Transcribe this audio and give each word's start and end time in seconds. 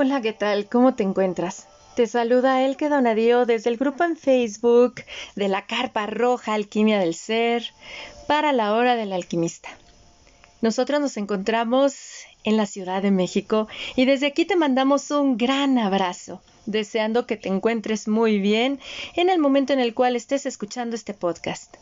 Hola, 0.00 0.20
¿qué 0.20 0.32
tal? 0.32 0.68
¿Cómo 0.68 0.94
te 0.94 1.02
encuentras? 1.02 1.66
Te 1.96 2.06
saluda 2.06 2.64
Elke 2.64 2.88
Donadío 2.88 3.46
desde 3.46 3.68
el 3.68 3.78
grupo 3.78 4.04
en 4.04 4.16
Facebook 4.16 5.02
de 5.34 5.48
la 5.48 5.66
Carpa 5.66 6.06
Roja 6.06 6.54
Alquimia 6.54 7.00
del 7.00 7.16
Ser 7.16 7.64
para 8.28 8.52
la 8.52 8.74
Hora 8.74 8.94
del 8.94 9.12
Alquimista. 9.12 9.70
Nosotros 10.60 11.00
nos 11.00 11.16
encontramos 11.16 11.96
en 12.44 12.56
la 12.56 12.66
Ciudad 12.66 13.02
de 13.02 13.10
México 13.10 13.66
y 13.96 14.04
desde 14.04 14.26
aquí 14.26 14.44
te 14.44 14.54
mandamos 14.54 15.10
un 15.10 15.36
gran 15.36 15.78
abrazo, 15.78 16.40
deseando 16.66 17.26
que 17.26 17.36
te 17.36 17.48
encuentres 17.48 18.06
muy 18.06 18.38
bien 18.38 18.78
en 19.16 19.30
el 19.30 19.40
momento 19.40 19.72
en 19.72 19.80
el 19.80 19.94
cual 19.94 20.14
estés 20.14 20.46
escuchando 20.46 20.94
este 20.94 21.12
podcast. 21.12 21.74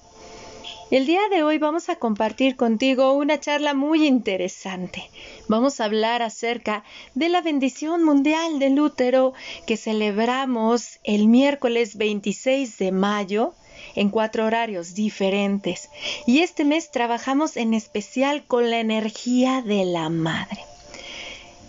El 0.88 1.04
día 1.04 1.22
de 1.32 1.42
hoy 1.42 1.58
vamos 1.58 1.88
a 1.88 1.96
compartir 1.96 2.54
contigo 2.54 3.10
una 3.10 3.40
charla 3.40 3.74
muy 3.74 4.06
interesante. 4.06 5.10
Vamos 5.48 5.80
a 5.80 5.86
hablar 5.86 6.22
acerca 6.22 6.84
de 7.16 7.28
la 7.28 7.40
bendición 7.40 8.04
mundial 8.04 8.60
del 8.60 8.78
útero 8.78 9.34
que 9.66 9.76
celebramos 9.76 11.00
el 11.02 11.26
miércoles 11.26 11.96
26 11.96 12.78
de 12.78 12.92
mayo 12.92 13.54
en 13.96 14.10
cuatro 14.10 14.46
horarios 14.46 14.94
diferentes. 14.94 15.90
Y 16.24 16.38
este 16.38 16.64
mes 16.64 16.92
trabajamos 16.92 17.56
en 17.56 17.74
especial 17.74 18.44
con 18.46 18.70
la 18.70 18.78
energía 18.78 19.62
de 19.62 19.84
la 19.86 20.08
madre. 20.08 20.60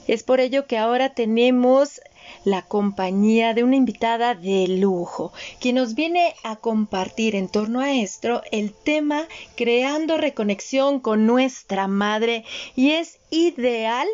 Es 0.08 0.22
por 0.22 0.40
ello 0.40 0.68
que 0.68 0.78
ahora 0.78 1.16
tenemos 1.16 2.02
la 2.44 2.62
compañía 2.62 3.54
de 3.54 3.64
una 3.64 3.76
invitada 3.76 4.36
de 4.36 4.68
lujo, 4.68 5.34
quien 5.60 5.76
nos 5.76 5.96
viene 5.96 6.36
a 6.44 6.56
compartir 6.56 7.36
en 7.36 7.50
torno 7.50 7.80
a 7.80 7.94
esto 7.94 8.42
el 8.52 8.74
tema 8.74 9.28
creando 9.56 10.18
reconexión 10.18 11.00
con 11.00 11.26
nuestra 11.26 11.88
madre 11.88 12.46
y 12.76 12.92
es 12.92 13.20
ideal 13.30 14.08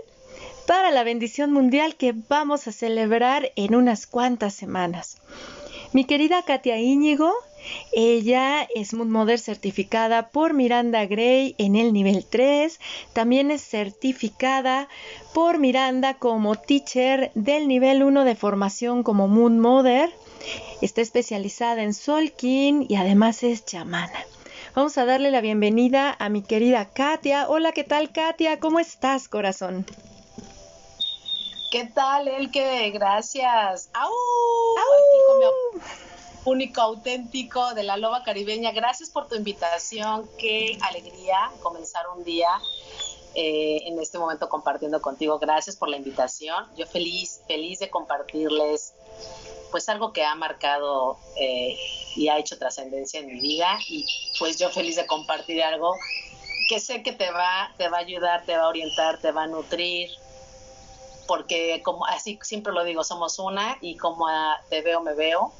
para 0.66 0.92
la 0.92 1.03
bendición 1.03 1.52
mundial 1.52 1.95
que 1.95 2.14
vamos 2.30 2.67
a 2.67 2.72
celebrar 2.72 3.52
en 3.55 3.75
unas 3.75 4.08
cuantas 4.08 4.53
semanas. 4.53 5.17
Mi 5.94 6.05
querida 6.05 6.41
Katia 6.41 6.80
Íñigo 6.80 7.31
ella 7.91 8.67
es 8.75 8.94
Moon 8.94 9.09
Mother 9.09 9.39
certificada 9.39 10.30
por 10.30 10.53
Miranda 10.53 11.05
Gray 11.05 11.55
en 11.58 11.75
el 11.75 11.94
nivel 11.94 12.25
3. 12.25 12.80
También 13.13 13.52
es 13.52 13.61
certificada 13.61 14.89
por 15.33 15.59
Miranda 15.59 16.16
como 16.16 16.55
teacher 16.55 17.31
del 17.36 17.67
nivel 17.67 18.03
1 18.03 18.25
de 18.25 18.36
formación 18.36 19.03
como 19.03 19.27
Moon 19.27 19.59
Mother. 19.59 20.09
Está 20.81 21.02
especializada 21.02 21.83
en 21.83 21.94
Solkin 21.94 22.86
y 22.89 22.95
además 22.95 23.44
es 23.44 23.66
chamana. 23.66 24.25
Vamos 24.75 24.97
a 24.97 25.05
darle 25.05 25.31
la 25.31 25.41
bienvenida 25.41 26.16
a 26.17 26.30
mi 26.30 26.41
querida 26.41 26.89
Katia. 26.91 27.47
Hola, 27.47 27.71
¿qué 27.71 27.83
tal 27.83 28.11
Katia? 28.11 28.59
¿Cómo 28.59 28.80
estás, 28.80 29.30
corazón? 29.30 29.86
¿Qué 31.73 31.85
tal, 31.85 32.27
Elke? 32.27 32.91
Gracias. 32.91 33.89
¡Au! 33.95 34.11
¡Au! 34.11 35.81
único, 36.45 36.81
auténtico 36.81 37.73
de 37.73 37.81
la 37.81 37.97
loba 37.97 38.21
caribeña. 38.23 38.71
Gracias 38.71 39.09
por 39.09 39.27
tu 39.27 39.33
invitación. 39.33 40.30
Qué 40.38 40.77
alegría 40.81 41.52
comenzar 41.63 42.05
un 42.15 42.23
día 42.23 42.49
eh, 43.33 43.80
en 43.88 43.99
este 43.99 44.19
momento 44.19 44.49
compartiendo 44.49 45.02
contigo. 45.02 45.39
Gracias 45.39 45.75
por 45.75 45.89
la 45.89 45.97
invitación. 45.97 46.63
Yo 46.77 46.85
feliz, 46.85 47.41
feliz 47.47 47.80
de 47.80 47.89
compartirles 47.89 48.93
pues 49.71 49.89
algo 49.89 50.14
que 50.14 50.23
ha 50.23 50.36
marcado 50.36 51.17
eh, 51.39 51.75
y 52.15 52.27
ha 52.27 52.37
hecho 52.37 52.59
trascendencia 52.59 53.19
en 53.19 53.25
mi 53.25 53.42
vida 53.42 53.80
y 53.89 54.05
pues 54.37 54.59
yo 54.59 54.69
feliz 54.69 54.95
de 54.95 55.08
compartir 55.08 55.64
algo 55.64 55.95
que 56.69 56.80
sé 56.80 57.02
que 57.02 57.14
te 57.14 57.31
va, 57.31 57.73
te 57.77 57.89
va 57.89 57.98
a 57.98 58.02
ayudar, 58.02 58.45
te 58.45 58.55
va 58.55 58.65
a 58.65 58.67
orientar, 58.67 59.19
te 59.19 59.31
va 59.31 59.43
a 59.45 59.48
nutrir, 59.48 60.11
porque 61.28 61.82
como 61.84 62.06
así 62.06 62.39
siempre 62.42 62.73
lo 62.73 62.84
digo, 62.84 63.04
somos 63.04 63.39
una 63.39 63.78
y 63.82 63.98
como 63.98 64.28
te 64.70 64.82
veo, 64.82 65.02
me 65.02 65.14
veo 65.14 65.54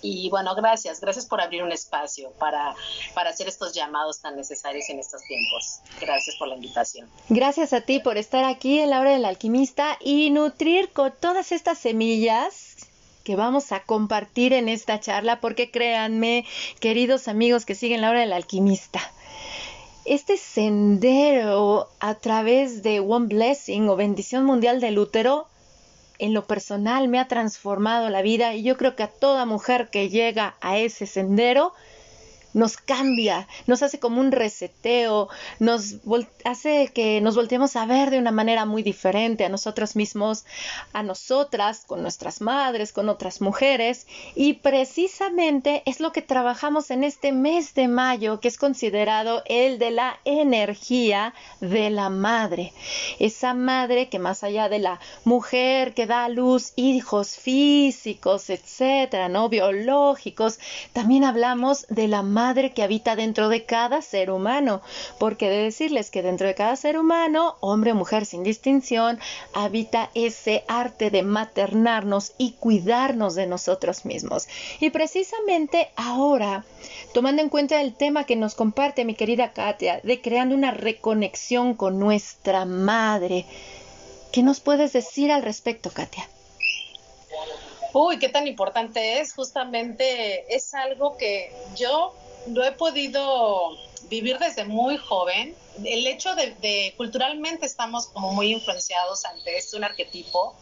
y 0.00 0.30
bueno, 0.30 0.54
gracias, 0.54 1.00
gracias 1.00 1.26
por 1.26 1.40
abrir 1.40 1.62
un 1.62 1.72
espacio 1.72 2.30
para, 2.38 2.74
para 3.14 3.30
hacer 3.30 3.48
estos 3.48 3.74
llamados 3.74 4.20
tan 4.20 4.36
necesarios 4.36 4.88
en 4.88 4.98
estos 4.98 5.22
tiempos. 5.24 5.80
Gracias 6.00 6.36
por 6.36 6.48
la 6.48 6.54
invitación. 6.54 7.08
Gracias 7.28 7.72
a 7.72 7.80
ti 7.80 7.98
por 7.98 8.16
estar 8.16 8.44
aquí 8.44 8.78
en 8.78 8.90
la 8.90 9.00
hora 9.00 9.12
del 9.12 9.24
alquimista 9.24 9.98
y 10.00 10.30
nutrir 10.30 10.92
con 10.92 11.12
todas 11.18 11.52
estas 11.52 11.78
semillas 11.78 12.76
que 13.24 13.36
vamos 13.36 13.72
a 13.72 13.80
compartir 13.82 14.54
en 14.54 14.70
esta 14.70 15.00
charla, 15.00 15.38
porque 15.40 15.70
créanme, 15.70 16.46
queridos 16.80 17.28
amigos 17.28 17.66
que 17.66 17.74
siguen 17.74 18.00
la 18.00 18.08
hora 18.08 18.20
del 18.20 18.32
alquimista, 18.32 19.00
este 20.08 20.38
sendero 20.38 21.88
a 22.00 22.14
través 22.14 22.82
de 22.82 23.00
One 23.00 23.26
Blessing 23.26 23.88
o 23.88 23.96
bendición 23.96 24.44
mundial 24.44 24.80
del 24.80 24.98
útero 24.98 25.46
en 26.18 26.34
lo 26.34 26.46
personal 26.46 27.08
me 27.08 27.20
ha 27.20 27.28
transformado 27.28 28.08
la 28.08 28.22
vida 28.22 28.54
y 28.54 28.62
yo 28.62 28.76
creo 28.76 28.96
que 28.96 29.02
a 29.02 29.08
toda 29.08 29.44
mujer 29.44 29.88
que 29.90 30.08
llega 30.08 30.56
a 30.60 30.78
ese 30.78 31.06
sendero 31.06 31.72
nos 32.58 32.76
cambia, 32.76 33.46
nos 33.66 33.82
hace 33.82 34.00
como 34.00 34.20
un 34.20 34.32
reseteo, 34.32 35.28
nos 35.60 35.96
hace 36.44 36.90
que 36.92 37.20
nos 37.20 37.36
volteemos 37.36 37.76
a 37.76 37.86
ver 37.86 38.10
de 38.10 38.18
una 38.18 38.32
manera 38.32 38.64
muy 38.64 38.82
diferente 38.82 39.44
a 39.44 39.48
nosotros 39.48 39.94
mismos, 39.94 40.44
a 40.92 41.02
nosotras, 41.02 41.84
con 41.86 42.02
nuestras 42.02 42.40
madres, 42.40 42.92
con 42.92 43.08
otras 43.08 43.40
mujeres. 43.40 44.06
Y 44.34 44.54
precisamente 44.54 45.82
es 45.86 46.00
lo 46.00 46.12
que 46.12 46.20
trabajamos 46.20 46.90
en 46.90 47.04
este 47.04 47.32
mes 47.32 47.74
de 47.74 47.86
mayo, 47.86 48.40
que 48.40 48.48
es 48.48 48.58
considerado 48.58 49.42
el 49.46 49.78
de 49.78 49.92
la 49.92 50.18
energía 50.24 51.34
de 51.60 51.90
la 51.90 52.10
madre. 52.10 52.72
Esa 53.20 53.54
madre 53.54 54.08
que 54.08 54.18
más 54.18 54.42
allá 54.42 54.68
de 54.68 54.80
la 54.80 54.98
mujer 55.24 55.94
que 55.94 56.06
da 56.06 56.24
a 56.24 56.28
luz 56.28 56.72
hijos 56.74 57.36
físicos, 57.36 58.50
etcétera, 58.50 59.28
no 59.28 59.48
biológicos, 59.48 60.58
también 60.92 61.22
hablamos 61.22 61.86
de 61.88 62.08
la 62.08 62.22
madre 62.22 62.47
madre 62.48 62.72
que 62.72 62.82
habita 62.82 63.14
dentro 63.14 63.50
de 63.50 63.66
cada 63.66 64.00
ser 64.00 64.30
humano, 64.30 64.80
porque 65.18 65.50
de 65.50 65.64
decirles 65.64 66.10
que 66.10 66.22
dentro 66.22 66.46
de 66.46 66.54
cada 66.54 66.76
ser 66.76 66.98
humano, 66.98 67.56
hombre 67.60 67.92
o 67.92 67.94
mujer 67.94 68.24
sin 68.24 68.42
distinción, 68.42 69.20
habita 69.52 70.10
ese 70.14 70.64
arte 70.66 71.10
de 71.10 71.22
maternarnos 71.22 72.32
y 72.38 72.52
cuidarnos 72.52 73.34
de 73.34 73.46
nosotros 73.46 74.06
mismos. 74.06 74.48
Y 74.80 74.88
precisamente 74.88 75.90
ahora, 75.94 76.64
tomando 77.12 77.42
en 77.42 77.50
cuenta 77.50 77.82
el 77.82 77.92
tema 77.94 78.24
que 78.24 78.36
nos 78.36 78.54
comparte 78.54 79.04
mi 79.04 79.14
querida 79.14 79.52
Katia, 79.52 80.00
de 80.02 80.22
creando 80.22 80.54
una 80.54 80.70
reconexión 80.70 81.74
con 81.74 81.98
nuestra 81.98 82.64
madre, 82.64 83.44
¿qué 84.32 84.42
nos 84.42 84.60
puedes 84.60 84.94
decir 84.94 85.30
al 85.30 85.42
respecto, 85.42 85.90
Katia? 85.90 86.26
Uy, 87.92 88.18
qué 88.18 88.30
tan 88.30 88.46
importante 88.46 89.20
es. 89.20 89.34
Justamente 89.34 90.54
es 90.54 90.72
algo 90.72 91.18
que 91.18 91.52
yo 91.76 92.14
lo 92.52 92.64
he 92.64 92.72
podido 92.72 93.76
vivir 94.08 94.38
desde 94.38 94.64
muy 94.64 94.96
joven. 94.96 95.54
El 95.84 96.06
hecho 96.06 96.34
de, 96.34 96.94
culturalmente 96.96 97.66
estamos 97.66 98.06
como 98.08 98.32
muy 98.32 98.52
influenciados 98.52 99.24
ante 99.24 99.56
este 99.56 99.82
arquetipo 99.84 100.54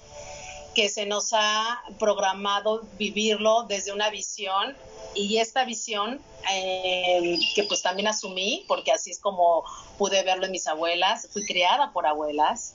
que 0.74 0.88
se 0.90 1.06
nos 1.06 1.30
ha 1.32 1.82
programado 1.98 2.82
vivirlo 2.98 3.62
desde 3.62 3.92
una 3.92 4.10
visión 4.10 4.76
y 5.14 5.38
esta 5.38 5.64
visión 5.64 6.20
eh, 6.52 7.38
que 7.54 7.62
pues 7.62 7.80
también 7.80 8.08
asumí 8.08 8.66
porque 8.68 8.92
así 8.92 9.10
es 9.10 9.18
como 9.18 9.64
pude 9.96 10.22
verlo 10.22 10.44
en 10.44 10.52
mis 10.52 10.66
abuelas, 10.66 11.28
fui 11.32 11.46
criada 11.46 11.92
por 11.92 12.06
abuelas. 12.06 12.74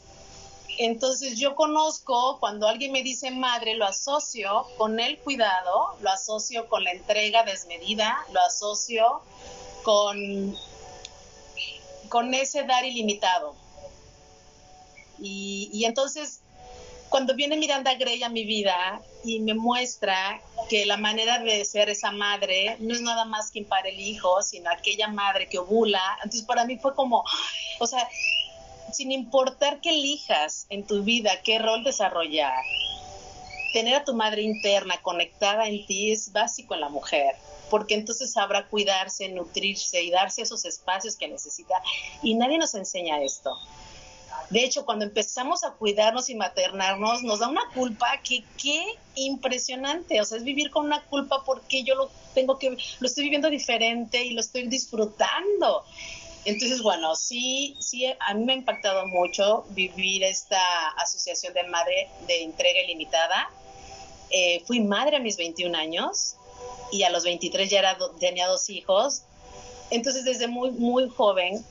Entonces 0.83 1.37
yo 1.37 1.53
conozco, 1.53 2.39
cuando 2.39 2.67
alguien 2.67 2.91
me 2.91 3.03
dice 3.03 3.29
madre, 3.29 3.75
lo 3.75 3.85
asocio 3.85 4.65
con 4.79 4.99
el 4.99 5.19
cuidado, 5.19 5.95
lo 5.99 6.09
asocio 6.09 6.67
con 6.69 6.83
la 6.83 6.89
entrega 6.89 7.43
desmedida, 7.43 8.17
lo 8.33 8.41
asocio 8.41 9.21
con, 9.83 10.57
con 12.09 12.33
ese 12.33 12.63
dar 12.63 12.83
ilimitado. 12.83 13.53
Y, 15.19 15.69
y 15.71 15.85
entonces, 15.85 16.41
cuando 17.09 17.35
viene 17.35 17.57
Miranda 17.57 17.93
Gray 17.93 18.23
a 18.23 18.29
mi 18.29 18.43
vida 18.43 19.03
y 19.23 19.39
me 19.39 19.53
muestra 19.53 20.41
que 20.67 20.87
la 20.87 20.97
manera 20.97 21.37
de 21.37 21.63
ser 21.63 21.91
esa 21.91 22.11
madre 22.11 22.77
no 22.79 22.95
es 22.95 23.01
nada 23.01 23.25
más 23.25 23.51
quien 23.51 23.65
para 23.65 23.87
el 23.87 23.99
hijo, 23.99 24.41
sino 24.41 24.71
aquella 24.71 25.09
madre 25.09 25.47
que 25.47 25.59
ovula, 25.59 26.01
entonces 26.23 26.41
para 26.41 26.65
mí 26.65 26.79
fue 26.79 26.95
como, 26.95 27.23
o 27.79 27.85
sea, 27.85 28.09
sin 28.93 29.11
importar 29.11 29.81
qué 29.81 29.91
elijas 29.91 30.65
en 30.69 30.85
tu 30.85 31.03
vida, 31.03 31.31
qué 31.43 31.59
rol 31.59 31.83
desarrollar, 31.83 32.63
tener 33.73 33.95
a 33.95 34.03
tu 34.03 34.13
madre 34.13 34.41
interna 34.41 35.01
conectada 35.01 35.67
en 35.67 35.85
ti 35.85 36.11
es 36.11 36.31
básico 36.31 36.73
en 36.73 36.81
la 36.81 36.89
mujer, 36.89 37.35
porque 37.69 37.93
entonces 37.93 38.33
sabrá 38.33 38.67
cuidarse, 38.67 39.29
nutrirse 39.29 40.03
y 40.03 40.11
darse 40.11 40.41
esos 40.41 40.65
espacios 40.65 41.15
que 41.15 41.27
necesita. 41.27 41.75
Y 42.21 42.35
nadie 42.35 42.57
nos 42.57 42.75
enseña 42.75 43.21
esto. 43.21 43.57
De 44.51 44.65
hecho, 44.65 44.85
cuando 44.85 45.05
empezamos 45.05 45.63
a 45.63 45.71
cuidarnos 45.71 46.29
y 46.29 46.35
maternarnos, 46.35 47.23
nos 47.23 47.39
da 47.39 47.47
una 47.47 47.69
culpa 47.73 48.19
que 48.21 48.43
qué 48.61 48.83
impresionante. 49.15 50.19
O 50.19 50.25
sea, 50.25 50.38
es 50.38 50.43
vivir 50.43 50.71
con 50.71 50.85
una 50.85 51.01
culpa 51.05 51.43
porque 51.45 51.83
yo 51.83 51.95
lo 51.95 52.11
tengo 52.33 52.59
que, 52.59 52.71
lo 52.71 53.07
estoy 53.07 53.23
viviendo 53.23 53.49
diferente 53.49 54.25
y 54.25 54.33
lo 54.33 54.41
estoy 54.41 54.67
disfrutando. 54.67 55.85
Entonces, 56.43 56.81
bueno, 56.81 57.15
sí, 57.15 57.75
sí, 57.79 58.05
a 58.05 58.33
mí 58.33 58.43
me 58.45 58.53
ha 58.53 58.55
impactado 58.55 59.05
mucho 59.07 59.65
vivir 59.69 60.23
esta 60.23 60.89
asociación 60.97 61.53
de 61.53 61.63
madre 61.63 62.09
de 62.27 62.43
entrega 62.43 62.81
ilimitada. 62.81 63.49
Eh, 64.31 64.63
fui 64.65 64.79
madre 64.79 65.17
a 65.17 65.19
mis 65.19 65.38
21 65.38 65.77
años 65.77 66.35
y 66.91 67.03
a 67.03 67.09
los 67.11 67.23
23 67.23 67.69
ya 67.69 67.79
era, 67.79 67.97
tenía 68.19 68.47
dos 68.47 68.69
hijos. 68.69 69.23
Entonces, 69.91 70.25
desde 70.25 70.47
muy, 70.47 70.71
muy 70.71 71.09
joven 71.09 71.63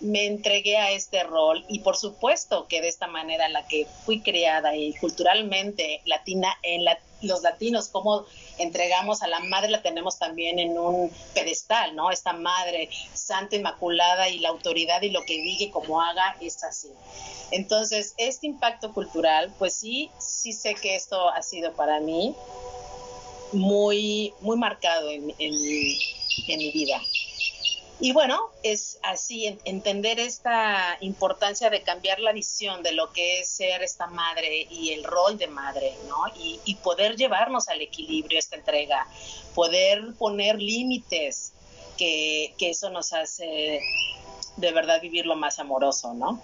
me 0.00 0.26
entregué 0.26 0.76
a 0.76 0.90
este 0.90 1.22
rol 1.22 1.64
y 1.68 1.80
por 1.80 1.96
supuesto 1.96 2.66
que 2.68 2.80
de 2.80 2.88
esta 2.88 3.06
manera 3.06 3.46
en 3.46 3.52
la 3.52 3.66
que 3.66 3.86
fui 4.04 4.20
criada 4.20 4.76
y 4.76 4.94
culturalmente 4.94 6.02
latina 6.04 6.56
en 6.62 6.84
los 7.22 7.42
latinos, 7.42 7.88
como 7.88 8.24
entregamos 8.58 9.22
a 9.22 9.28
la 9.28 9.40
madre, 9.40 9.70
la 9.70 9.82
tenemos 9.82 10.18
también 10.18 10.58
en 10.58 10.78
un 10.78 11.10
pedestal, 11.34 11.96
¿no? 11.96 12.10
Esta 12.10 12.32
madre 12.32 12.88
santa, 13.14 13.56
inmaculada 13.56 14.28
y 14.28 14.38
la 14.38 14.50
autoridad 14.50 15.02
y 15.02 15.10
lo 15.10 15.24
que 15.24 15.34
diga 15.34 15.64
y 15.64 15.70
como 15.70 16.00
haga 16.00 16.36
es 16.40 16.62
así. 16.64 16.90
Entonces, 17.50 18.14
este 18.18 18.46
impacto 18.46 18.92
cultural, 18.92 19.52
pues 19.58 19.74
sí, 19.74 20.10
sí 20.18 20.52
sé 20.52 20.74
que 20.74 20.96
esto 20.96 21.28
ha 21.30 21.42
sido 21.42 21.72
para 21.72 22.00
mí 22.00 22.34
muy, 23.52 24.34
muy 24.40 24.56
marcado 24.56 25.10
en, 25.10 25.32
en 25.38 26.58
mi 26.58 26.70
vida. 26.72 27.00
Y 28.00 28.12
bueno, 28.12 28.40
es 28.62 28.98
así, 29.02 29.58
entender 29.64 30.18
esta 30.18 30.96
importancia 31.00 31.70
de 31.70 31.82
cambiar 31.82 32.18
la 32.18 32.32
visión 32.32 32.82
de 32.82 32.92
lo 32.92 33.12
que 33.12 33.40
es 33.40 33.48
ser 33.48 33.82
esta 33.82 34.08
madre 34.08 34.66
y 34.68 34.90
el 34.90 35.04
rol 35.04 35.38
de 35.38 35.46
madre, 35.46 35.94
¿no? 36.08 36.24
Y, 36.36 36.74
poder 36.82 37.16
llevarnos 37.16 37.68
al 37.68 37.80
equilibrio, 37.80 38.38
esta 38.38 38.56
entrega, 38.56 39.06
poder 39.54 40.14
poner 40.18 40.60
límites, 40.60 41.52
que, 41.96 42.52
que 42.58 42.70
eso 42.70 42.90
nos 42.90 43.12
hace 43.12 43.80
de 44.56 44.72
verdad 44.72 45.00
vivir 45.00 45.26
lo 45.26 45.36
más 45.36 45.60
amoroso, 45.60 46.12
¿no? 46.14 46.40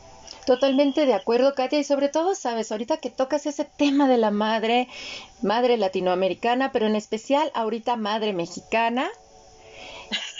Totalmente 0.46 1.06
de 1.06 1.14
acuerdo, 1.14 1.54
Katia, 1.54 1.80
y 1.80 1.84
sobre 1.84 2.08
todo, 2.08 2.34
sabes, 2.34 2.72
ahorita 2.72 2.98
que 2.98 3.10
tocas 3.10 3.46
ese 3.46 3.64
tema 3.64 4.08
de 4.08 4.16
la 4.16 4.30
madre, 4.30 4.88
madre 5.42 5.76
latinoamericana, 5.76 6.72
pero 6.72 6.86
en 6.86 6.96
especial 6.96 7.50
ahorita 7.54 7.96
madre 7.96 8.32
mexicana, 8.32 9.10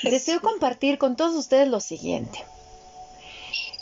deseo 0.03 0.41
compartir 0.41 0.99
con 0.99 1.17
todos 1.17 1.35
ustedes 1.35 1.69
lo 1.69 1.81
siguiente. 1.81 2.45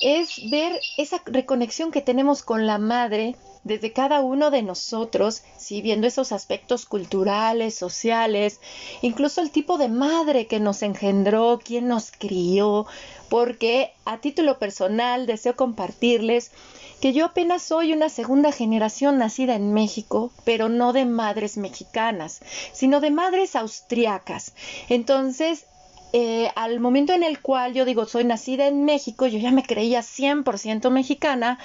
Es 0.00 0.48
ver 0.50 0.80
esa 0.96 1.20
reconexión 1.26 1.90
que 1.90 2.00
tenemos 2.00 2.42
con 2.42 2.66
la 2.66 2.78
madre 2.78 3.34
desde 3.64 3.92
cada 3.92 4.20
uno 4.20 4.50
de 4.50 4.62
nosotros, 4.62 5.42
si 5.56 5.82
viendo 5.82 6.06
esos 6.06 6.32
aspectos 6.32 6.86
culturales, 6.86 7.74
sociales, 7.74 8.60
incluso 9.02 9.40
el 9.40 9.50
tipo 9.50 9.76
de 9.76 9.88
madre 9.88 10.46
que 10.46 10.60
nos 10.60 10.82
engendró, 10.82 11.60
quién 11.62 11.88
nos 11.88 12.10
crió, 12.12 12.86
porque 13.28 13.92
a 14.04 14.18
título 14.18 14.58
personal 14.58 15.26
deseo 15.26 15.56
compartirles 15.56 16.52
que 17.00 17.12
yo 17.12 17.26
apenas 17.26 17.62
soy 17.62 17.92
una 17.92 18.08
segunda 18.08 18.52
generación 18.52 19.18
nacida 19.18 19.54
en 19.54 19.72
México, 19.72 20.32
pero 20.44 20.68
no 20.68 20.92
de 20.92 21.04
madres 21.04 21.56
mexicanas, 21.56 22.40
sino 22.72 23.00
de 23.00 23.10
madres 23.10 23.54
austriacas. 23.54 24.54
Entonces, 24.88 25.66
eh, 26.12 26.50
al 26.56 26.80
momento 26.80 27.12
en 27.12 27.22
el 27.22 27.40
cual 27.40 27.74
yo 27.74 27.84
digo, 27.84 28.06
soy 28.06 28.24
nacida 28.24 28.66
en 28.66 28.84
México, 28.84 29.26
yo 29.26 29.38
ya 29.38 29.50
me 29.50 29.62
creía 29.62 30.00
100% 30.00 30.90
mexicana, 30.90 31.58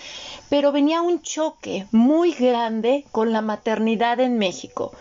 pero 0.49 0.71
venía 0.71 1.01
un 1.01 1.21
choque 1.21 1.87
muy 1.91 2.33
grande 2.33 3.05
con 3.11 3.31
la 3.31 3.41
maternidad 3.41 4.19
en 4.19 4.37
México. 4.37 4.91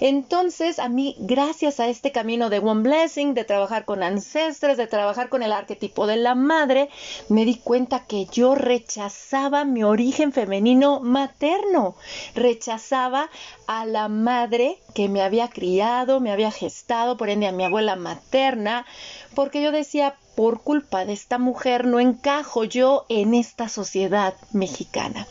Entonces, 0.00 0.78
a 0.78 0.88
mí, 0.88 1.16
gracias 1.18 1.80
a 1.80 1.88
este 1.88 2.12
camino 2.12 2.48
de 2.48 2.60
One 2.60 2.82
Blessing, 2.82 3.34
de 3.34 3.44
trabajar 3.44 3.84
con 3.84 4.02
ancestres, 4.02 4.76
de 4.76 4.86
trabajar 4.86 5.28
con 5.28 5.42
el 5.42 5.52
arquetipo 5.52 6.06
de 6.06 6.16
la 6.16 6.34
madre, 6.34 6.88
me 7.28 7.44
di 7.44 7.56
cuenta 7.56 8.06
que 8.06 8.26
yo 8.26 8.54
rechazaba 8.54 9.64
mi 9.64 9.82
origen 9.82 10.32
femenino 10.32 11.00
materno, 11.00 11.96
rechazaba 12.34 13.30
a 13.66 13.84
la 13.86 14.08
madre 14.08 14.78
que 14.94 15.08
me 15.08 15.22
había 15.22 15.48
criado, 15.48 16.20
me 16.20 16.30
había 16.30 16.50
gestado, 16.50 17.16
por 17.16 17.30
ende 17.30 17.46
a 17.46 17.52
mi 17.52 17.64
abuela 17.64 17.96
materna, 17.96 18.86
porque 19.34 19.62
yo 19.62 19.72
decía, 19.72 20.16
por 20.34 20.62
culpa 20.62 21.04
de 21.04 21.12
esta 21.12 21.38
mujer 21.38 21.86
no 21.86 22.00
encajo 22.00 22.64
yo 22.64 23.04
en 23.08 23.34
esta 23.34 23.68
sociedad 23.68 24.34
mexicana. 24.52 25.26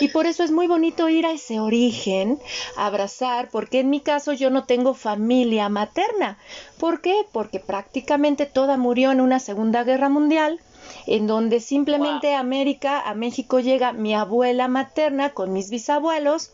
Y 0.00 0.08
por 0.08 0.26
eso 0.26 0.42
es 0.44 0.50
muy 0.50 0.66
bonito 0.66 1.08
ir 1.08 1.26
a 1.26 1.32
ese 1.32 1.60
origen, 1.60 2.38
abrazar, 2.76 3.50
porque 3.50 3.80
en 3.80 3.90
mi 3.90 4.00
caso 4.00 4.32
yo 4.32 4.50
no 4.50 4.64
tengo 4.64 4.94
familia 4.94 5.68
materna. 5.68 6.38
¿Por 6.78 7.00
qué? 7.00 7.26
Porque 7.32 7.60
prácticamente 7.60 8.46
toda 8.46 8.76
murió 8.76 9.12
en 9.12 9.20
una 9.20 9.40
Segunda 9.40 9.84
Guerra 9.84 10.08
Mundial 10.08 10.60
en 11.06 11.26
donde 11.26 11.60
simplemente 11.60 12.34
América, 12.34 13.00
a 13.00 13.14
México 13.14 13.60
llega 13.60 13.92
mi 13.92 14.14
abuela 14.14 14.68
materna 14.68 15.30
con 15.30 15.52
mis 15.52 15.70
bisabuelos 15.70 16.50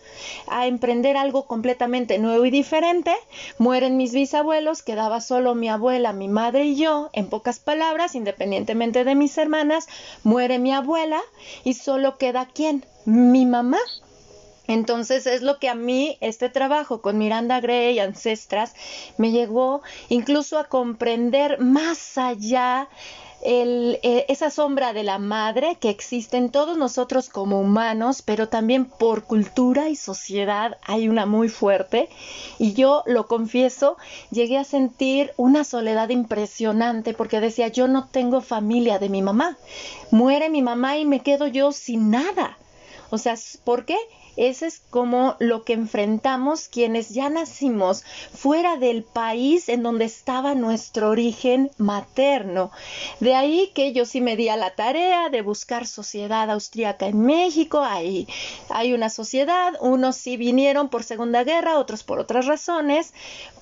a 0.46 0.67
emprender 0.67 1.17
algo 1.17 1.46
completamente 1.46 2.19
nuevo 2.19 2.44
y 2.44 2.50
diferente. 2.50 3.12
Mueren 3.58 3.96
mis 3.96 4.12
bisabuelos, 4.12 4.82
quedaba 4.82 5.20
solo 5.20 5.55
mi 5.55 5.69
abuela, 5.69 6.12
mi 6.12 6.29
madre 6.29 6.64
y 6.64 6.76
yo, 6.76 7.11
en 7.12 7.29
pocas 7.29 7.58
palabras, 7.58 8.14
independientemente 8.14 9.05
de 9.05 9.14
mis 9.14 9.37
hermanas, 9.38 9.88
muere 10.23 10.58
mi 10.58 10.73
abuela 10.73 11.20
y 11.64 11.75
solo 11.75 12.19
queda 12.19 12.49
quién? 12.52 12.85
Mi 13.05 13.46
mamá. 13.46 13.78
Entonces 14.69 15.26
es 15.26 15.43
lo 15.43 15.58
que 15.58 15.69
a 15.69 15.75
mí 15.75 16.17
este 16.20 16.49
trabajo 16.49 17.02
con 17.02 17.19
Miranda 17.19 17.61
Gray, 17.61 17.99
Ancestras, 17.99 18.75
me 19.19 19.31
llegó 19.31 19.82
incluso 20.08 20.58
a 20.58 20.64
comprender 20.64 21.61
más 21.61 22.17
allá 22.17 22.88
eh, 23.44 24.25
esa 24.29 24.50
sombra 24.50 24.93
de 24.93 25.03
la 25.03 25.19
madre 25.19 25.77
que 25.81 25.91
existe 25.91 26.37
en 26.37 26.50
todos 26.50 26.79
nosotros 26.79 27.29
como 27.29 27.61
humanos, 27.61 28.23
pero 28.23 28.49
también 28.49 28.85
por 28.85 29.25
cultura 29.25 29.89
y 29.89 29.97
sociedad 29.97 30.79
hay 30.85 31.09
una 31.09 31.27
muy 31.27 31.49
fuerte. 31.49 32.09
Y 32.59 32.75
yo 32.75 33.03
lo 33.06 33.27
confieso, 33.27 33.97
llegué 34.31 34.59
a 34.59 34.65
sentir 34.65 35.33
una 35.37 35.65
soledad 35.65 36.11
impresionante 36.11 37.15
porque 37.15 37.41
decía, 37.41 37.69
yo 37.69 37.89
no 37.89 38.09
tengo 38.09 38.41
familia 38.41 38.99
de 38.99 39.09
mi 39.09 39.23
mamá. 39.23 39.56
Muere 40.11 40.49
mi 40.49 40.62
mamá 40.62 40.99
y 40.99 41.05
me 41.05 41.21
quedo 41.21 41.49
yo 41.49 41.73
sin 41.73 42.11
nada. 42.11 42.59
O 43.11 43.19
sea, 43.19 43.35
¿por 43.64 43.85
qué? 43.85 43.97
Ese 44.37 44.67
es 44.67 44.81
como 44.91 45.37
lo 45.39 45.65
que 45.65 45.75
enfrentamos 45.75 46.69
quienes 46.69 47.11
ya 47.11 47.29
nacimos 47.29 48.05
fuera 48.33 48.77
del 48.77 49.03
país 49.03 49.69
en 49.69 49.83
donde 49.83 50.05
estaba 50.07 50.55
nuestro 50.55 51.11
origen 51.11 51.71
materno. 51.79 52.71
De 53.21 53.35
ahí 53.35 53.71
que 53.75 53.93
yo 53.93 54.05
sí 54.07 54.21
me 54.21 54.37
di 54.37 54.49
a 54.49 54.57
la 54.57 54.75
tarea 54.75 55.29
de 55.29 55.43
buscar 55.43 55.87
sociedad 55.87 56.51
austríaca 56.51 57.07
en 57.07 57.21
México. 57.21 57.81
Ahí 57.81 58.27
hay 58.69 58.95
una 58.95 59.11
sociedad, 59.11 59.75
unos 59.81 60.17
sí 60.17 60.37
vinieron 60.37 60.89
por 60.89 61.05
Segunda 61.05 61.45
Guerra, 61.45 61.79
otros 61.79 62.03
por 62.03 62.19
otras 62.19 62.47
razones, 62.47 63.12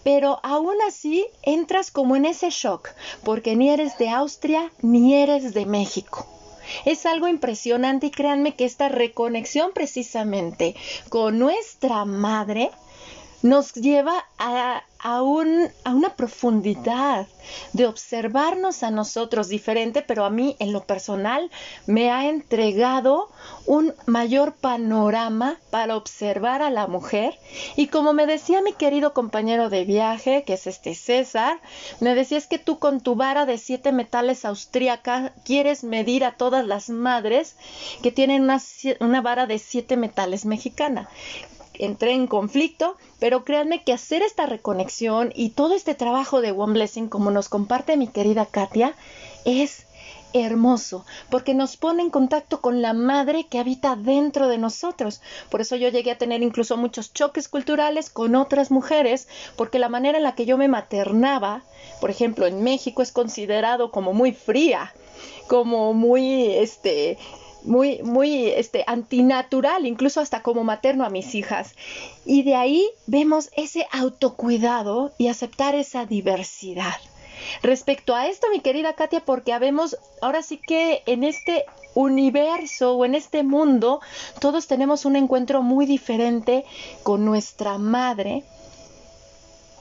pero 0.05 0.41
aún 0.43 0.77
así 0.87 1.27
entras 1.43 1.91
como 1.91 2.17
en 2.17 2.25
ese 2.25 2.51
shock, 2.51 2.91
porque 3.25 3.57
ni 3.57 3.71
eres 3.71 3.99
de 3.99 4.09
Austria 4.11 4.71
ni 4.83 5.15
eres 5.15 5.53
de 5.53 5.67
México. 5.67 6.40
Es 6.85 7.07
algo 7.07 7.29
impresionante 7.29 8.07
y 8.07 8.11
créanme 8.11 8.55
que 8.55 8.65
esta 8.65 8.89
reconexión 8.89 9.73
precisamente 9.75 10.75
con 11.09 11.39
nuestra 11.39 12.05
madre 12.05 12.71
nos 13.43 13.73
lleva 13.75 14.25
a, 14.39 14.83
a, 14.99 15.23
una 15.23 16.17
profundidad 16.17 17.27
de 17.73 17.87
observarnos 17.87 18.83
a 18.83 18.91
nosotros 18.91 19.49
diferente, 19.49 20.03
pero 20.03 20.25
a 20.25 20.31
mí 20.31 20.57
en 20.59 20.73
lo 20.73 20.85
personal 20.85 21.51
me 21.87 22.11
ha 22.11 22.29
entregado 22.29 23.31
un 23.67 23.95
mayor 24.07 24.55
panorama 24.55 25.59
para 25.71 25.97
observar 25.97 26.63
a 26.63 26.71
la 26.71 26.87
mujer. 26.87 27.39
Y 27.77 27.87
como 27.87 28.13
me 28.13 28.27
decía 28.27 28.63
mi 28.63 28.75
querido 28.75 29.15
compañero 29.15 29.71
de 29.71 29.85
viaje, 29.85 30.45
que 30.47 30.55
es 30.55 30.67
este 30.67 30.95
César, 30.95 31.61
me 32.01 32.15
decía 32.15 32.39
es 32.39 32.47
que 32.47 32.59
tú 32.59 32.79
con 32.79 33.01
tu 33.01 33.15
vara 33.15 33.47
de 33.47 33.59
siete 33.59 33.93
metales 33.93 34.45
austríaca 34.45 35.33
quieres 35.45 35.83
medir 35.83 36.25
a 36.25 36.33
todas 36.33 36.67
las 36.67 36.91
madres 36.91 37.57
que 38.03 38.13
tienen 38.13 38.43
una, 38.43 38.61
una 39.01 39.23
vara 39.23 39.47
de 39.47 39.59
siete 39.59 39.97
metales 39.97 40.45
mexicana 40.45 41.09
entré 41.75 42.13
en 42.13 42.27
conflicto, 42.27 42.97
pero 43.19 43.45
créanme 43.45 43.85
que 43.85 43.93
hacer 43.93 44.23
esta 44.23 44.47
reconexión 44.47 45.33
y 45.35 45.51
todo 45.51 45.75
este 45.75 45.95
trabajo 45.95 46.41
de 46.41 46.53
One 46.53 46.75
Blessing, 46.75 47.09
como 47.09 47.31
nos 47.31 47.49
comparte 47.49 47.97
mi 47.97 48.09
querida 48.09 48.47
Katia, 48.47 48.95
es 49.45 49.87
hermoso, 50.33 51.05
porque 51.29 51.55
nos 51.55 51.77
pone 51.77 52.03
en 52.03 52.11
contacto 52.11 52.61
con 52.61 52.83
la 52.83 52.93
madre 52.93 53.47
que 53.49 53.59
habita 53.59 53.97
dentro 53.97 54.49
de 54.49 54.59
nosotros. 54.59 55.21
Por 55.51 55.61
eso 55.61 55.77
yo 55.77 55.89
llegué 55.89 56.13
a 56.13 56.19
tener 56.19 56.43
incluso 56.43 56.77
muchos 56.77 57.13
choques 57.13 57.49
culturales 57.49 58.11
con 58.11 58.37
otras 58.37 58.71
mujeres, 58.71 59.29
porque 59.57 59.79
la 59.79 59.89
manera 59.89 60.19
en 60.19 60.25
la 60.25 60.35
que 60.35 60.47
yo 60.47 60.57
me 60.57 60.69
maternaba, 60.69 61.63
por 62.01 62.11
ejemplo, 62.11 62.47
en 62.47 62.63
México 62.63 63.03
es 63.03 63.13
considerado 63.13 63.91
como 63.91 64.13
muy 64.13 64.33
fría, 64.33 64.95
como 65.49 65.95
muy 65.95 66.47
este 66.55 67.19
muy, 67.65 68.03
muy 68.03 68.49
este, 68.49 68.85
antinatural, 68.87 69.87
incluso 69.87 70.21
hasta 70.21 70.43
como 70.43 70.65
materno 70.65 71.05
a 71.05 71.11
mis 71.11 71.35
hijas. 71.35 71.75
Y 72.25 72.43
de 72.43 72.55
ahí 72.55 72.89
vemos 73.07 73.51
ese 73.57 73.87
autocuidado 73.93 75.13
y 75.19 75.29
aceptar 75.29 75.75
esa 75.75 76.07
diversidad. 76.07 76.97
respecto 77.63 78.15
a 78.15 78.27
esto, 78.27 78.49
mi 78.51 78.61
querida 78.61 78.93
Katia, 78.93 79.21
porque 79.25 79.53
habemos, 79.53 79.97
ahora 80.21 80.43
sí 80.43 80.59
que 80.59 81.03
en 81.07 81.25
este 81.25 81.65
universo 81.95 82.97
o 82.97 83.05
en 83.05 83.15
este 83.15 83.43
mundo, 83.43 84.01
todos 84.41 84.67
tenemos 84.67 85.05
un 85.05 85.17
encuentro 85.17 85.63
muy 85.63 85.87
diferente 85.87 86.65
con 87.03 87.25
nuestra 87.25 87.79
madre. 87.79 88.45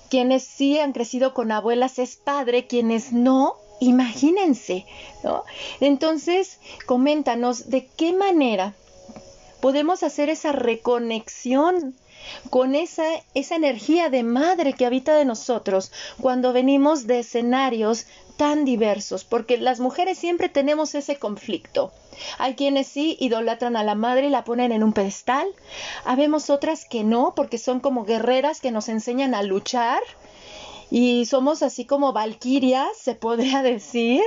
Quienes 0.09 0.43
sí 0.43 0.79
han 0.79 0.93
crecido 0.93 1.33
con 1.33 1.51
abuelas 1.51 1.99
es 1.99 2.15
padre, 2.15 2.65
quienes 2.65 3.11
no, 3.11 3.57
imagínense, 3.79 4.85
¿no? 5.23 5.43
Entonces, 5.79 6.59
coméntanos 6.85 7.69
de 7.69 7.87
qué 7.87 8.13
manera 8.13 8.73
podemos 9.61 10.03
hacer 10.03 10.29
esa 10.29 10.51
reconexión 10.51 11.95
con 12.49 12.75
esa, 12.75 13.05
esa 13.33 13.55
energía 13.55 14.09
de 14.09 14.23
madre 14.23 14.73
que 14.73 14.85
habita 14.85 15.15
de 15.15 15.25
nosotros 15.25 15.91
cuando 16.21 16.53
venimos 16.53 17.07
de 17.07 17.19
escenarios 17.19 18.05
tan 18.37 18.63
diversos, 18.63 19.25
porque 19.25 19.57
las 19.57 19.79
mujeres 19.81 20.17
siempre 20.17 20.47
tenemos 20.47 20.95
ese 20.95 21.17
conflicto. 21.17 21.91
Hay 22.37 22.55
quienes 22.55 22.87
sí 22.87 23.17
idolatran 23.19 23.75
a 23.75 23.83
la 23.83 23.95
madre 23.95 24.27
y 24.27 24.29
la 24.29 24.45
ponen 24.45 24.71
en 24.71 24.83
un 24.83 24.93
pedestal. 24.93 25.47
Habemos 26.05 26.49
otras 26.49 26.85
que 26.85 27.03
no, 27.03 27.33
porque 27.35 27.57
son 27.57 27.81
como 27.81 28.05
guerreras 28.05 28.61
que 28.61 28.71
nos 28.71 28.87
enseñan 28.87 29.35
a 29.35 29.43
luchar. 29.43 30.01
Y 30.91 31.25
somos 31.25 31.61
así 31.61 31.85
como 31.85 32.13
valquirias, 32.13 32.97
se 32.97 33.15
podría 33.15 33.61
decir. 33.61 34.23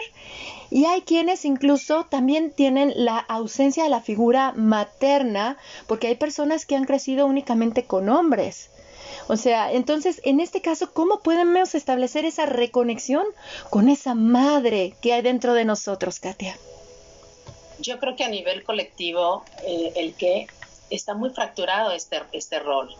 Y 0.71 0.87
hay 0.87 1.03
quienes 1.03 1.45
incluso 1.45 2.05
también 2.05 2.51
tienen 2.51 2.93
la 2.97 3.19
ausencia 3.19 3.85
de 3.85 3.91
la 3.91 4.01
figura 4.01 4.53
materna, 4.57 5.59
porque 5.87 6.07
hay 6.07 6.15
personas 6.15 6.65
que 6.65 6.77
han 6.77 6.85
crecido 6.85 7.27
únicamente 7.27 7.85
con 7.85 8.09
hombres. 8.09 8.71
O 9.29 9.37
sea, 9.37 9.73
entonces, 9.73 10.21
en 10.25 10.41
este 10.41 10.61
caso, 10.61 10.93
¿cómo 10.93 11.21
podemos 11.21 11.75
establecer 11.75 12.25
esa 12.25 12.47
reconexión 12.47 13.25
con 13.71 13.89
esa 13.89 14.15
madre 14.15 14.95
que 15.01 15.13
hay 15.13 15.23
dentro 15.23 15.55
de 15.55 15.65
nosotros, 15.65 16.21
Katia? 16.21 16.57
Yo 17.79 17.99
creo 17.99 18.17
que 18.17 18.25
a 18.25 18.29
nivel 18.29 18.63
colectivo, 18.65 19.45
eh, 19.67 19.93
el 19.97 20.15
que 20.15 20.47
está 20.91 21.15
muy 21.15 21.31
fracturado 21.31 21.91
este, 21.91 22.23
este 22.33 22.59
rol 22.59 22.95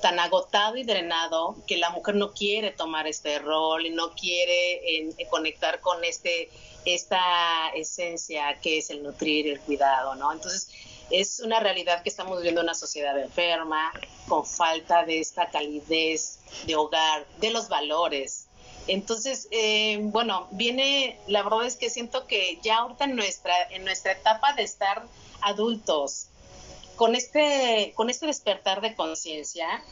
tan 0.00 0.18
agotado 0.18 0.76
y 0.76 0.84
drenado 0.84 1.56
que 1.66 1.76
la 1.76 1.90
mujer 1.90 2.14
no 2.14 2.32
quiere 2.32 2.70
tomar 2.70 3.06
este 3.06 3.38
rol 3.38 3.86
y 3.86 3.90
no 3.90 4.12
quiere 4.12 5.14
conectar 5.30 5.80
con 5.80 6.04
este 6.04 6.50
esta 6.84 7.68
esencia 7.74 8.58
que 8.60 8.78
es 8.78 8.90
el 8.90 9.02
nutrir, 9.02 9.48
el 9.48 9.60
cuidado, 9.60 10.14
¿no? 10.14 10.32
Entonces, 10.32 10.68
es 11.10 11.40
una 11.40 11.60
realidad 11.60 12.02
que 12.02 12.08
estamos 12.08 12.38
viviendo 12.38 12.60
una 12.60 12.74
sociedad 12.74 13.18
enferma, 13.18 13.92
con 14.28 14.46
falta 14.46 15.04
de 15.04 15.20
esta 15.20 15.50
calidez 15.50 16.38
de 16.66 16.76
hogar, 16.76 17.26
de 17.38 17.50
los 17.50 17.68
valores. 17.68 18.46
Entonces, 18.86 19.48
eh, 19.50 19.98
bueno, 20.00 20.48
viene, 20.52 21.18
la 21.26 21.42
verdad 21.42 21.66
es 21.66 21.76
que 21.76 21.90
siento 21.90 22.26
que 22.26 22.58
ya 22.62 22.78
ahorita 22.78 23.04
en 23.04 23.16
nuestra, 23.16 23.54
en 23.70 23.84
nuestra 23.84 24.12
etapa 24.12 24.52
de 24.54 24.62
estar 24.62 25.04
adultos, 25.42 26.29
con 26.96 27.14
este, 27.14 27.92
con 27.94 28.10
este 28.10 28.26
despertar 28.26 28.80
de 28.80 28.94
conciencia, 28.94 29.82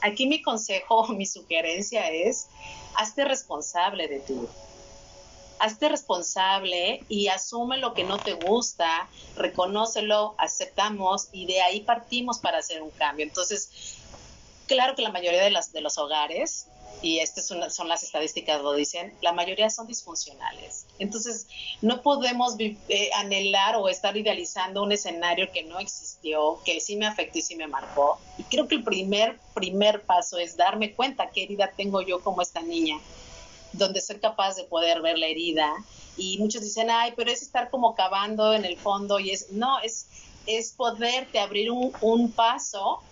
aquí 0.00 0.26
mi 0.26 0.42
consejo, 0.42 1.08
mi 1.14 1.26
sugerencia 1.26 2.10
es, 2.10 2.48
hazte 2.96 3.24
responsable 3.24 4.08
de 4.08 4.20
ti 4.20 4.34
hazte 5.62 5.88
responsable 5.88 7.04
y 7.08 7.28
asume 7.28 7.78
lo 7.78 7.94
que 7.94 8.02
no 8.02 8.18
te 8.18 8.32
gusta, 8.32 9.08
reconócelo, 9.36 10.34
aceptamos 10.36 11.28
y 11.30 11.46
de 11.46 11.62
ahí 11.62 11.82
partimos 11.82 12.40
para 12.40 12.58
hacer 12.58 12.82
un 12.82 12.90
cambio. 12.90 13.24
Entonces, 13.24 14.01
claro 14.72 14.94
que 14.94 15.02
la 15.02 15.12
mayoría 15.12 15.42
de, 15.42 15.80
los 15.80 15.98
hogares, 15.98 16.66
y 17.02 17.18
estas 17.18 17.46
son, 17.46 17.60
las 17.60 18.02
estadísticas 18.02 18.62
lo 18.62 18.72
dicen, 18.72 19.12
la 19.20 19.32
mayoría 19.32 19.68
son 19.68 19.86
disfuncionales. 19.86 20.86
Entonces, 20.98 21.46
no 21.82 22.00
podemos 22.00 22.56
eh, 22.58 23.10
anhelar 23.14 23.76
o 23.76 23.88
estar 23.90 24.16
idealizando 24.16 24.82
un 24.82 24.92
escenario 24.92 25.52
que 25.52 25.64
no 25.64 25.78
existió, 25.78 26.58
que 26.64 26.80
sí 26.80 26.96
me 26.96 27.06
afectó 27.06 27.38
y 27.38 27.42
sí 27.42 27.54
me 27.54 27.66
marcó. 27.66 28.18
Y 28.38 28.44
creo 28.44 28.66
que 28.66 28.76
el 28.76 28.82
primer, 28.82 29.38
primer 29.52 30.02
paso 30.02 30.38
es 30.38 30.56
darme 30.56 30.94
cuenta 30.94 31.30
qué 31.30 31.42
herida 31.42 31.70
tengo 31.76 32.00
yo 32.00 32.20
como 32.20 32.40
esta 32.40 32.62
niña 32.62 32.98
donde 33.74 34.02
ser 34.02 34.20
capaz 34.20 34.56
de 34.56 34.64
poder 34.64 35.00
ver 35.02 35.18
la 35.18 35.26
herida. 35.26 35.70
Y 36.16 36.38
muchos 36.38 36.62
dicen, 36.62 36.90
ay, 36.90 37.12
pero 37.16 37.30
es 37.30 37.42
estar 37.42 37.70
como 37.70 37.94
cavando 37.94 38.52
en 38.54 38.64
el 38.64 38.76
fondo 38.76 39.18
y 39.18 39.30
es, 39.30 39.50
no, 39.50 39.80
es, 39.80 40.08
es 40.46 40.72
poderte 40.72 41.40
abrir 41.40 41.70
un 41.70 42.32
paso 42.32 43.02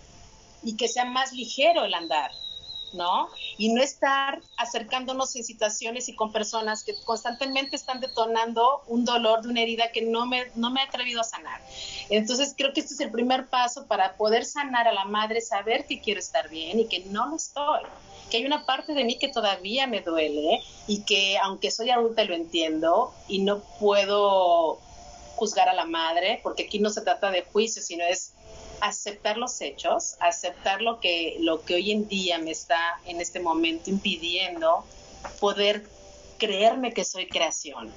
y 0.63 0.75
que 0.75 0.87
sea 0.87 1.05
más 1.05 1.33
ligero 1.33 1.83
el 1.83 1.93
andar, 1.93 2.31
¿no? 2.93 3.29
Y 3.57 3.73
no 3.73 3.81
estar 3.81 4.41
acercándonos 4.57 5.35
en 5.35 5.43
situaciones 5.43 6.09
y 6.09 6.15
con 6.15 6.31
personas 6.31 6.83
que 6.83 6.95
constantemente 7.03 7.75
están 7.75 7.99
detonando 7.99 8.83
un 8.87 9.05
dolor 9.05 9.41
de 9.41 9.49
una 9.49 9.61
herida 9.61 9.91
que 9.91 10.01
no 10.01 10.25
me, 10.25 10.51
no 10.55 10.69
me 10.71 10.81
he 10.81 10.83
atrevido 10.83 11.21
a 11.21 11.25
sanar. 11.25 11.61
Entonces 12.09 12.53
creo 12.57 12.73
que 12.73 12.81
este 12.81 12.93
es 12.93 12.99
el 12.99 13.11
primer 13.11 13.47
paso 13.47 13.87
para 13.87 14.17
poder 14.17 14.45
sanar 14.45 14.87
a 14.87 14.93
la 14.93 15.05
madre, 15.05 15.41
saber 15.41 15.85
que 15.87 16.01
quiero 16.01 16.19
estar 16.19 16.49
bien 16.49 16.79
y 16.79 16.87
que 16.87 17.05
no 17.05 17.27
lo 17.27 17.35
estoy 17.35 17.81
que 18.31 18.37
hay 18.37 18.45
una 18.45 18.65
parte 18.65 18.93
de 18.93 19.03
mí 19.03 19.19
que 19.19 19.27
todavía 19.27 19.85
me 19.85 19.99
duele 19.99 20.63
y 20.87 21.03
que 21.03 21.37
aunque 21.37 21.69
soy 21.69 21.89
adulta 21.89 22.23
lo 22.23 22.33
entiendo 22.33 23.13
y 23.27 23.39
no 23.39 23.61
puedo 23.79 24.79
juzgar 25.35 25.67
a 25.69 25.73
la 25.73 25.85
madre, 25.85 26.39
porque 26.41 26.63
aquí 26.63 26.79
no 26.79 26.89
se 26.89 27.01
trata 27.01 27.29
de 27.29 27.43
juicio, 27.43 27.81
sino 27.81 28.03
es 28.05 28.33
aceptar 28.81 29.37
los 29.37 29.61
hechos, 29.61 30.15
aceptar 30.19 30.81
lo 30.81 30.99
que, 30.99 31.37
lo 31.39 31.63
que 31.63 31.75
hoy 31.75 31.91
en 31.91 32.07
día 32.07 32.39
me 32.39 32.51
está 32.51 32.99
en 33.05 33.21
este 33.21 33.39
momento 33.39 33.89
impidiendo 33.89 34.83
poder 35.39 35.87
creerme 36.37 36.93
que 36.93 37.03
soy 37.03 37.27
creación. 37.27 37.91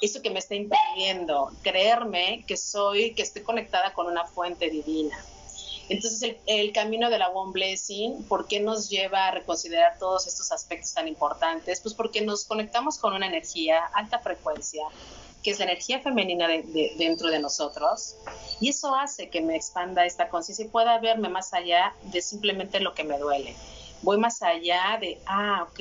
Eso 0.00 0.20
que 0.20 0.30
me 0.30 0.38
está 0.38 0.54
impidiendo 0.54 1.50
creerme 1.62 2.44
que 2.46 2.56
soy, 2.56 3.14
que 3.14 3.22
estoy 3.22 3.42
conectada 3.42 3.94
con 3.94 4.06
una 4.06 4.26
fuente 4.26 4.68
divina. 4.68 5.18
Entonces, 5.88 6.36
el, 6.46 6.72
camino 6.72 7.10
de 7.10 7.18
la 7.18 7.28
One 7.28 7.52
Blessing, 7.52 8.24
¿por 8.24 8.46
qué 8.46 8.60
nos 8.60 8.88
lleva 8.88 9.28
a 9.28 9.30
reconsiderar 9.30 9.98
todos 9.98 10.26
estos 10.26 10.52
aspectos 10.52 10.94
tan 10.94 11.08
importantes? 11.08 11.80
Pues 11.80 11.94
porque 11.94 12.20
nos 12.20 12.44
conectamos 12.44 12.98
con 12.98 13.14
una 13.14 13.26
energía, 13.26 13.84
alta 13.94 14.18
frecuencia, 14.18 14.84
que 15.42 15.50
es 15.50 15.58
la 15.58 15.64
energía 15.64 16.00
femenina 16.00 16.46
dentro 16.96 17.28
de 17.28 17.40
nosotros, 17.40 18.16
y 18.60 18.68
eso 18.68 18.94
hace 18.94 19.28
que 19.28 19.40
me 19.40 19.56
expanda 19.56 20.06
esta 20.06 20.28
conciencia 20.28 20.64
y 20.64 20.68
pueda 20.68 20.98
verme 20.98 21.28
más 21.28 21.52
allá 21.52 21.94
de 22.04 22.22
simplemente 22.22 22.78
lo 22.78 22.94
que 22.94 23.04
me 23.04 23.18
duele 23.18 23.56
voy 24.02 24.18
más 24.18 24.42
allá 24.42 24.98
de, 25.00 25.20
ah, 25.26 25.66
ok, 25.68 25.78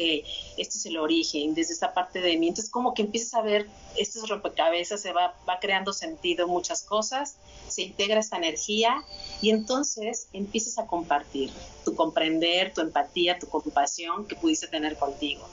este 0.58 0.78
es 0.78 0.86
el 0.86 0.98
origen, 0.98 1.54
desde 1.54 1.74
esta 1.74 1.94
parte 1.94 2.22
de 2.22 2.38
mí. 2.38 2.48
Entonces, 2.48 2.72
como 2.72 2.94
que 2.94 3.02
empiezas 3.04 3.34
a 3.34 3.42
ver 3.42 3.68
estos 3.98 4.30
rompecabezas, 4.30 5.02
se 5.02 5.12
va, 5.14 5.36
va 5.48 5.60
creando 5.60 5.94
sentido 5.94 6.48
muchas 6.48 6.84
cosas, 6.84 7.38
se 7.68 7.84
integra 7.84 8.20
esta 8.20 8.38
energía 8.38 9.04
y 9.42 9.50
entonces 9.50 10.28
empiezas 10.34 10.78
a 10.78 10.88
compartir 10.88 11.52
tu 11.84 11.96
comprender, 11.96 12.74
tu 12.74 12.82
empatía, 12.82 13.40
tu 13.40 13.48
compasión 13.48 14.28
que 14.28 14.36
pudiste 14.36 14.68
tener 14.68 14.98
contigo 14.98 15.48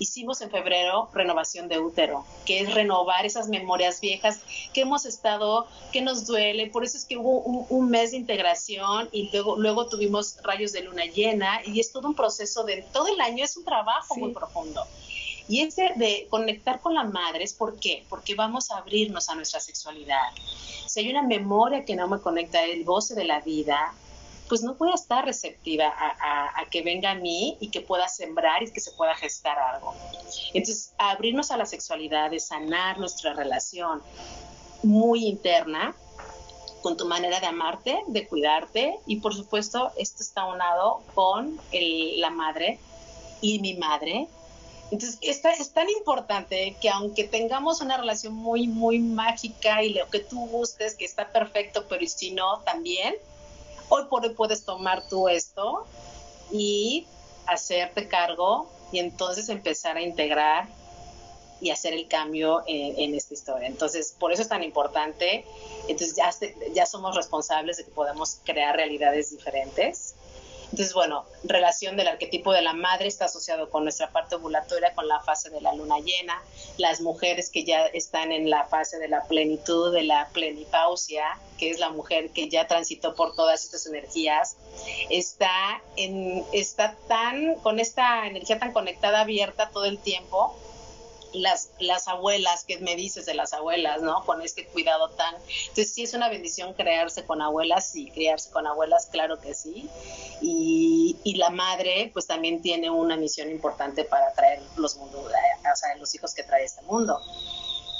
hicimos 0.00 0.40
en 0.40 0.50
febrero 0.50 1.08
renovación 1.12 1.68
de 1.68 1.78
útero, 1.78 2.24
que 2.46 2.60
es 2.60 2.74
renovar 2.74 3.26
esas 3.26 3.48
memorias 3.48 4.00
viejas 4.00 4.40
que 4.74 4.80
hemos 4.80 5.04
estado, 5.04 5.68
que 5.92 6.00
nos 6.00 6.26
duele. 6.26 6.66
Por 6.68 6.82
eso 6.82 6.96
es 6.96 7.04
que 7.04 7.16
hubo 7.16 7.40
un, 7.40 7.90
mes 7.90 8.10
de 8.12 8.16
integración 8.16 9.08
y 9.12 9.30
luego, 9.30 9.56
luego 9.56 9.86
tuvimos 9.86 10.38
rayos 10.42 10.72
de 10.72 10.82
luna 10.82 11.04
llena 11.04 11.60
y 11.66 11.78
es 11.80 11.92
todo 11.92 12.08
un 12.08 12.14
proceso 12.14 12.64
de 12.64 12.82
todo 12.92 13.08
el 13.08 13.20
año, 13.20 13.44
es 13.44 13.56
un 13.56 13.64
trabajo 13.64 14.16
muy 14.16 14.32
profundo. 14.32 14.84
Y 15.48 15.60
ese 15.62 15.92
de 15.96 16.28
conectar 16.30 16.80
con 16.80 16.94
la 16.94 17.04
madre 17.04 17.44
es 17.44 17.52
por 17.52 17.78
qué? 17.78 18.04
Porque 18.08 18.34
vamos 18.34 18.70
a 18.70 18.78
abrirnos 18.78 19.28
a 19.28 19.34
nuestra 19.34 19.60
sexualidad. 19.60 20.30
Si 20.86 21.00
hay 21.00 21.10
una 21.10 21.22
memoria 21.22 21.84
que 21.84 21.96
no 21.96 22.08
me 22.08 22.20
conecta 22.20 22.64
el 22.64 22.84
goce 22.84 23.14
de 23.14 23.24
la 23.24 23.40
vida, 23.40 23.92
pues 24.50 24.64
no 24.64 24.74
voy 24.74 24.90
a 24.90 24.96
estar 24.96 25.24
receptiva 25.24 25.94
a, 25.96 26.64
que 26.72 26.82
venga 26.82 27.12
a 27.12 27.14
mí 27.14 27.56
y 27.60 27.70
que 27.70 27.82
pueda 27.82 28.08
sembrar 28.08 28.64
y 28.64 28.72
que 28.72 28.80
se 28.80 28.90
pueda 28.90 29.14
gestar 29.14 29.56
algo. 29.56 29.94
Entonces, 30.52 30.92
abrirnos 30.98 31.52
a 31.52 31.56
la 31.56 31.66
sexualidad, 31.66 32.32
de 32.32 32.40
sanar 32.40 32.98
nuestra 32.98 33.32
relación 33.32 34.02
muy 34.82 35.24
interna 35.24 35.94
con 36.82 36.96
tu 36.96 37.06
manera 37.06 37.38
de 37.38 37.46
amarte, 37.46 38.02
de 38.08 38.26
cuidarte 38.26 38.98
y 39.06 39.20
por 39.20 39.34
supuesto 39.34 39.92
esto 39.96 40.20
está 40.20 40.44
unado 40.46 41.04
con 41.14 41.60
la 41.72 42.30
madre 42.30 42.80
y 43.40 43.60
mi 43.60 43.74
madre. 43.74 44.26
Entonces, 44.90 45.16
es 45.22 45.72
tan 45.72 45.88
importante 45.90 46.76
que 46.80 46.90
aunque 46.90 47.22
tengamos 47.22 47.80
una 47.82 47.98
relación 47.98 48.34
muy, 48.34 48.66
muy 48.66 48.98
mágica 48.98 49.84
y 49.84 49.94
lo 49.94 50.10
que 50.10 50.18
tú 50.18 50.48
gustes, 50.48 50.96
que 50.96 51.04
está 51.04 51.30
perfecto, 51.30 51.86
pero 51.88 52.04
si 52.08 52.32
no, 52.32 52.62
también, 52.62 53.14
hoy 53.90 54.04
por 54.08 54.24
hoy 54.24 54.30
puedes 54.30 54.64
tomar 54.64 55.06
tú 55.08 55.28
esto 55.28 55.86
y 56.50 57.06
hacerte 57.46 58.08
cargo 58.08 58.70
y 58.92 58.98
entonces 58.98 59.48
empezar 59.50 59.96
a 59.96 60.02
integrar 60.02 60.68
y 61.60 61.70
hacer 61.70 61.92
el 61.92 62.08
cambio 62.08 62.62
en, 62.66 63.14
esta 63.14 63.34
historia. 63.34 63.68
Entonces, 63.68 64.16
por 64.18 64.32
eso 64.32 64.40
es 64.40 64.48
tan 64.48 64.62
importante. 64.62 65.44
Entonces, 65.88 66.16
ya, 66.16 66.30
ya 66.72 66.86
somos 66.86 67.14
responsables 67.14 67.76
de 67.76 67.84
que 67.84 67.90
podamos 67.90 68.38
crear 68.44 68.76
realidades 68.76 69.30
diferentes. 69.30 70.14
Entonces, 70.70 70.94
bueno, 70.94 71.24
relación 71.42 71.96
del 71.96 72.06
arquetipo 72.06 72.52
de 72.52 72.62
la 72.62 72.74
madre 72.74 73.08
está 73.08 73.24
asociado 73.24 73.70
con 73.70 73.82
nuestra 73.82 74.10
parte 74.10 74.36
ovulatoria, 74.36 74.94
con 74.94 75.08
la 75.08 75.20
fase 75.20 75.50
de 75.50 75.60
la 75.60 75.74
luna 75.74 75.98
llena. 75.98 76.40
Las 76.78 77.00
mujeres 77.00 77.50
que 77.50 77.64
ya 77.64 77.86
están 77.86 78.30
en 78.30 78.48
la 78.48 78.64
fase 78.64 78.98
de 78.98 79.08
la 79.08 79.24
plenitud, 79.24 79.92
de 79.92 80.04
la 80.04 80.28
plenipausia, 80.32 81.24
que 81.58 81.70
es 81.70 81.80
la 81.80 81.90
mujer 81.90 82.30
que 82.30 82.48
ya 82.48 82.68
transitó 82.68 83.14
por 83.14 83.34
todas 83.34 83.64
estas 83.64 83.86
energías, 83.86 84.56
está, 85.10 85.82
en, 85.96 86.44
está 86.52 86.94
tan, 87.08 87.56
con 87.56 87.80
esta 87.80 88.26
energía 88.26 88.58
tan 88.58 88.72
conectada, 88.72 89.20
abierta 89.20 89.70
todo 89.70 89.86
el 89.86 89.98
tiempo, 89.98 90.56
las, 91.32 91.70
las 91.78 92.08
abuelas, 92.08 92.64
que 92.64 92.78
me 92.78 92.96
dices 92.96 93.26
de 93.26 93.34
las 93.34 93.52
abuelas, 93.52 94.02
¿no? 94.02 94.24
Con 94.24 94.42
este 94.42 94.66
cuidado 94.66 95.10
tan... 95.10 95.34
Entonces, 95.68 95.92
sí 95.92 96.02
es 96.02 96.14
una 96.14 96.28
bendición 96.28 96.74
crearse 96.74 97.24
con 97.24 97.42
abuelas, 97.42 97.94
y 97.94 98.10
criarse 98.10 98.50
con 98.50 98.66
abuelas, 98.66 99.06
claro 99.06 99.40
que 99.40 99.54
sí. 99.54 99.88
Y, 100.40 101.16
y 101.24 101.34
la 101.36 101.50
madre, 101.50 102.10
pues 102.12 102.26
también 102.26 102.62
tiene 102.62 102.90
una 102.90 103.16
misión 103.16 103.50
importante 103.50 104.04
para 104.04 104.32
traer 104.32 104.60
los 104.76 104.96
mundos, 104.96 105.24
o 105.24 105.76
sea, 105.76 105.96
los 105.96 106.14
hijos 106.14 106.34
que 106.34 106.42
trae 106.42 106.64
este 106.64 106.82
mundo. 106.82 107.20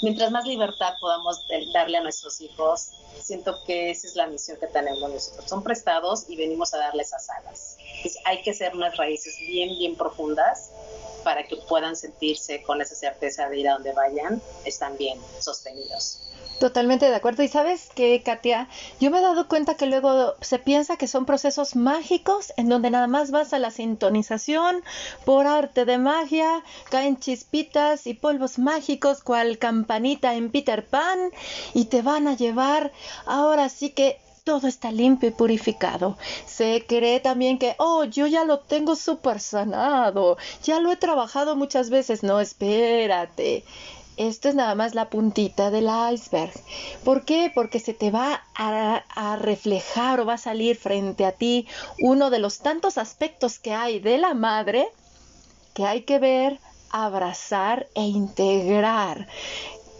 Mientras 0.01 0.31
más 0.31 0.45
libertad 0.45 0.95
podamos 0.99 1.45
darle 1.73 1.99
a 1.99 2.01
nuestros 2.01 2.41
hijos, 2.41 2.89
siento 3.19 3.55
que 3.65 3.91
esa 3.91 4.07
es 4.07 4.15
la 4.15 4.25
misión 4.25 4.57
que 4.59 4.65
tenemos 4.65 5.07
nosotros. 5.07 5.47
Son 5.47 5.61
prestados 5.61 6.25
y 6.27 6.35
venimos 6.35 6.73
a 6.73 6.79
darles 6.79 7.09
esas 7.09 7.29
alas. 7.29 7.77
hay 8.25 8.41
que 8.41 8.49
hacer 8.49 8.75
unas 8.75 8.97
raíces 8.97 9.37
bien, 9.39 9.77
bien 9.77 9.95
profundas 9.95 10.71
para 11.23 11.43
que 11.43 11.57
puedan 11.57 11.95
sentirse 11.95 12.61
con 12.63 12.81
esa 12.81 12.95
certeza 12.95 13.49
de 13.49 13.59
ir 13.59 13.69
a 13.69 13.73
donde 13.73 13.93
vayan, 13.93 14.41
están 14.65 14.97
bien 14.97 15.19
sostenidos. 15.39 16.21
Totalmente 16.61 17.09
de 17.09 17.15
acuerdo. 17.15 17.41
Y 17.41 17.47
sabes 17.47 17.89
que, 17.95 18.21
Katia, 18.21 18.69
yo 18.99 19.09
me 19.09 19.17
he 19.17 19.21
dado 19.21 19.47
cuenta 19.47 19.73
que 19.73 19.87
luego 19.87 20.35
se 20.41 20.59
piensa 20.59 20.95
que 20.95 21.07
son 21.07 21.25
procesos 21.25 21.75
mágicos 21.75 22.53
en 22.55 22.69
donde 22.69 22.91
nada 22.91 23.07
más 23.07 23.31
vas 23.31 23.51
a 23.53 23.57
la 23.57 23.71
sintonización 23.71 24.83
por 25.25 25.47
arte 25.47 25.85
de 25.85 25.97
magia, 25.97 26.63
caen 26.91 27.19
chispitas 27.19 28.05
y 28.05 28.13
polvos 28.13 28.59
mágicos 28.59 29.23
cual 29.23 29.57
campanita 29.57 30.35
en 30.35 30.51
Peter 30.51 30.85
Pan 30.85 31.31
y 31.73 31.85
te 31.85 32.03
van 32.03 32.27
a 32.27 32.35
llevar 32.35 32.91
ahora 33.25 33.67
sí 33.67 33.89
que 33.89 34.19
todo 34.43 34.67
está 34.67 34.91
limpio 34.91 35.29
y 35.29 35.31
purificado. 35.31 36.17
Se 36.45 36.85
cree 36.87 37.19
también 37.19 37.59
que, 37.59 37.75
oh, 37.77 38.03
yo 38.05 38.27
ya 38.27 38.43
lo 38.43 38.59
tengo 38.59 38.95
súper 38.95 39.39
sanado, 39.39 40.37
ya 40.63 40.79
lo 40.79 40.91
he 40.91 40.95
trabajado 40.95 41.55
muchas 41.55 41.89
veces. 41.89 42.23
No, 42.23 42.39
espérate. 42.39 43.63
Esto 44.17 44.49
es 44.49 44.55
nada 44.55 44.75
más 44.75 44.93
la 44.93 45.09
puntita 45.09 45.71
del 45.71 45.89
iceberg. 46.13 46.51
¿Por 47.03 47.23
qué? 47.23 47.51
Porque 47.53 47.79
se 47.79 47.93
te 47.93 48.11
va 48.11 48.43
a, 48.55 49.03
a, 49.15 49.35
reflejar 49.37 50.19
o 50.19 50.25
va 50.25 50.33
a 50.33 50.37
salir 50.37 50.75
frente 50.75 51.25
a 51.25 51.31
ti 51.31 51.67
uno 51.99 52.29
de 52.29 52.39
los 52.39 52.59
tantos 52.59 52.97
aspectos 52.97 53.57
que 53.57 53.73
hay 53.73 53.99
de 53.99 54.17
la 54.17 54.33
madre 54.33 54.89
que 55.73 55.85
hay 55.85 56.01
que 56.01 56.19
ver, 56.19 56.59
abrazar 56.89 57.87
e 57.95 58.03
integrar 58.03 59.27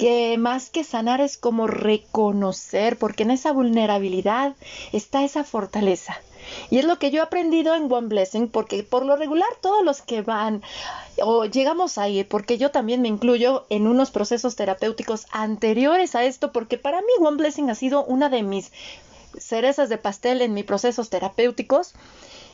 que 0.02 0.36
más 0.40 0.72
que 0.72 0.84
sanar 0.84 1.22
es 1.22 1.38
como 1.38 1.68
reconocer, 1.68 2.98
porque 2.98 3.22
en 3.22 3.30
esa 3.30 3.52
vulnerabilidad 3.52 4.56
está 4.94 5.24
esa 5.24 5.44
fortaleza. 5.44 6.20
Y 6.72 6.80
es 6.80 6.86
lo 6.86 6.98
que 6.98 7.12
yo 7.12 7.20
he 7.20 7.24
aprendido 7.24 7.76
en 7.76 7.84
One 7.84 8.08
Blessing, 8.08 8.48
porque 8.48 8.82
por 8.82 9.06
lo 9.06 9.16
regular 9.16 9.48
todos 9.62 9.86
los 9.86 10.02
que 10.02 10.24
van 10.24 10.64
o 11.22 11.46
llegamos 11.46 12.00
ahí, 12.00 12.24
porque 12.24 12.58
yo 12.58 12.72
también 12.72 13.04
me 13.04 13.10
incluyo 13.10 13.68
en 13.70 13.86
unos 13.86 14.10
procesos 14.10 14.56
terapéuticos 14.56 15.28
anteriores 15.30 16.16
a 16.16 16.24
esto, 16.24 16.52
porque 16.52 16.80
para 16.80 17.02
mí 17.02 17.12
One 17.20 17.38
Blessing 17.38 17.70
ha 17.70 17.76
sido 17.76 18.04
una 18.04 18.30
de 18.30 18.42
mis 18.42 18.72
cerezas 19.38 19.88
de 19.88 20.00
pastel 20.00 20.42
en 20.42 20.56
mis 20.56 20.66
procesos 20.66 21.12
terapéuticos 21.12 21.94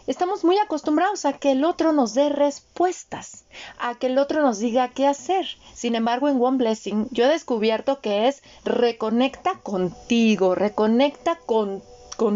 estamos 0.08 0.44
muy 0.44 0.58
acostumbrados 0.58 1.26
a 1.26 1.34
que 1.34 1.52
el 1.52 1.64
otro 1.64 1.94
nos 1.94 2.14
dé 2.14 2.30
respuestas, 2.30 3.46
a 3.78 3.96
que 3.96 4.08
el 4.08 4.18
otro 4.18 4.42
nos 4.42 4.60
diga 4.60 4.90
qué 4.90 5.06
hacer. 5.06 5.46
Sin 5.74 5.96
embargo, 5.96 6.30
en 6.30 6.42
One 6.42 6.58
Blessing 6.58 7.08
yo 7.12 7.26
he 7.26 7.30
descubierto 7.30 8.02
que 8.02 8.28
es 8.28 8.42
reconecta 8.66 9.60
contigo, 9.62 10.56
reconecta 10.56 11.38
con 11.46 11.84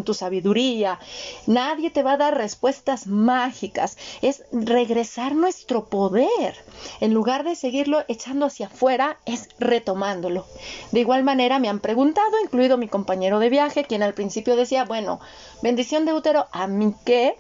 tu 0.04 0.14
sabiduría. 0.14 1.00
Nadie 1.48 1.90
te 1.90 2.04
va 2.04 2.14
a 2.14 2.18
dar 2.18 2.38
respuestas 2.38 3.08
mágicas. 3.08 3.98
Es 4.22 4.44
regresar 4.52 5.34
nuestro 5.34 5.86
poder. 5.86 6.56
En 7.00 7.16
lugar 7.16 7.44
de 7.44 7.56
seguirlo 7.56 8.04
echando 8.08 8.46
hacia 8.46 8.68
afuera, 8.68 9.18
es 9.26 9.50
retomándolo. 9.58 10.46
De 10.92 11.00
igual 11.00 11.24
manera 11.24 11.58
me 11.58 11.68
han 11.68 11.80
preguntado, 11.80 12.40
incluido 12.44 12.78
mi 12.78 12.88
compañero 12.88 13.40
de 13.40 13.50
viaje, 13.50 13.86
quien 13.86 14.04
al 14.04 14.14
principio 14.14 14.56
decía, 14.56 14.86
bueno, 14.86 15.20
bendición 15.64 16.06
de 16.06 16.14
útero, 16.14 16.46
¿a 16.52 16.68
mí 16.68 16.94
qué? 17.04 17.36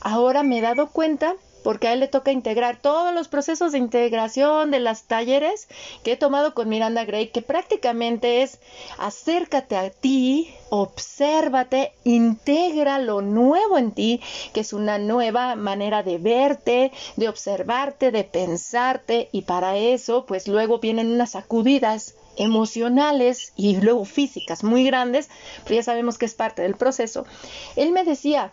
Ahora 0.00 0.42
me 0.42 0.58
he 0.58 0.62
dado 0.62 0.90
cuenta 0.90 1.34
porque 1.62 1.88
a 1.88 1.92
él 1.92 2.00
le 2.00 2.08
toca 2.08 2.32
integrar 2.32 2.80
todos 2.80 3.12
los 3.12 3.28
procesos 3.28 3.72
de 3.72 3.78
integración 3.78 4.70
de 4.70 4.80
las 4.80 5.04
talleres 5.04 5.68
que 6.02 6.12
he 6.12 6.16
tomado 6.16 6.54
con 6.54 6.68
Miranda 6.68 7.04
Gray, 7.04 7.28
que 7.28 7.42
prácticamente 7.42 8.42
es 8.42 8.58
acércate 8.96 9.76
a 9.76 9.90
ti, 9.90 10.54
obsérvate, 10.70 11.92
integra 12.04 12.98
lo 12.98 13.22
nuevo 13.22 13.76
en 13.76 13.92
ti, 13.92 14.20
que 14.52 14.60
es 14.60 14.72
una 14.72 14.98
nueva 14.98 15.56
manera 15.56 16.02
de 16.02 16.18
verte, 16.18 16.92
de 17.16 17.28
observarte, 17.28 18.12
de 18.12 18.24
pensarte, 18.24 19.28
y 19.32 19.42
para 19.42 19.76
eso, 19.76 20.26
pues 20.26 20.48
luego 20.48 20.78
vienen 20.78 21.12
unas 21.12 21.32
sacudidas 21.32 22.14
emocionales 22.36 23.52
y 23.56 23.76
luego 23.80 24.04
físicas 24.04 24.62
muy 24.62 24.84
grandes, 24.84 25.28
pero 25.64 25.74
ya 25.74 25.82
sabemos 25.82 26.18
que 26.18 26.26
es 26.26 26.34
parte 26.34 26.62
del 26.62 26.76
proceso. 26.76 27.26
Él 27.74 27.90
me 27.90 28.04
decía, 28.04 28.52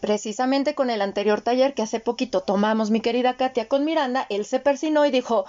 precisamente 0.00 0.74
con 0.74 0.90
el 0.90 1.02
anterior 1.02 1.40
taller 1.40 1.74
que 1.74 1.82
hace 1.82 2.00
poquito 2.00 2.40
tomamos 2.40 2.90
mi 2.90 3.00
querida 3.00 3.36
Katia 3.36 3.68
con 3.68 3.84
Miranda, 3.84 4.26
él 4.28 4.44
se 4.44 4.60
persinó 4.60 5.06
y 5.06 5.10
dijo, 5.10 5.44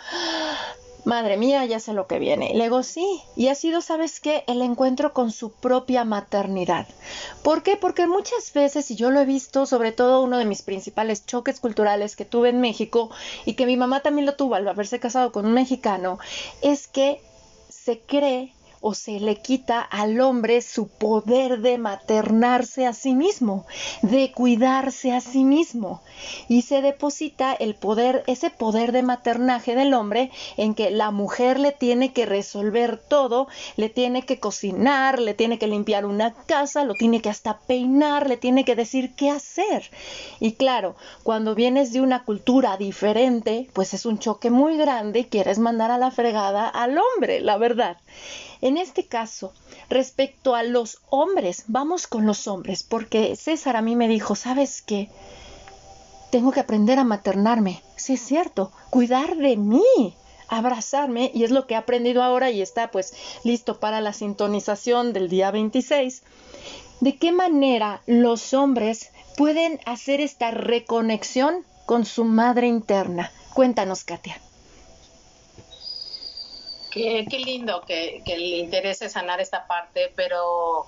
madre 1.05 1.37
mía, 1.37 1.65
ya 1.65 1.79
sé 1.79 1.93
lo 1.93 2.07
que 2.07 2.19
viene. 2.19 2.53
Le 2.53 2.65
digo, 2.65 2.83
sí, 2.83 3.21
y 3.35 3.47
ha 3.47 3.55
sido, 3.55 3.81
¿sabes 3.81 4.19
qué? 4.19 4.43
El 4.47 4.61
encuentro 4.61 5.13
con 5.13 5.31
su 5.31 5.51
propia 5.51 6.03
maternidad. 6.03 6.87
¿Por 7.43 7.63
qué? 7.63 7.75
Porque 7.75 8.07
muchas 8.07 8.53
veces, 8.53 8.89
y 8.91 8.95
yo 8.95 9.11
lo 9.11 9.19
he 9.19 9.25
visto, 9.25 9.65
sobre 9.65 9.91
todo 9.91 10.21
uno 10.21 10.37
de 10.37 10.45
mis 10.45 10.61
principales 10.61 11.25
choques 11.25 11.59
culturales 11.59 12.15
que 12.15 12.25
tuve 12.25 12.49
en 12.49 12.61
México, 12.61 13.09
y 13.45 13.53
que 13.53 13.65
mi 13.65 13.77
mamá 13.77 14.01
también 14.01 14.25
lo 14.25 14.35
tuvo 14.35 14.55
al 14.55 14.67
haberse 14.67 14.99
casado 14.99 15.31
con 15.31 15.45
un 15.45 15.53
mexicano, 15.53 16.19
es 16.61 16.87
que 16.87 17.21
se 17.69 17.99
cree 17.99 18.53
o 18.81 18.93
se 18.93 19.19
le 19.19 19.37
quita 19.41 19.81
al 19.81 20.19
hombre 20.21 20.61
su 20.61 20.87
poder 20.87 21.59
de 21.59 21.77
maternarse 21.77 22.85
a 22.85 22.93
sí 22.93 23.13
mismo, 23.13 23.65
de 24.01 24.31
cuidarse 24.31 25.11
a 25.11 25.21
sí 25.21 25.43
mismo, 25.43 26.01
y 26.47 26.61
se 26.63 26.81
deposita 26.81 27.53
el 27.53 27.75
poder, 27.75 28.23
ese 28.27 28.49
poder 28.49 28.91
de 28.91 29.03
maternaje 29.03 29.75
del 29.75 29.93
hombre 29.93 30.31
en 30.57 30.75
que 30.75 30.91
la 30.91 31.11
mujer 31.11 31.59
le 31.59 31.71
tiene 31.71 32.13
que 32.13 32.25
resolver 32.25 32.97
todo, 32.97 33.47
le 33.75 33.89
tiene 33.89 34.25
que 34.25 34.39
cocinar, 34.39 35.19
le 35.19 35.33
tiene 35.33 35.59
que 35.59 35.67
limpiar 35.67 36.05
una 36.05 36.33
casa, 36.33 36.83
lo 36.83 36.93
tiene 36.93 37.21
que 37.21 37.29
hasta 37.29 37.59
peinar, 37.59 38.27
le 38.29 38.37
tiene 38.37 38.65
que 38.65 38.75
decir 38.75 39.13
qué 39.15 39.29
hacer. 39.29 39.89
Y 40.39 40.53
claro, 40.53 40.95
cuando 41.23 41.55
vienes 41.55 41.91
de 41.93 42.01
una 42.01 42.23
cultura 42.23 42.77
diferente, 42.77 43.69
pues 43.73 43.93
es 43.93 44.05
un 44.05 44.19
choque 44.19 44.49
muy 44.49 44.77
grande 44.77 45.19
y 45.19 45.25
quieres 45.25 45.59
mandar 45.59 45.91
a 45.91 45.97
la 45.97 46.11
fregada 46.11 46.67
al 46.67 46.97
hombre, 46.97 47.41
la 47.41 47.57
verdad. 47.57 47.97
En 48.61 48.77
este 48.77 49.05
caso, 49.05 49.53
respecto 49.89 50.53
a 50.53 50.63
los 50.63 50.99
hombres, 51.09 51.63
vamos 51.67 52.07
con 52.07 52.25
los 52.25 52.47
hombres, 52.47 52.83
porque 52.83 53.35
César 53.37 53.77
a 53.77 53.81
mí 53.81 53.95
me 53.95 54.09
dijo, 54.09 54.35
¿sabes 54.35 54.81
qué? 54.81 55.09
Tengo 56.29 56.51
que 56.51 56.59
aprender 56.59 56.99
a 56.99 57.05
maternarme. 57.05 57.81
Sí, 57.95 58.13
es 58.13 58.21
cierto, 58.21 58.71
cuidar 58.89 59.37
de 59.37 59.55
mí, 59.55 60.13
abrazarme, 60.49 61.31
y 61.33 61.45
es 61.45 61.51
lo 61.51 61.67
que 61.67 61.75
he 61.75 61.77
aprendido 61.77 62.21
ahora 62.21 62.51
y 62.51 62.61
está 62.61 62.91
pues 62.91 63.13
listo 63.43 63.79
para 63.79 64.01
la 64.01 64.11
sintonización 64.11 65.13
del 65.13 65.29
día 65.29 65.51
26. 65.51 66.21
¿De 66.99 67.17
qué 67.17 67.31
manera 67.31 68.01
los 68.07 68.53
hombres 68.53 69.11
pueden 69.37 69.79
hacer 69.85 70.19
esta 70.19 70.51
reconexión 70.51 71.63
con 71.85 72.05
su 72.05 72.25
madre 72.25 72.67
interna? 72.67 73.31
Cuéntanos, 73.53 74.03
Katia. 74.03 74.39
Qué, 76.91 77.25
lindo 77.43 77.81
que, 77.81 78.23
le 78.25 78.57
interese 78.57 79.09
sanar 79.09 79.39
esta 79.39 79.67
parte, 79.67 80.11
pero 80.15 80.87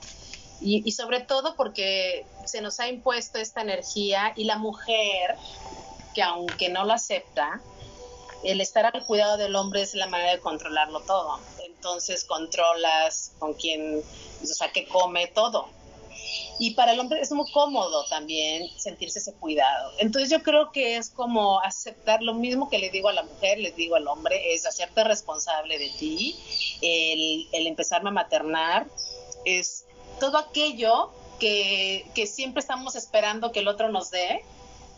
y, 0.60 0.92
sobre 0.92 1.22
todo 1.22 1.56
porque 1.56 2.26
se 2.46 2.62
nos 2.62 2.80
ha 2.80 2.88
impuesto 2.88 3.40
esta 3.40 3.62
energía 3.62 4.34
y 4.36 4.46
la 4.46 4.58
mujer, 4.58 5.36
que 6.14 6.22
aunque 6.22 6.70
no 6.70 6.86
lo 6.86 6.94
acepta, 6.94 7.62
el 8.44 8.62
estar 8.62 8.86
al 8.86 9.06
cuidado 9.06 9.38
del 9.38 9.56
hombre 9.56 9.82
es 9.82 9.94
la 9.94 10.08
manera 10.08 10.32
de 10.32 10.40
controlarlo 10.40 11.02
todo. 11.02 11.40
Entonces 11.66 12.26
controlas 12.26 13.34
con 13.40 13.54
quién, 13.54 14.02
o 14.42 14.46
sea, 14.46 14.72
que 14.72 14.88
come 14.88 15.28
todo. 15.28 15.70
Y 16.60 16.72
para 16.72 16.94
el 16.94 17.00
hombre 17.00 17.22
es 17.22 17.32
muy 17.32 17.50
cómodo 17.52 18.06
también 18.08 18.68
sentirse 18.78 19.20
ese 19.20 19.34
cuidado. 19.34 19.92
Entonces 20.00 20.30
yo 20.30 20.44
creo 20.44 20.72
que 20.72 20.98
es 20.98 21.10
como 21.10 21.60
aceptar 21.62 22.22
lo 22.22 22.34
mismo 22.34 22.70
que 22.70 22.80
le 22.80 22.90
digo 22.90 23.10
a 23.10 23.14
la 23.14 23.24
mujer, 23.24 23.60
le 23.60 23.72
digo 23.72 23.96
al 23.96 24.08
hombre, 24.08 24.54
es 24.54 24.66
hacerte 24.66 25.04
responsable 25.04 25.78
de 25.78 25.90
ti, 25.90 26.36
el, 26.82 27.48
el 27.52 27.68
empezarme 27.68 28.10
a 28.10 28.14
maternar, 28.14 28.88
es 29.46 29.86
todo 30.20 30.38
aquello 30.38 31.12
que, 31.40 32.06
que 32.14 32.28
siempre 32.28 32.60
estamos 32.60 32.96
esperando 32.96 33.52
que 33.52 33.60
el 33.60 33.68
otro 33.68 33.90
nos 33.90 34.12
dé, 34.12 34.44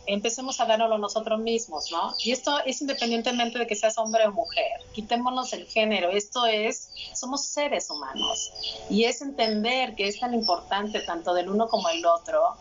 empecemos 0.05 0.59
a 0.59 0.65
dárnoslo 0.65 0.97
nosotros 0.97 1.39
mismos, 1.39 1.91
¿no? 1.91 2.13
Y 2.23 2.31
esto 2.31 2.59
es 2.65 2.81
independientemente 2.81 3.59
de 3.59 3.67
que 3.67 3.75
seas 3.75 3.97
hombre 3.97 4.25
o 4.27 4.31
mujer. 4.31 4.81
Quitémonos 4.93 5.53
el 5.53 5.65
género. 5.65 6.09
Esto 6.09 6.45
es, 6.45 6.89
somos 7.13 7.45
seres 7.45 7.89
humanos. 7.89 8.51
Y 8.89 9.05
es 9.05 9.21
entender 9.21 9.95
que 9.95 10.07
es 10.07 10.19
tan 10.19 10.33
importante 10.33 10.99
tanto 11.01 11.33
del 11.33 11.49
uno 11.49 11.67
como 11.67 11.89
el 11.89 12.05
otro 12.05 12.55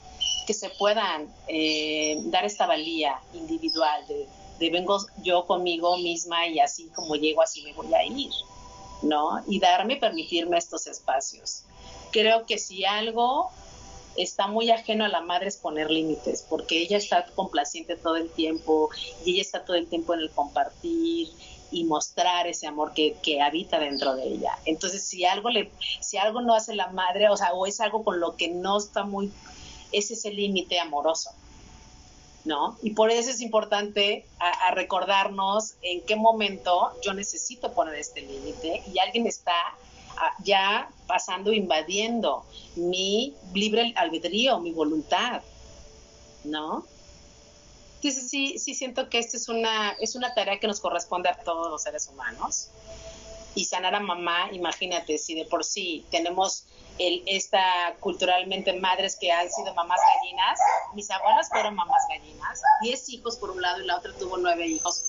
que 0.47 0.55
se 0.55 0.71
puedan 0.71 1.33
eh, 1.49 2.17
dar 2.27 2.45
esta 2.45 2.67
valía 2.67 3.21
individual 3.35 4.07
de, 4.09 4.27
de 4.59 4.71
vengo 4.71 4.99
yo 5.23 5.47
conmigo 5.47 5.97
misma 5.99 6.47
y 6.47 6.61
así 6.61 6.89
como 6.95 7.17
llego, 7.17 7.43
así 7.43 7.63
me 7.63 7.73
voy 7.73 7.93
a 7.95 8.05
ir, 8.05 8.31
¿no? 9.03 9.43
Y 9.49 9.59
darme, 9.59 9.97
permitirme 9.97 10.59
estos 10.59 10.87
espacios. 10.87 11.65
Creo 12.11 12.45
que 12.47 12.59
si 12.59 12.85
algo 12.85 13.51
está 14.17 14.47
muy 14.47 14.71
ajeno 14.71 15.05
a 15.05 15.09
la 15.09 15.21
madre 15.21 15.49
es 15.49 15.57
poner 15.57 15.91
límites, 15.91 16.45
porque 16.49 16.81
ella 16.81 16.99
está 16.99 17.27
complaciente 17.35 17.97
todo 17.97 18.17
el 18.17 18.31
tiempo 18.31 18.91
y 19.25 19.33
ella 19.33 19.43
está 19.43 19.65
todo 19.65 19.77
el 19.77 19.87
tiempo 19.87 20.15
en 20.15 20.21
el 20.21 20.31
compartir 20.31 21.29
y 21.71 21.85
mostrar 21.85 22.47
ese 22.47 22.67
amor 22.67 22.93
que, 22.93 23.17
que, 23.23 23.41
habita 23.41 23.79
dentro 23.79 24.15
de 24.15 24.25
ella. 24.25 24.59
Entonces, 24.67 25.05
si 25.05 25.25
algo 25.25 25.49
le, 25.49 25.71
si 26.01 26.19
algo 26.19 26.43
no 26.43 26.55
hace 26.55 26.75
la 26.75 26.89
madre, 26.89 27.31
o 27.31 27.37
sea, 27.37 27.55
o 27.55 27.67
es 27.67 27.81
algo 27.81 28.05
con 28.05 28.21
lo 28.21 28.37
que 28.37 28.49
no 28.49 28.77
está 28.77 29.05
muy, 29.05 29.33
es 29.91 30.11
ese 30.11 30.33
límite 30.33 30.79
amoroso, 30.79 31.31
¿no? 32.45 32.77
Y 32.83 32.91
por 32.91 33.11
eso 33.11 33.31
es 33.31 33.41
importante 33.41 34.27
a 34.39 34.73
recordarnos 34.73 35.75
en 35.81 36.03
qué 36.03 36.17
momento 36.17 36.93
yo 37.03 37.15
necesito 37.15 37.73
poner 37.73 37.95
este 37.95 38.21
límite 38.21 38.83
y 38.93 38.99
alguien 38.99 39.27
está 39.27 39.55
ya 40.45 40.89
pasando, 41.07 41.53
invadiendo 41.53 42.45
mi 42.77 43.35
libre 43.55 43.93
albedrío, 43.97 44.61
mi 44.61 44.73
voluntad, 44.73 45.43
¿no? 46.45 46.85
Entonces 47.97 48.29
sí, 48.31 48.59
sí 48.59 48.75
siento 48.75 49.09
que 49.09 49.19
esta 49.19 49.37
es 49.37 49.49
una, 49.49 49.93
es 50.01 50.17
una 50.17 50.35
tarea 50.35 50.59
que 50.59 50.67
nos 50.67 50.81
corresponde 50.81 51.29
a 51.29 51.35
todos 51.35 51.71
los 51.71 51.83
seres 51.83 52.09
humanos. 52.09 52.69
Y 53.55 53.67
sanar 53.67 53.95
a 53.95 54.01
mamá, 54.01 54.49
imagínate, 54.51 55.19
si 55.19 55.35
de 55.35 55.45
por 55.45 55.63
sí 55.63 56.07
tenemos 56.11 56.65
el, 56.99 57.23
esta 57.27 57.95
culturalmente 58.01 58.73
madres 58.81 59.17
que 59.17 59.31
han 59.31 59.51
sido 59.51 59.75
mamás 59.75 60.01
gallinas, 60.01 60.59
mis 60.95 61.11
abuelas 61.11 61.49
fueron 61.51 61.75
mamás 61.75 62.03
gallinas, 62.09 62.63
diez 62.83 63.09
hijos 63.11 63.37
por 63.37 63.51
un 63.51 63.61
lado 63.61 63.83
y 63.83 63.87
la 63.87 63.99
otra 63.99 64.13
tuvo 64.19 64.39
nueve 64.39 64.67
hijos, 64.67 65.05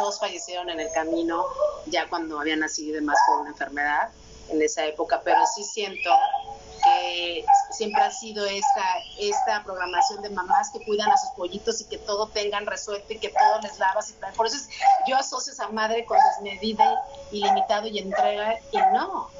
dos 0.00 0.18
fallecieron 0.18 0.68
en 0.70 0.80
el 0.80 0.90
camino 0.92 1.46
ya 1.86 2.08
cuando 2.08 2.40
habían 2.40 2.60
nacido 2.60 2.90
y 2.90 2.92
demás 2.94 3.18
por 3.26 3.40
una 3.40 3.50
enfermedad 3.50 4.10
en 4.50 4.62
esa 4.62 4.84
época, 4.86 5.20
pero 5.24 5.38
sí 5.54 5.64
siento 5.64 6.10
que 6.84 7.44
siempre 7.70 8.02
ha 8.02 8.10
sido 8.10 8.44
esta, 8.44 8.84
esta 9.18 9.64
programación 9.64 10.22
de 10.22 10.30
mamás 10.30 10.70
que 10.70 10.84
cuidan 10.84 11.10
a 11.10 11.16
sus 11.16 11.30
pollitos 11.30 11.80
y 11.80 11.86
que 11.86 11.98
todo 11.98 12.28
tengan 12.28 12.66
resuelto 12.66 13.12
y 13.12 13.18
que 13.18 13.30
todo 13.30 13.60
les 13.62 13.78
lavas 13.78 14.10
y 14.10 14.12
tal. 14.14 14.32
Por 14.34 14.46
eso 14.46 14.56
es, 14.56 14.68
yo 15.06 15.16
asocio 15.16 15.52
a 15.52 15.54
esa 15.54 15.68
madre 15.68 16.04
con 16.04 16.18
desmedida, 16.30 17.02
ilimitado 17.32 17.86
y 17.86 17.98
entrega, 17.98 18.58
y 18.70 18.76
no. 18.92 19.30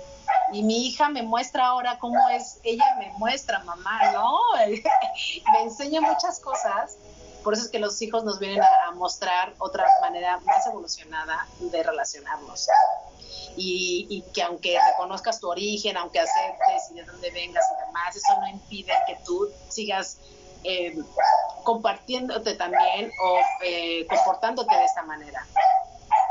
Y 0.53 0.63
mi 0.63 0.87
hija 0.87 1.09
me 1.11 1.23
muestra 1.23 1.67
ahora 1.67 1.99
cómo 1.99 2.29
es, 2.31 2.61
ella 2.63 2.97
me 2.99 3.13
muestra, 3.19 3.59
mamá, 3.61 4.13
¿no? 4.13 4.39
me 4.57 5.63
enseña 5.63 6.01
muchas 6.01 6.41
cosas. 6.41 6.97
Por 7.43 7.53
eso 7.53 7.65
es 7.65 7.71
que 7.71 7.79
los 7.79 8.01
hijos 8.01 8.25
nos 8.25 8.39
vienen 8.39 8.63
a, 8.63 8.89
a 8.89 8.91
mostrar 8.93 9.53
otra 9.59 9.87
manera 10.01 10.41
más 10.41 10.67
evolucionada 10.67 11.47
de 11.59 11.83
relacionarnos 11.83 12.69
y, 13.57 14.25
que 14.33 14.43
aunque 14.43 14.79
reconozcas 14.91 15.41
tu 15.41 15.49
origen, 15.49 15.97
aunque 15.97 16.21
aceptes 16.21 16.91
y 16.91 16.95
de 16.95 17.05
dónde 17.05 17.31
vengas 17.31 17.65
y 17.71 17.87
demás, 17.87 18.17
eso 18.17 18.41
no 18.41 18.49
impide 18.49 18.93
que 19.07 19.17
tú 19.25 19.49
sigas 19.69 20.19
eh, 20.65 20.97
compartiéndote 21.63 22.55
también 22.55 23.11
o 23.23 23.39
eh, 23.63 24.07
comportándote 24.09 24.75
de 24.75 24.85
esta 24.85 25.03
manera. 25.03 25.47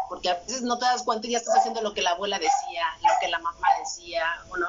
Porque 0.10 0.30
a 0.30 0.36
veces 0.36 0.62
no 0.62 0.78
te 0.78 0.86
das 0.86 1.04
cuenta 1.04 1.28
y 1.28 1.32
ya 1.32 1.38
estás 1.38 1.58
haciendo 1.58 1.82
lo 1.82 1.94
que 1.94 2.02
la 2.02 2.12
abuela 2.12 2.38
decía, 2.38 2.84
lo 3.02 3.10
que 3.22 3.28
la 3.30 3.39
mamá 3.39 3.68
decía, 3.80 4.24
¿no? 4.50 4.68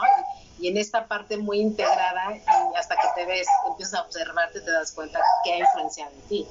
Y, 0.60 0.68
en 0.68 0.78
esta 0.78 1.06
parte 1.06 1.36
muy 1.36 1.60
integrada 1.60 2.36
y 2.36 2.76
hasta 2.76 2.94
que 2.96 3.08
te 3.16 3.26
ves, 3.26 3.46
empiezas 3.66 4.00
a 4.00 4.02
observarte, 4.02 4.60
te 4.60 4.70
das 4.70 4.92
cuenta 4.92 5.20
que 5.44 5.52
ha 5.52 5.58
influenciado 5.58 6.12
en 6.12 6.20
ti. 6.22 6.48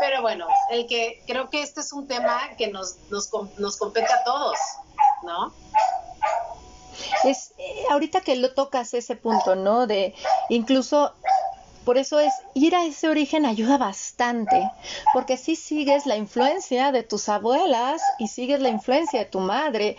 Pero 0.00 0.22
bueno, 0.22 0.46
el 0.70 0.86
que 0.86 1.22
creo 1.26 1.50
que 1.50 1.62
este 1.62 1.80
es 1.80 1.92
un 1.92 2.06
tema 2.06 2.40
que 2.56 2.68
nos, 2.68 2.96
nos, 3.10 3.30
nos 3.58 3.76
compete 3.76 4.12
a 4.12 4.24
todos, 4.24 4.56
¿no? 5.24 5.52
Es 7.24 7.52
eh, 7.58 7.84
ahorita 7.90 8.20
que 8.20 8.36
lo 8.36 8.54
tocas 8.54 8.94
ese 8.94 9.16
punto, 9.16 9.56
¿no? 9.56 9.86
De 9.86 10.14
incluso 10.48 11.14
por 11.84 11.98
eso 11.98 12.18
es 12.18 12.32
ir 12.54 12.74
a 12.74 12.86
ese 12.86 13.08
origen 13.08 13.44
ayuda 13.44 13.76
bastante, 13.76 14.70
porque 15.12 15.36
si 15.36 15.54
sigues 15.54 16.06
la 16.06 16.16
influencia 16.16 16.92
de 16.92 17.02
tus 17.02 17.28
abuelas 17.28 18.00
y 18.18 18.28
sigues 18.28 18.60
la 18.60 18.70
influencia 18.70 19.20
de 19.20 19.26
tu 19.26 19.40
madre. 19.40 19.96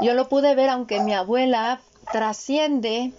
Yo 0.00 0.14
lo 0.14 0.28
pude 0.28 0.54
ver 0.56 0.68
aunque 0.68 1.00
mi 1.00 1.14
abuela 1.14 1.80
trasciende 2.10 3.12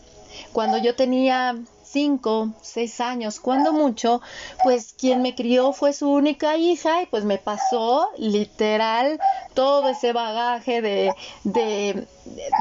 cuando 0.51 0.77
yo 0.79 0.95
tenía 0.95 1.55
cinco, 1.93 2.49
seis 2.61 2.99
años, 2.99 3.39
cuando 3.39 3.71
mucho, 3.71 4.21
pues 4.63 4.95
quien 4.97 5.21
me 5.21 5.35
crió 5.35 5.71
fue 5.71 5.93
su 5.93 6.09
única 6.11 6.57
hija 6.57 7.03
y 7.03 7.05
pues 7.05 7.23
me 7.23 7.37
pasó 7.37 8.09
literal 8.17 9.19
todo 9.53 9.89
ese 9.89 10.11
bagaje 10.11 10.81
de, 10.81 11.13
de, 11.43 12.07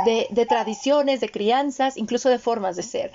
de, 0.05 0.47
tradiciones, 0.47 1.21
de 1.21 1.31
crianzas, 1.31 1.97
incluso 1.97 2.29
de 2.29 2.39
formas 2.39 2.77
de 2.77 2.83
ser. 2.83 3.13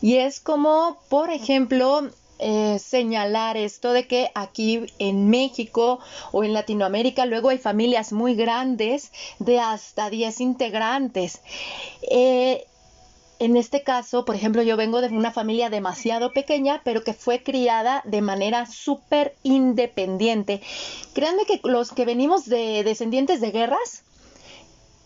Y 0.00 0.16
es 0.16 0.40
como, 0.40 0.96
por 1.10 1.30
ejemplo, 1.30 2.08
eh, 2.38 2.78
señalar 2.78 3.58
esto 3.58 3.92
de 3.92 4.06
que 4.06 4.30
aquí 4.34 4.86
en 4.98 5.28
México 5.28 5.98
o 6.32 6.42
en 6.42 6.54
Latinoamérica 6.54 7.26
luego 7.26 7.50
hay 7.50 7.58
familias 7.58 8.12
muy 8.14 8.34
grandes 8.34 9.12
de 9.38 9.60
hasta 9.60 10.08
10 10.08 10.40
integrantes. 10.40 11.42
Eh, 12.10 12.64
en 13.40 13.56
este 13.56 13.82
caso, 13.82 14.26
por 14.26 14.36
ejemplo, 14.36 14.62
yo 14.62 14.76
vengo 14.76 15.00
de 15.00 15.08
una 15.08 15.32
familia 15.32 15.70
demasiado 15.70 16.32
pequeña, 16.32 16.82
pero 16.84 17.02
que 17.02 17.14
fue 17.14 17.42
criada 17.42 18.02
de 18.04 18.20
manera 18.20 18.66
súper 18.66 19.34
independiente. 19.42 20.60
Créanme 21.14 21.46
que 21.46 21.58
los 21.64 21.90
que 21.90 22.04
venimos 22.04 22.44
de 22.44 22.84
descendientes 22.84 23.40
de 23.40 23.50
guerras, 23.50 24.04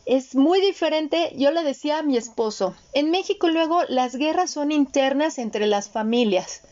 es 0.05 0.35
muy 0.35 0.61
diferente, 0.61 1.33
yo 1.37 1.51
le 1.53 1.62
decía 1.62 1.99
a 1.99 2.03
mi 2.03 2.16
esposo, 2.16 2.75
en 2.92 3.11
México 3.11 3.49
luego 3.49 3.83
las 3.88 4.16
guerras 4.16 4.51
son 4.51 4.73
internas 4.73 5.38
entre 5.38 5.66
las 5.66 5.88
familias 5.88 6.62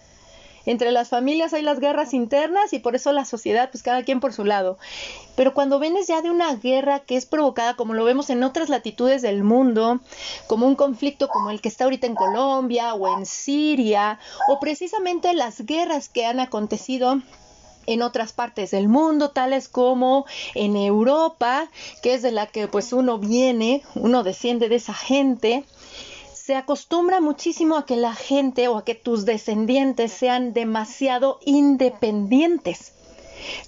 entre 0.66 0.92
las 0.92 1.09
familias 1.09 1.53
hay 1.53 1.62
las 1.62 1.81
guerras 1.81 2.14
internas 2.14 2.72
y 2.72 2.79
por 2.79 2.94
eso 2.94 3.12
la 3.12 3.25
sociedad, 3.25 3.70
pues 3.70 3.83
cada 3.83 4.03
quien 4.03 4.20
por 4.20 4.33
su 4.33 4.44
lado. 4.44 4.79
Pero 5.35 5.55
cuando 5.55 5.79
vienes 5.79 6.07
ya 6.07 6.22
de 6.22 6.31
una 6.31 6.55
guerra 6.55 7.01
que 7.01 7.16
es 7.16 7.27
provocada, 7.27 7.75
como 7.75 7.94
lo 7.94 8.05
vemos 8.05 8.31
en 8.31 8.42
otras 8.42 8.68
latitudes 8.68 9.22
del 9.22 9.42
mundo, 9.42 10.01
como 10.46 10.66
un 10.66 10.77
conflicto 10.77 11.29
como 11.29 11.51
el 11.51 11.61
que 11.61 11.68
está 11.68 11.85
ahorita 11.85 12.07
en 12.07 12.14
Colombia 12.14 12.94
o 12.94 13.18
en 13.18 13.27
Siria, 13.27 14.18
o 14.48 14.61
precisamente 14.61 15.33
las 15.35 15.64
guerras 15.64 16.09
que 16.09 16.27
han 16.27 16.40
acontecido 16.40 17.20
en 17.87 18.03
otras 18.03 18.33
partes 18.33 18.70
del 18.70 18.88
mundo, 18.88 19.31
tales 19.31 19.68
como 19.68 20.27
en 20.55 20.77
Europa, 20.77 21.68
que 22.03 22.14
es 22.14 22.22
de 22.22 22.33
la 22.33 22.46
que 22.46 22.68
pues 22.68 22.92
uno 22.92 23.18
viene, 23.18 23.83
uno 23.94 24.22
desciende 24.22 24.68
de 24.68 24.77
esa 24.77 24.94
gente, 24.94 25.64
se 26.44 26.57
acostumbra 26.57 27.20
muchísimo 27.20 27.76
a 27.76 27.87
que 27.87 27.94
la 27.94 28.14
gente 28.14 28.66
o 28.66 28.76
a 28.76 28.85
que 28.85 28.96
tus 28.96 29.24
descendientes 29.24 30.11
sean 30.11 30.52
demasiado 30.52 31.38
independientes. 31.44 32.94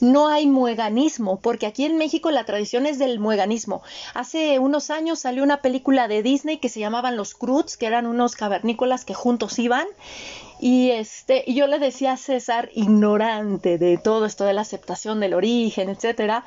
No 0.01 0.27
hay 0.27 0.47
mueganismo, 0.49 1.39
porque 1.39 1.67
aquí 1.67 1.85
en 1.85 1.99
México 1.99 2.33
la 2.33 2.45
tradición 2.45 2.87
es 2.87 2.99
del 2.99 3.21
mueganismo. 3.21 3.83
Hace 4.13 4.59
unos 4.59 4.91
años 4.91 5.21
salió 5.21 5.45
una 5.45 5.63
película 5.63 6.09
de 6.09 6.25
Disney 6.25 6.59
que 6.59 6.69
se 6.69 6.81
llamaban 6.81 7.17
Los 7.17 7.35
Cruz, 7.35 7.77
que 7.77 7.87
eran 7.87 8.07
unos 8.07 8.35
cavernícolas 8.35 9.05
que 9.05 9.15
juntos 9.15 9.57
iban. 9.61 9.87
Y 10.61 10.91
este, 10.91 11.45
yo 11.47 11.69
le 11.69 11.79
decía 11.79 12.13
a 12.13 12.17
César, 12.17 12.71
ignorante 12.75 13.79
de 13.79 13.99
todo 13.99 14.27
esto 14.27 14.45
de 14.45 14.53
la 14.53 14.63
aceptación 14.63 15.21
del 15.21 15.35
origen, 15.35 15.91
etcétera, 15.91 16.45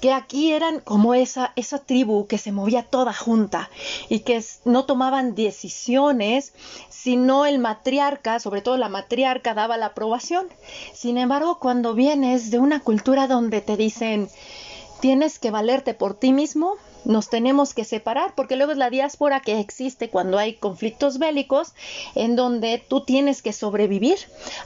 que 0.00 0.12
aquí 0.12 0.52
eran 0.52 0.80
como 0.80 1.14
esa, 1.14 1.52
esa 1.56 1.78
tribu 1.78 2.26
que 2.26 2.38
se 2.38 2.52
movía 2.52 2.82
toda 2.82 3.12
junta 3.12 3.70
y 4.08 4.20
que 4.20 4.42
no 4.64 4.84
tomaban 4.84 5.34
decisiones, 5.34 6.52
sino 6.88 7.46
el 7.46 7.58
matriarca, 7.58 8.40
sobre 8.40 8.62
todo 8.62 8.76
la 8.76 8.88
matriarca, 8.88 9.54
daba 9.54 9.76
la 9.76 9.86
aprobación. 9.86 10.48
Sin 10.94 11.18
embargo, 11.18 11.58
cuando 11.58 11.94
vienes 11.94 12.50
de 12.50 12.58
una 12.58 12.80
cultura 12.80 13.26
donde 13.26 13.60
te 13.60 13.76
dicen, 13.76 14.28
tienes 15.00 15.38
que 15.38 15.50
valerte 15.50 15.94
por 15.94 16.14
ti 16.14 16.32
mismo, 16.32 16.76
nos 17.08 17.30
tenemos 17.30 17.74
que 17.74 17.84
separar, 17.84 18.34
porque 18.36 18.54
luego 18.54 18.70
es 18.70 18.78
la 18.78 18.90
diáspora 18.90 19.40
que 19.40 19.58
existe 19.58 20.10
cuando 20.10 20.38
hay 20.38 20.54
conflictos 20.54 21.18
bélicos, 21.18 21.74
en 22.14 22.36
donde 22.36 22.78
tú 22.86 23.04
tienes 23.04 23.42
que 23.42 23.52
sobrevivir. 23.52 24.18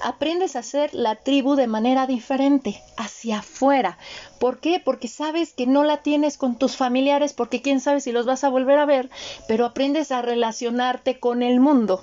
Aprendes 0.03 0.57
a 0.57 0.63
ser 0.63 0.93
la 0.93 1.15
tribu 1.17 1.55
de 1.55 1.69
manera 1.69 2.07
diferente, 2.07 2.83
hacia 2.97 3.39
afuera. 3.39 3.97
¿Por 4.41 4.59
qué? 4.59 4.83
Porque 4.85 5.07
sabes 5.09 5.53
que 5.53 5.67
no 5.67 5.85
la 5.85 6.03
tienes 6.03 6.37
con 6.37 6.59
tus 6.59 6.77
familiares, 6.77 7.33
porque 7.33 7.63
quién 7.63 7.81
sabe 7.81 8.01
si 8.01 8.11
los 8.11 8.27
vas 8.27 8.43
a 8.43 8.49
volver 8.49 8.79
a 8.81 8.87
ver, 8.87 9.09
pero 9.47 9.65
aprendes 9.65 10.11
a 10.11 10.21
relacionarte 10.21 11.21
con 11.21 11.43
el 11.43 11.61
mundo. 11.61 12.03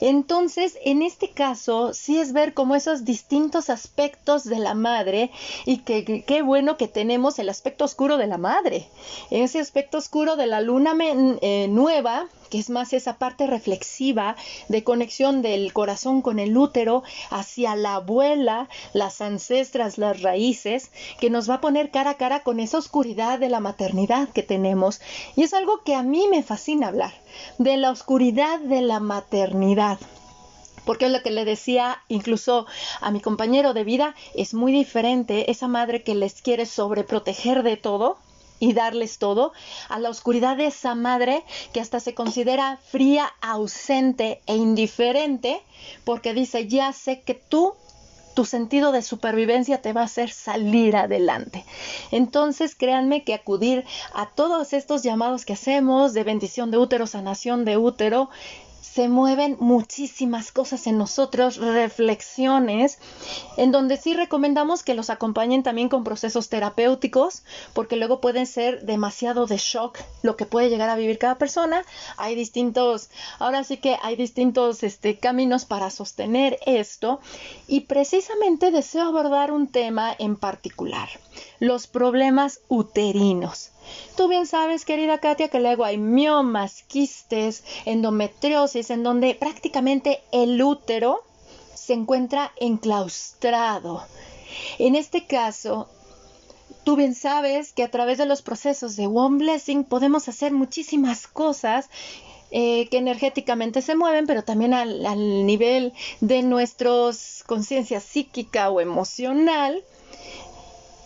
Entonces, 0.00 0.78
en 0.84 1.02
este 1.02 1.30
caso, 1.30 1.92
sí 1.94 2.18
es 2.18 2.32
ver 2.32 2.54
como 2.54 2.74
esos 2.74 3.04
distintos 3.04 3.70
aspectos 3.70 4.44
de 4.44 4.58
la 4.58 4.74
madre 4.74 5.30
y 5.64 5.78
que 5.78 6.24
qué 6.26 6.42
bueno 6.42 6.76
que 6.76 6.88
tenemos 6.88 7.38
el 7.38 7.48
aspecto 7.48 7.84
oscuro 7.84 8.16
de 8.16 8.26
la 8.26 8.38
madre, 8.38 8.88
ese 9.30 9.60
aspecto 9.60 9.98
oscuro 9.98 10.36
de 10.36 10.46
la 10.46 10.60
luna 10.60 10.94
eh, 11.00 11.66
nueva 11.68 12.28
que 12.54 12.60
es 12.60 12.70
más 12.70 12.92
esa 12.92 13.18
parte 13.18 13.48
reflexiva 13.48 14.36
de 14.68 14.84
conexión 14.84 15.42
del 15.42 15.72
corazón 15.72 16.22
con 16.22 16.38
el 16.38 16.56
útero 16.56 17.02
hacia 17.28 17.74
la 17.74 17.96
abuela, 17.96 18.68
las 18.92 19.20
ancestras, 19.20 19.98
las 19.98 20.22
raíces, 20.22 20.92
que 21.18 21.30
nos 21.30 21.50
va 21.50 21.54
a 21.54 21.60
poner 21.60 21.90
cara 21.90 22.10
a 22.10 22.16
cara 22.16 22.44
con 22.44 22.60
esa 22.60 22.78
oscuridad 22.78 23.40
de 23.40 23.48
la 23.48 23.58
maternidad 23.58 24.28
que 24.28 24.44
tenemos. 24.44 25.00
Y 25.34 25.42
es 25.42 25.52
algo 25.52 25.82
que 25.82 25.96
a 25.96 26.04
mí 26.04 26.28
me 26.30 26.44
fascina 26.44 26.86
hablar, 26.86 27.12
de 27.58 27.76
la 27.76 27.90
oscuridad 27.90 28.60
de 28.60 28.82
la 28.82 29.00
maternidad 29.00 29.98
porque 30.84 31.08
lo 31.08 31.22
que 31.22 31.30
le 31.30 31.44
decía 31.44 32.02
incluso 32.08 32.66
a 33.00 33.10
mi 33.10 33.20
compañero 33.20 33.72
de 33.72 33.84
vida, 33.84 34.14
es 34.34 34.52
muy 34.52 34.70
diferente 34.70 35.50
esa 35.50 35.66
madre 35.66 36.04
que 36.04 36.14
les 36.14 36.42
quiere 36.42 36.66
sobreproteger 36.66 37.62
de 37.62 37.78
todo 37.78 38.18
y 38.64 38.72
darles 38.72 39.18
todo, 39.18 39.52
a 39.88 39.98
la 39.98 40.08
oscuridad 40.08 40.56
de 40.56 40.66
esa 40.66 40.94
madre 40.94 41.44
que 41.72 41.80
hasta 41.80 42.00
se 42.00 42.14
considera 42.14 42.78
fría, 42.88 43.30
ausente 43.42 44.40
e 44.46 44.56
indiferente, 44.56 45.60
porque 46.04 46.32
dice, 46.32 46.66
ya 46.66 46.92
sé 46.92 47.20
que 47.20 47.34
tú 47.34 47.74
tu 48.34 48.44
sentido 48.44 48.90
de 48.90 49.00
supervivencia 49.00 49.80
te 49.80 49.92
va 49.92 50.00
a 50.00 50.06
hacer 50.06 50.30
salir 50.30 50.96
adelante. 50.96 51.64
Entonces, 52.10 52.74
créanme 52.74 53.22
que 53.22 53.32
acudir 53.32 53.84
a 54.12 54.28
todos 54.30 54.72
estos 54.72 55.04
llamados 55.04 55.44
que 55.44 55.52
hacemos 55.52 56.14
de 56.14 56.24
bendición 56.24 56.72
de 56.72 56.78
útero, 56.78 57.06
sanación 57.06 57.64
de 57.64 57.76
útero, 57.76 58.30
se 58.84 59.08
mueven 59.08 59.56
muchísimas 59.60 60.52
cosas 60.52 60.86
en 60.86 60.98
nosotros, 60.98 61.56
reflexiones, 61.56 62.98
en 63.56 63.72
donde 63.72 63.96
sí 63.96 64.14
recomendamos 64.14 64.82
que 64.82 64.94
los 64.94 65.10
acompañen 65.10 65.62
también 65.62 65.88
con 65.88 66.04
procesos 66.04 66.48
terapéuticos, 66.48 67.42
porque 67.72 67.96
luego 67.96 68.20
pueden 68.20 68.46
ser 68.46 68.84
demasiado 68.84 69.46
de 69.46 69.56
shock 69.56 69.98
lo 70.22 70.36
que 70.36 70.44
puede 70.44 70.68
llegar 70.68 70.90
a 70.90 70.96
vivir 70.96 71.18
cada 71.18 71.38
persona. 71.38 71.82
Hay 72.18 72.34
distintos, 72.34 73.08
ahora 73.38 73.64
sí 73.64 73.78
que 73.78 73.96
hay 74.02 74.16
distintos 74.16 74.82
este, 74.82 75.18
caminos 75.18 75.64
para 75.64 75.90
sostener 75.90 76.58
esto 76.66 77.20
y 77.66 77.80
precisamente 77.80 78.70
deseo 78.70 79.08
abordar 79.08 79.50
un 79.50 79.66
tema 79.66 80.14
en 80.18 80.36
particular, 80.36 81.08
los 81.58 81.86
problemas 81.86 82.60
uterinos. 82.68 83.70
Tú 84.16 84.28
bien 84.28 84.46
sabes, 84.46 84.84
querida 84.84 85.18
Katia, 85.18 85.48
que 85.48 85.60
luego 85.60 85.84
hay 85.84 85.98
miomas, 85.98 86.82
quistes, 86.84 87.64
endometriosis, 87.84 88.90
en 88.90 89.02
donde 89.02 89.34
prácticamente 89.34 90.22
el 90.32 90.62
útero 90.62 91.22
se 91.74 91.92
encuentra 91.92 92.52
enclaustrado. 92.56 94.04
En 94.78 94.94
este 94.94 95.26
caso, 95.26 95.88
tú 96.84 96.96
bien 96.96 97.14
sabes 97.14 97.72
que 97.72 97.82
a 97.82 97.90
través 97.90 98.18
de 98.18 98.26
los 98.26 98.42
procesos 98.42 98.96
de 98.96 99.06
One 99.06 99.38
Blessing 99.38 99.84
podemos 99.84 100.28
hacer 100.28 100.52
muchísimas 100.52 101.26
cosas 101.26 101.90
eh, 102.50 102.88
que 102.88 102.98
energéticamente 102.98 103.82
se 103.82 103.96
mueven, 103.96 104.26
pero 104.26 104.44
también 104.44 104.74
al, 104.74 105.04
al 105.06 105.44
nivel 105.44 105.92
de 106.20 106.42
nuestra 106.42 106.90
conciencia 107.46 108.00
psíquica 108.00 108.70
o 108.70 108.80
emocional 108.80 109.82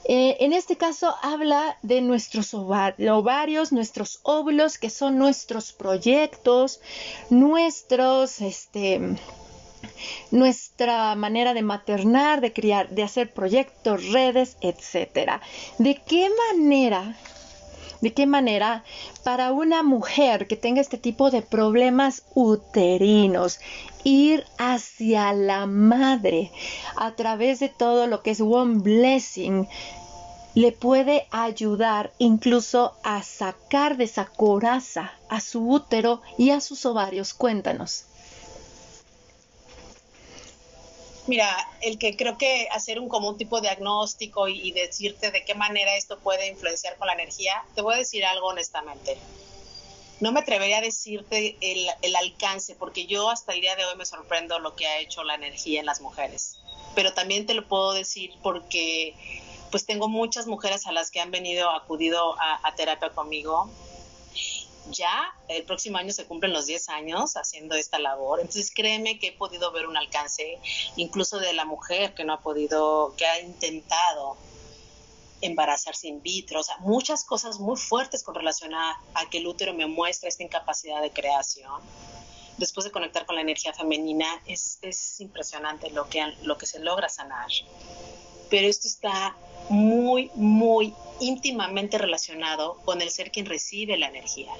eh, 0.08 0.38
en 0.40 0.54
este 0.54 0.76
caso 0.76 1.14
habla 1.22 1.76
de 1.82 2.00
nuestros 2.00 2.54
ovarios, 2.54 3.72
nuestros 3.72 4.20
óvulos, 4.22 4.78
que 4.78 4.88
son 4.88 5.18
nuestros 5.18 5.72
proyectos, 5.74 6.80
nuestros, 7.28 8.40
este, 8.40 9.16
nuestra 10.30 11.14
manera 11.14 11.52
de 11.52 11.60
maternar, 11.60 12.40
de 12.40 12.54
criar, 12.54 12.88
de 12.88 13.02
hacer 13.02 13.34
proyectos, 13.34 14.10
redes, 14.10 14.56
etcétera. 14.62 15.42
¿De 15.78 15.96
qué 15.96 16.30
manera 16.52 17.14
¿De 18.00 18.12
qué 18.14 18.26
manera 18.26 18.84
para 19.24 19.52
una 19.52 19.82
mujer 19.82 20.46
que 20.46 20.56
tenga 20.56 20.80
este 20.80 20.98
tipo 20.98 21.30
de 21.30 21.42
problemas 21.42 22.22
uterinos, 22.34 23.58
ir 24.04 24.44
hacia 24.56 25.32
la 25.32 25.66
madre 25.66 26.52
a 26.96 27.12
través 27.12 27.58
de 27.58 27.68
todo 27.68 28.06
lo 28.06 28.22
que 28.22 28.30
es 28.30 28.40
One 28.40 28.80
Blessing, 28.80 29.66
le 30.54 30.72
puede 30.72 31.26
ayudar 31.30 32.12
incluso 32.18 32.94
a 33.02 33.22
sacar 33.22 33.96
de 33.96 34.04
esa 34.04 34.26
coraza 34.26 35.12
a 35.28 35.40
su 35.40 35.68
útero 35.68 36.22
y 36.36 36.50
a 36.50 36.60
sus 36.60 36.86
ovarios. 36.86 37.34
Cuéntanos. 37.34 38.04
Mira, 41.28 41.54
el 41.82 41.98
que 41.98 42.16
creo 42.16 42.38
que 42.38 42.68
hacer 42.72 42.98
un 42.98 43.10
como 43.10 43.28
un 43.28 43.36
tipo 43.36 43.60
de 43.60 43.68
diagnóstico 43.68 44.48
y, 44.48 44.72
decirte 44.72 45.30
de 45.30 45.44
qué 45.44 45.54
manera 45.54 45.94
esto 45.94 46.18
puede 46.20 46.48
influenciar 46.48 46.96
con 46.96 47.06
la 47.06 47.12
energía, 47.12 47.52
te 47.74 47.82
voy 47.82 47.94
a 47.94 47.98
decir 47.98 48.24
algo 48.24 48.46
honestamente. 48.46 49.18
No 50.20 50.32
me 50.32 50.40
atrevería 50.40 50.78
a 50.78 50.80
decirte 50.80 51.58
el, 51.60 52.16
alcance, 52.16 52.74
porque 52.76 53.04
yo 53.04 53.28
hasta 53.28 53.52
el 53.52 53.60
día 53.60 53.76
de 53.76 53.84
hoy 53.84 53.94
me 53.96 54.06
sorprendo 54.06 54.58
lo 54.58 54.74
que 54.74 54.86
ha 54.86 55.00
hecho 55.00 55.22
la 55.22 55.34
energía 55.34 55.80
en 55.80 55.86
las 55.86 56.00
mujeres. 56.00 56.56
Pero 56.94 57.12
también 57.12 57.44
te 57.44 57.52
lo 57.52 57.68
puedo 57.68 57.92
decir 57.92 58.32
porque 58.42 59.14
pues 59.70 59.84
tengo 59.84 60.08
muchas 60.08 60.46
mujeres 60.46 60.86
a 60.86 60.92
las 60.92 61.10
que 61.10 61.20
han 61.20 61.30
venido, 61.30 61.68
acudido 61.70 62.36
a, 62.40 62.74
terapia 62.74 63.10
conmigo. 63.10 63.70
Ya 64.92 65.32
el 65.48 65.64
próximo 65.64 65.98
año 65.98 66.12
se 66.12 66.26
cumplen 66.26 66.52
los 66.52 66.66
10 66.66 66.88
años 66.88 67.36
haciendo 67.36 67.74
esta 67.74 67.98
labor, 67.98 68.40
entonces 68.40 68.72
créeme 68.74 69.18
que 69.18 69.28
he 69.28 69.32
podido 69.32 69.72
ver 69.72 69.86
un 69.86 69.96
alcance 69.96 70.58
incluso 70.96 71.38
de 71.38 71.52
la 71.52 71.64
mujer 71.64 72.14
que 72.14 72.24
no 72.24 72.32
ha 72.32 72.40
podido, 72.40 73.14
que 73.16 73.26
ha 73.26 73.40
intentado 73.40 74.36
embarazarse 75.40 76.08
in 76.08 76.22
vitro, 76.22 76.60
o 76.60 76.62
sea, 76.62 76.76
muchas 76.78 77.24
cosas 77.24 77.60
muy 77.60 77.76
fuertes 77.76 78.22
con 78.22 78.34
relación 78.34 78.74
a, 78.74 79.00
que 79.30 79.38
el 79.38 79.46
útero 79.46 79.72
me 79.72 79.86
muestra 79.86 80.28
esta 80.28 80.42
incapacidad 80.42 81.00
de 81.00 81.12
creación. 81.12 81.80
Después 82.56 82.84
de 82.84 82.90
conectar 82.90 83.24
con 83.24 83.36
la 83.36 83.42
energía 83.42 83.72
femenina, 83.72 84.26
es, 84.46 84.78
es 84.82 85.20
impresionante 85.20 85.90
lo 85.90 86.08
que, 86.08 86.20
lo 86.42 86.58
que 86.58 86.66
se 86.66 86.80
logra 86.80 87.08
sanar. 87.08 87.48
Pero 88.50 88.66
esto 88.66 88.88
está 88.88 89.36
muy, 89.68 90.30
muy 90.34 90.94
íntimamente 91.20 91.98
relacionado 91.98 92.76
con 92.84 93.02
el 93.02 93.10
ser 93.10 93.30
quien 93.30 93.46
recibe 93.46 93.96
la 93.96 94.08
energía. 94.08 94.52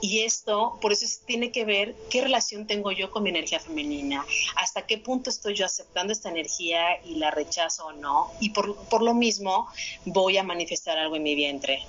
Y 0.00 0.22
esto, 0.24 0.78
por 0.80 0.92
eso 0.92 1.06
tiene 1.26 1.52
que 1.52 1.64
ver 1.64 1.94
qué 2.10 2.22
relación 2.22 2.66
tengo 2.66 2.90
yo 2.90 3.12
con 3.12 3.22
mi 3.22 3.30
energía 3.30 3.60
femenina, 3.60 4.26
hasta 4.56 4.84
qué 4.84 4.98
punto 4.98 5.30
estoy 5.30 5.54
yo 5.54 5.64
aceptando 5.64 6.12
esta 6.12 6.28
energía 6.28 7.00
y 7.04 7.14
la 7.14 7.30
rechazo 7.30 7.86
o 7.86 7.92
no. 7.92 8.32
Y 8.40 8.50
por, 8.50 8.76
por 8.88 9.02
lo 9.02 9.14
mismo 9.14 9.68
voy 10.04 10.38
a 10.38 10.42
manifestar 10.42 10.98
algo 10.98 11.14
en 11.14 11.22
mi 11.22 11.36
vientre. 11.36 11.84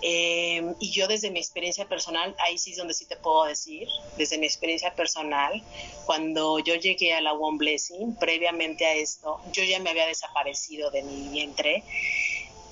Em, 0.00 0.76
y 0.78 0.92
yo 0.92 1.08
desde 1.08 1.30
mi 1.30 1.40
experiencia 1.40 1.88
personal, 1.88 2.34
ahí 2.38 2.56
sí 2.56 2.70
es 2.70 2.76
donde 2.76 2.94
sí 2.94 3.04
te 3.06 3.16
puedo 3.16 3.44
decir, 3.44 3.88
desde 4.16 4.38
mi 4.38 4.46
experiencia 4.46 4.94
personal, 4.94 5.62
cuando 6.06 6.60
yo 6.60 6.76
llegué 6.76 7.14
a 7.14 7.20
la 7.20 7.32
One 7.32 7.58
Blessing, 7.58 8.14
previamente 8.16 8.86
a 8.86 8.94
esto, 8.94 9.40
yo 9.52 9.64
ya 9.64 9.80
me 9.80 9.90
había 9.90 10.06
desaparecido 10.06 10.90
de 10.90 11.02
mi 11.02 11.28
vientre 11.28 11.82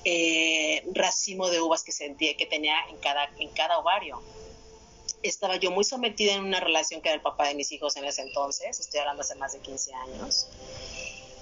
eh, 0.05 0.83
racimo 0.93 1.49
de 1.49 1.59
uvas 1.59 1.83
que 1.83 1.91
sentía 1.91 2.37
que 2.37 2.45
tenía 2.45 2.75
en 2.89 2.97
cada, 2.97 3.29
en 3.39 3.49
cada 3.49 3.79
ovario. 3.79 4.21
Estaba 5.21 5.57
yo 5.57 5.71
muy 5.71 5.83
sometida 5.83 6.33
en 6.33 6.43
una 6.43 6.61
relación 6.61 7.01
que 7.01 7.09
era 7.09 7.15
el 7.15 7.21
papá 7.21 7.49
de 7.49 7.55
mis 7.55 7.71
hijos 7.73 7.97
en 7.97 8.05
ese 8.05 8.21
entonces, 8.21 8.79
estoy 8.79 9.01
hablando 9.01 9.23
hace 9.23 9.35
más 9.35 9.51
de 9.51 9.59
15 9.59 9.93
años 9.93 10.47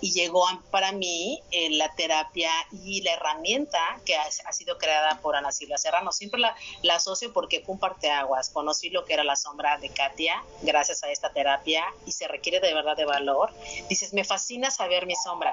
y 0.05 0.11
llegó 0.11 0.45
para 0.69 0.91
mí 0.91 1.41
eh, 1.49 1.71
la 1.71 1.91
terapia 1.95 2.51
y 2.71 3.01
la 3.01 3.13
herramienta 3.13 3.79
que 4.05 4.15
ha, 4.15 4.53
sido 4.53 4.77
creada 4.77 5.19
por 5.19 5.35
Ana 5.35 5.51
Silvia 5.51 5.79
Serrano. 5.79 6.11
Siempre 6.11 6.39
la, 6.39 6.55
la, 6.83 6.97
asocio 6.97 7.33
porque 7.33 7.61
fue 7.61 7.73
un 7.73 7.79
parteaguas. 7.79 8.51
Conocí 8.51 8.91
lo 8.91 9.03
que 9.03 9.15
era 9.15 9.23
la 9.23 9.35
sombra 9.35 9.79
de 9.79 9.89
Katia 9.89 10.43
gracias 10.61 11.03
a 11.03 11.09
esta 11.09 11.33
terapia 11.33 11.83
y 12.05 12.11
se 12.11 12.27
requiere 12.27 12.59
de 12.59 12.71
verdad 12.75 12.95
de 12.95 13.05
valor. 13.05 13.51
Dices, 13.89 14.13
me 14.13 14.23
fascina 14.23 14.69
saber 14.69 15.07
mi 15.07 15.15
sombra 15.15 15.51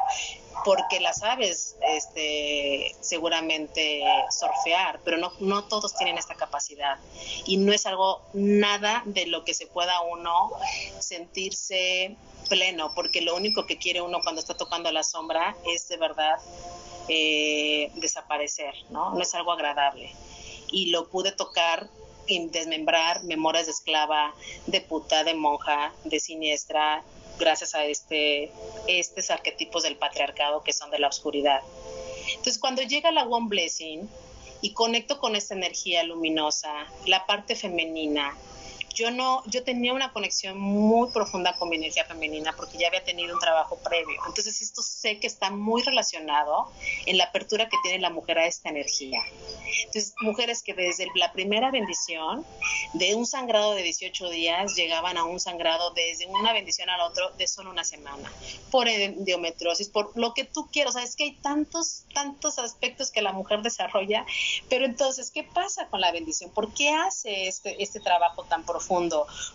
porque 0.67 1.01
la 1.01 1.15
sabes 1.15 1.77
este, 1.81 2.95
seguramente 3.01 4.05
surfear, 4.29 5.01
pero 5.03 5.17
no, 5.17 5.33
no 5.41 5.65
todos 5.65 5.97
tienen 5.97 6.19
esta 6.19 6.35
capacidad 6.35 6.99
y 7.47 7.57
no 7.57 7.73
es 7.73 7.87
algo 7.87 8.21
nada 8.35 9.03
de 9.07 9.25
lo 9.29 9.47
que 9.47 9.55
se 9.55 9.67
pueda 9.67 10.03
uno 10.03 10.51
sentirse 10.99 12.19
pleno, 12.53 12.93
porque 12.95 13.23
lo 13.23 13.35
único 13.35 13.67
que 13.67 13.79
quiere 13.79 14.03
uno 14.03 14.21
cuando 14.23 14.42
está 14.43 14.57
tocando 14.57 14.91
la 14.93 15.03
sombra 15.03 15.57
es 15.67 15.89
de 15.89 15.97
verdad 15.97 16.37
eh, 17.09 17.91
desaparecer, 17.97 18.75
¿no? 18.91 19.15
No 19.15 19.21
es 19.21 19.35
algo 19.35 19.53
agradable. 19.53 20.15
Y 20.71 20.91
lo 20.91 21.09
pude 21.09 21.33
tocar 21.33 21.89
y 22.27 22.49
desmembrar 22.49 23.25
memorias 23.25 23.67
de 23.67 23.73
esclava, 23.73 24.35
de 24.67 24.81
puta, 24.81 25.25
de 25.25 25.35
monja, 25.35 25.93
de 26.05 26.21
siniestra, 26.21 27.03
gracias 27.39 27.75
a 27.75 27.85
este, 27.85 28.53
estos 28.87 29.31
arquetipos 29.31 29.83
del 29.83 29.97
patriarcado 29.97 30.63
que 30.63 30.73
son 30.73 30.91
de 30.91 30.99
la 30.99 31.09
oscuridad. 31.09 31.61
Entonces, 32.31 32.59
cuando 32.59 32.83
llega 32.83 33.11
la 33.11 33.25
One 33.25 33.49
Blessing 33.49 34.09
y 34.61 34.73
conecto 34.73 35.19
con 35.19 35.35
esta 35.35 35.55
energía 35.55 36.05
luminosa, 36.05 36.73
la 37.07 37.27
parte 37.27 37.57
femenina, 37.57 38.37
yo 38.95 39.11
no, 39.11 39.43
yo 39.47 39.65
tenía 39.65 39.93
una 39.93 40.13
conexión 40.13 40.59
muy 40.59 41.11
profunda 41.11 41.55
con 41.55 41.69
mi 41.69 41.77
energía 41.77 42.05
femenina 42.05 42.55
porque 42.57 42.79
ya 42.79 42.89
había 42.89 43.05
tenido 43.05 43.35
un 43.35 43.41
trabajo 43.41 43.79
previo. 43.79 44.21
Entonces 44.27 44.61
esto 44.63 44.83
sé 44.83 45.19
que 45.19 45.27
está 45.27 45.51
muy 45.51 45.83
relacionado 45.83 46.71
en 47.07 47.19
la 47.19 47.25
apertura 47.25 47.69
que 47.69 47.77
tiene 47.83 47.99
la 47.99 48.11
mujer 48.11 48.39
a 48.39 48.47
esta 48.47 48.69
energía. 48.69 49.21
Entonces, 49.85 50.15
mujeres 50.21 50.63
que 50.63 50.75
desde 50.75 51.07
la 51.15 51.33
primera 51.33 51.71
bendición, 51.71 52.45
de 52.93 53.15
un 53.15 53.27
sangrado 53.27 53.75
de 53.75 53.83
18 53.83 54.31
días, 54.31 54.75
llegaban 54.75 55.17
a 55.17 55.25
un 55.25 55.41
sangrado 55.41 55.93
desde 55.93 56.27
una 56.27 56.53
bendición 56.53 56.91
al 56.91 57.01
otro 57.01 57.31
de 57.39 57.47
solo 57.47 57.71
una 57.71 57.85
semana, 57.85 58.31
por 58.71 58.89
endometriosis, 58.89 59.89
por 59.89 60.17
lo 60.17 60.35
que 60.35 60.45
tú 60.45 60.69
quieras. 60.71 60.95
O 60.95 60.99
sea, 60.99 61.07
es 61.07 61.17
que 61.17 61.25
hay 61.25 61.37
tantos, 61.37 62.05
tantos 62.15 62.59
aspectos 62.59 63.11
que 63.11 63.23
la 63.23 63.33
mujer 63.33 63.63
desarrolla, 63.63 64.27
pero 64.69 64.85
entonces, 64.85 65.31
¿qué 65.31 65.45
pasa 65.45 65.89
con 65.89 66.01
la 66.01 66.13
bendición? 66.13 66.51
¿Por 66.51 66.73
qué 66.75 66.91
hace 66.91 67.49
este, 67.49 67.83
este 67.83 68.01
trabajo 68.01 68.45
tan 68.45 68.65
profundo? 68.65 68.82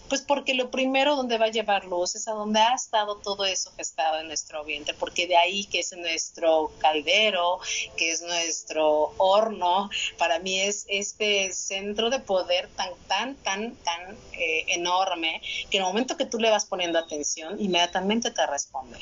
Pues 0.10 0.22
porque 0.22 0.54
lo 0.54 0.72
primero 0.72 1.16
donde 1.16 1.38
va 1.38 1.46
a 1.46 1.52
llevar 1.52 1.86
luz 1.86 2.16
es 2.16 2.28
a 2.28 2.32
donde 2.32 2.60
ha 2.60 2.74
estado 2.74 3.18
todo 3.18 3.46
eso 3.46 3.72
gestado 3.76 4.20
en 4.20 4.28
nuestro 4.28 4.64
vientre, 4.64 4.94
porque 4.94 5.28
de 5.28 5.38
ahí 5.38 5.66
que 5.66 5.80
es 5.80 5.96
nuestro 5.96 6.72
caldero, 6.80 7.60
que 7.96 8.12
es 8.12 8.22
nuestro 8.22 9.14
horno, 9.18 9.90
para 10.18 10.40
mí 10.40 10.60
es 10.60 10.86
este 10.90 11.52
centro 11.52 12.10
de 12.10 12.20
poder 12.20 12.70
tan, 12.76 12.92
tan, 13.08 13.36
tan, 13.36 13.76
tan 13.76 14.18
eh, 14.34 14.66
enorme 14.70 15.42
que 15.70 15.78
en 15.78 15.84
el 15.84 15.90
momento 15.90 16.18
que 16.18 16.26
tú 16.26 16.40
le 16.40 16.50
vas 16.50 16.66
poniendo 16.66 17.00
atención, 17.00 17.60
inmediatamente 17.60 18.32
te 18.32 18.46
responde. 18.46 18.98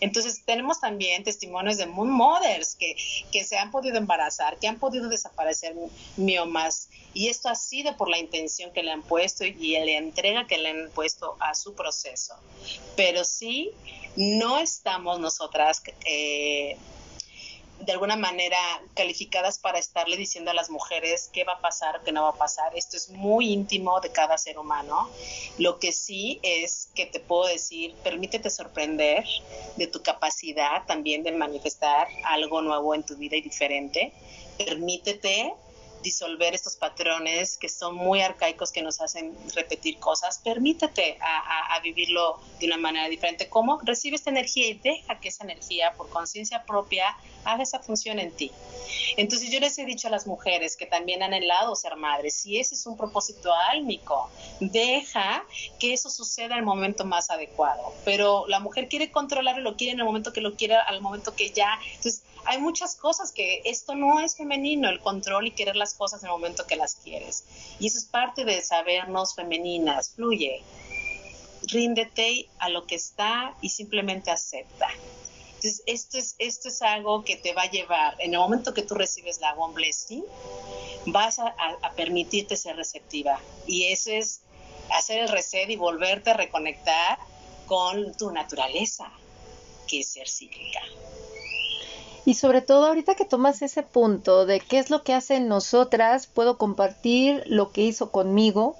Entonces 0.00 0.42
tenemos 0.44 0.80
también 0.80 1.24
testimonios 1.24 1.76
de 1.76 1.86
Moon 1.86 2.10
Mothers 2.10 2.74
que, 2.74 2.96
que 3.32 3.44
se 3.44 3.58
han 3.58 3.70
podido 3.70 3.96
embarazar, 3.96 4.58
que 4.58 4.68
han 4.68 4.78
podido 4.78 5.08
desaparecer 5.08 5.74
miomas 6.16 6.88
y 7.14 7.28
esto 7.28 7.48
ha 7.48 7.54
sido 7.54 7.96
por 7.96 8.10
la 8.10 8.18
intención 8.18 8.72
que 8.72 8.82
le 8.82 8.90
han 8.90 9.02
puesto 9.02 9.44
y 9.44 9.72
la 9.72 9.92
entrega 9.92 10.46
que 10.46 10.58
le 10.58 10.70
han 10.70 10.90
puesto 10.94 11.36
a 11.40 11.54
su 11.54 11.74
proceso. 11.74 12.34
Pero 12.94 13.24
sí, 13.24 13.72
no 14.16 14.58
estamos 14.58 15.18
nosotras 15.18 15.82
eh, 16.04 16.76
de 17.80 17.92
alguna 17.92 18.16
manera 18.16 18.58
calificadas 18.94 19.58
para 19.58 19.78
estarle 19.78 20.16
diciendo 20.16 20.50
a 20.50 20.54
las 20.54 20.70
mujeres 20.70 21.30
qué 21.32 21.44
va 21.44 21.54
a 21.54 21.60
pasar, 21.60 22.02
qué 22.04 22.12
no 22.12 22.22
va 22.22 22.30
a 22.30 22.38
pasar. 22.38 22.76
Esto 22.76 22.96
es 22.96 23.10
muy 23.10 23.52
íntimo 23.52 24.00
de 24.00 24.10
cada 24.10 24.38
ser 24.38 24.58
humano. 24.58 25.10
Lo 25.58 25.78
que 25.78 25.92
sí 25.92 26.40
es 26.42 26.88
que 26.94 27.06
te 27.06 27.20
puedo 27.20 27.46
decir, 27.46 27.94
permítete 28.02 28.50
sorprender 28.50 29.24
de 29.76 29.86
tu 29.86 30.02
capacidad 30.02 30.84
también 30.86 31.22
de 31.22 31.32
manifestar 31.32 32.08
algo 32.24 32.62
nuevo 32.62 32.94
en 32.94 33.04
tu 33.04 33.16
vida 33.16 33.36
y 33.36 33.42
diferente. 33.42 34.12
Permítete 34.58 35.54
disolver 36.06 36.54
estos 36.54 36.76
patrones 36.76 37.56
que 37.56 37.68
son 37.68 37.96
muy 37.96 38.20
arcaicos, 38.20 38.70
que 38.70 38.80
nos 38.80 39.00
hacen 39.00 39.36
repetir 39.56 39.98
cosas, 39.98 40.38
permítete 40.38 41.18
a, 41.20 41.80
vivirlo 41.82 42.40
de 42.58 42.66
una 42.66 42.78
manera 42.78 43.08
diferente. 43.08 43.48
¿Cómo? 43.48 43.78
Recibe 43.82 44.16
esta 44.16 44.30
energía 44.30 44.66
y 44.68 44.74
deja 44.74 45.20
que 45.20 45.28
esa 45.28 45.44
energía, 45.44 45.92
por 45.96 46.08
conciencia 46.08 46.64
propia, 46.64 47.04
haga 47.44 47.62
esa 47.62 47.80
función 47.80 48.18
en 48.18 48.32
ti. 48.32 48.50
Entonces 49.16 49.50
yo 49.50 49.60
les 49.60 49.78
he 49.78 49.84
dicho 49.84 50.08
a 50.08 50.10
las 50.10 50.26
mujeres 50.26 50.76
que 50.76 50.86
también 50.86 51.22
han 51.22 51.34
helado 51.34 51.76
ser 51.76 51.96
madres, 51.96 52.34
si 52.34 52.58
ese 52.58 52.74
es 52.74 52.86
un 52.86 52.96
propósito 52.96 53.52
álmico, 53.70 54.30
deja 54.60 55.44
que 55.78 55.92
eso 55.92 56.08
suceda 56.08 56.54
en 56.54 56.60
el 56.60 56.64
momento 56.64 57.04
más 57.04 57.30
adecuado. 57.30 57.92
Pero 58.04 58.46
la 58.48 58.60
mujer 58.60 58.88
quiere 58.88 59.10
controlarlo, 59.10 59.62
lo 59.62 59.76
quiere 59.76 59.92
en 59.92 60.00
el 60.00 60.06
momento 60.06 60.32
que 60.32 60.40
lo 60.40 60.54
quiera, 60.54 60.80
al 60.82 61.00
momento 61.00 61.34
que 61.34 61.50
ya. 61.50 61.78
Entonces 61.96 62.22
hay 62.46 62.58
muchas 62.58 62.94
cosas 62.94 63.32
que 63.32 63.60
esto 63.64 63.94
no 63.94 64.20
es 64.20 64.36
femenino, 64.36 64.88
el 64.88 65.00
control 65.00 65.48
y 65.48 65.50
querer 65.50 65.76
las 65.76 65.94
cosas 65.96 66.22
en 66.22 66.28
el 66.28 66.32
momento 66.32 66.66
que 66.66 66.76
las 66.76 66.96
quieres. 66.96 67.44
Y 67.78 67.88
eso 67.88 67.98
es 67.98 68.04
parte 68.04 68.44
de 68.44 68.62
sabernos 68.62 69.34
femeninas, 69.34 70.10
fluye, 70.10 70.62
ríndete 71.62 72.48
a 72.58 72.68
lo 72.68 72.86
que 72.86 72.94
está 72.94 73.54
y 73.60 73.70
simplemente 73.70 74.30
acepta. 74.30 74.88
Entonces, 75.56 75.82
esto 75.86 76.18
es, 76.18 76.34
esto 76.38 76.68
es 76.68 76.82
algo 76.82 77.24
que 77.24 77.36
te 77.36 77.54
va 77.54 77.62
a 77.62 77.70
llevar, 77.70 78.16
en 78.20 78.34
el 78.34 78.38
momento 78.40 78.74
que 78.74 78.82
tú 78.82 78.94
recibes 78.94 79.40
la 79.40 79.54
One 79.54 79.74
Blessing, 79.74 80.24
vas 81.06 81.38
a, 81.38 81.54
a 81.82 81.92
permitirte 81.92 82.56
ser 82.56 82.76
receptiva. 82.76 83.40
Y 83.66 83.84
eso 83.86 84.10
es 84.10 84.42
hacer 84.90 85.20
el 85.20 85.28
reset 85.28 85.68
y 85.70 85.76
volverte 85.76 86.30
a 86.30 86.34
reconectar 86.34 87.18
con 87.66 88.16
tu 88.16 88.30
naturaleza, 88.30 89.10
que 89.88 90.00
es 90.00 90.08
ser 90.08 90.28
cíclica. 90.28 90.80
Y 92.26 92.34
sobre 92.34 92.60
todo 92.60 92.86
ahorita 92.86 93.14
que 93.14 93.24
tomas 93.24 93.62
ese 93.62 93.84
punto 93.84 94.46
de 94.46 94.58
qué 94.58 94.78
es 94.78 94.90
lo 94.90 95.04
que 95.04 95.14
hacen 95.14 95.46
nosotras, 95.46 96.26
puedo 96.26 96.58
compartir 96.58 97.44
lo 97.46 97.70
que 97.70 97.82
hizo 97.82 98.10
conmigo. 98.10 98.76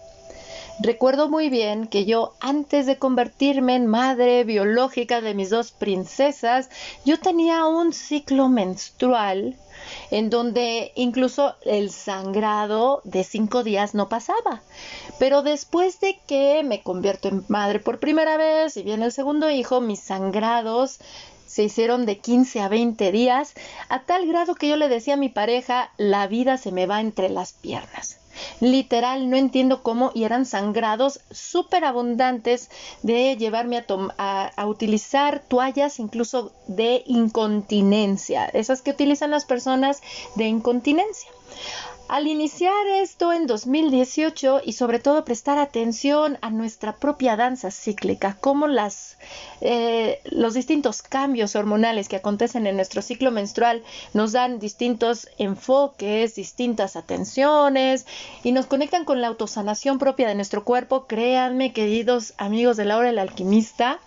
Recuerdo 0.80 1.28
muy 1.30 1.48
bien 1.48 1.86
que 1.86 2.04
yo 2.04 2.34
antes 2.40 2.86
de 2.86 2.98
convertirme 2.98 3.76
en 3.76 3.86
madre 3.86 4.42
biológica 4.42 5.20
de 5.20 5.32
mis 5.32 5.48
dos 5.48 5.70
princesas, 5.70 6.68
yo 7.04 7.20
tenía 7.20 7.64
un 7.66 7.92
ciclo 7.94 8.48
menstrual 8.48 9.56
en 10.10 10.28
donde 10.28 10.92
incluso 10.96 11.54
el 11.64 11.90
sangrado 11.90 13.00
de 13.04 13.22
cinco 13.24 13.62
días 13.62 13.94
no 13.94 14.08
pasaba. 14.08 14.62
Pero 15.18 15.42
después 15.42 16.00
de 16.00 16.18
que 16.26 16.62
me 16.64 16.82
convierto 16.82 17.28
en 17.28 17.44
madre 17.48 17.78
por 17.78 18.00
primera 18.00 18.36
vez 18.36 18.76
y 18.76 18.82
viene 18.82 19.04
el 19.06 19.12
segundo 19.12 19.48
hijo, 19.50 19.80
mis 19.80 20.00
sangrados 20.00 20.98
se 21.46 21.64
hicieron 21.64 22.06
de 22.06 22.18
15 22.18 22.60
a 22.60 22.68
20 22.68 23.12
días, 23.12 23.54
a 23.88 24.02
tal 24.02 24.26
grado 24.26 24.54
que 24.54 24.68
yo 24.68 24.76
le 24.76 24.88
decía 24.88 25.14
a 25.14 25.18
mi 25.18 25.28
pareja, 25.28 25.90
la 25.96 26.26
vida 26.26 26.58
se 26.58 26.72
me 26.72 26.86
va 26.86 27.00
entre 27.00 27.28
las 27.28 27.52
piernas. 27.52 28.18
Literal, 28.60 29.30
no 29.30 29.36
entiendo 29.36 29.82
cómo, 29.82 30.10
y 30.14 30.24
eran 30.24 30.44
sangrados 30.44 31.20
súper 31.30 31.84
abundantes 31.84 32.70
de 33.02 33.36
llevarme 33.36 33.84
a, 34.18 34.52
a, 34.54 34.66
utilizar 34.66 35.42
toallas 35.48 35.98
incluso 35.98 36.52
de 36.66 37.02
incontinencia, 37.06 38.46
esas 38.46 38.82
que 38.82 38.90
utilizan 38.90 39.30
las 39.30 39.46
personas 39.46 40.02
de 40.34 40.46
incontinencia. 40.48 41.30
Al 42.08 42.28
iniciar 42.28 42.86
esto 42.86 43.32
en 43.32 43.48
2018 43.48 44.60
y 44.64 44.74
sobre 44.74 45.00
todo 45.00 45.24
prestar 45.24 45.58
atención 45.58 46.38
a 46.40 46.50
nuestra 46.50 46.94
propia 46.94 47.34
danza 47.34 47.72
cíclica, 47.72 48.36
cómo 48.40 48.68
las, 48.68 49.18
eh, 49.60 50.20
los 50.24 50.54
distintos 50.54 51.02
cambios 51.02 51.56
hormonales 51.56 52.08
que 52.08 52.14
acontecen 52.14 52.68
en 52.68 52.76
nuestro 52.76 53.02
ciclo 53.02 53.32
menstrual 53.32 53.82
nos 54.14 54.30
dan 54.30 54.60
distintos 54.60 55.28
enfoques, 55.36 56.36
distintas 56.36 56.94
atenciones 56.94 58.06
y 58.44 58.52
nos 58.52 58.66
conectan 58.66 59.04
con 59.04 59.20
la 59.20 59.26
autosanación 59.26 59.98
propia 59.98 60.28
de 60.28 60.36
nuestro 60.36 60.62
cuerpo, 60.62 61.08
créanme 61.08 61.72
queridos 61.72 62.34
amigos 62.38 62.76
de 62.76 62.84
Laura 62.84 63.10
el 63.10 63.18
alquimista, 63.18 63.98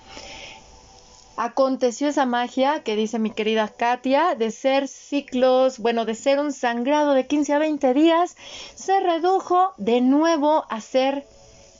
aconteció 1.40 2.10
esa 2.10 2.26
magia 2.26 2.84
que 2.84 2.98
dice 2.98 3.18
mi 3.18 3.32
querida 3.32 3.70
Katia, 3.70 4.36
de 4.36 4.52
ser 4.52 4.90
ciclos, 4.90 5.80
bueno, 5.80 6.04
de 6.04 6.14
ser 6.14 6.38
un 6.38 6.52
sangrado 6.52 7.14
de 7.14 7.28
15 7.28 7.54
a 7.54 7.60
20 7.60 7.94
días, 7.94 8.36
se 8.76 9.00
redujo 9.00 9.74
de 9.78 10.02
nuevo 10.02 10.66
a 10.70 10.82
ser 10.82 11.26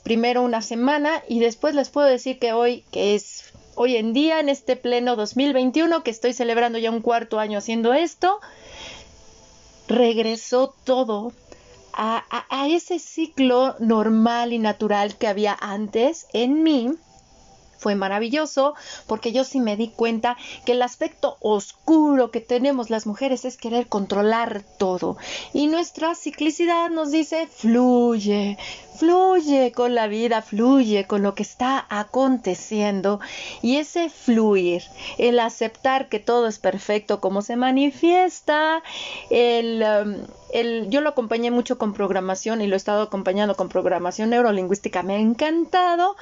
primero 0.02 0.40
una 0.40 0.62
semana 0.62 1.22
y 1.28 1.40
después 1.40 1.74
les 1.74 1.90
puedo 1.90 2.06
decir 2.06 2.38
que 2.38 2.54
hoy, 2.54 2.84
que 2.90 3.14
es 3.14 3.52
hoy 3.74 3.96
en 3.96 4.14
día, 4.14 4.40
en 4.40 4.48
este 4.48 4.76
pleno 4.76 5.14
2021, 5.14 6.02
que 6.02 6.10
estoy 6.10 6.32
celebrando 6.32 6.78
ya 6.78 6.90
un 6.90 7.02
cuarto 7.02 7.38
año 7.38 7.58
haciendo 7.58 7.92
esto, 7.92 8.40
regresó 9.88 10.74
todo 10.84 11.32
a, 11.92 12.24
ese 12.66 12.98
ciclo 12.98 13.76
normal 13.78 14.54
y 14.54 14.58
natural 14.58 15.18
que 15.18 15.26
había 15.26 15.54
antes 15.60 16.28
en 16.32 16.62
mí 16.62 16.94
fue 17.80 17.94
maravilloso 17.94 18.74
porque 19.06 19.32
yo 19.32 19.42
sí 19.44 19.58
me 19.58 19.76
di 19.76 19.88
cuenta 19.88 20.36
que 20.64 20.72
el 20.72 20.82
aspecto 20.82 21.38
oscuro 21.40 22.30
que 22.30 22.40
tenemos 22.40 22.90
las 22.90 23.06
mujeres 23.06 23.44
es 23.44 23.56
querer 23.56 23.88
controlar 23.88 24.62
todo. 24.78 25.16
Y 25.52 25.66
nuestra 25.66 26.14
ciclicidad 26.14 26.90
nos 26.90 27.10
dice 27.10 27.48
fluye, 27.48 28.58
fluye 28.98 29.72
con 29.72 29.94
la 29.94 30.06
vida, 30.06 30.42
fluye 30.42 31.06
con 31.06 31.22
lo 31.22 31.34
que 31.34 31.42
está 31.42 31.86
aconteciendo. 31.88 33.18
Y 33.62 33.76
ese 33.76 34.10
fluir, 34.10 34.82
el 35.16 35.38
aceptar 35.40 36.08
que 36.08 36.20
todo 36.20 36.46
es 36.46 36.58
perfecto 36.58 37.20
como 37.20 37.42
se 37.42 37.56
manifiesta, 37.56 38.82
el... 39.30 39.82
Um, 39.82 40.40
el, 40.52 40.90
yo 40.90 41.00
lo 41.00 41.10
acompañé 41.10 41.52
mucho 41.52 41.78
con 41.78 41.92
programación 41.92 42.60
y 42.60 42.66
lo 42.66 42.74
he 42.74 42.76
estado 42.76 43.02
acompañando 43.02 43.54
con 43.54 43.68
programación 43.68 44.30
neurolingüística. 44.30 45.02
Me 45.04 45.14
ha 45.14 45.20
encantado 45.20 46.16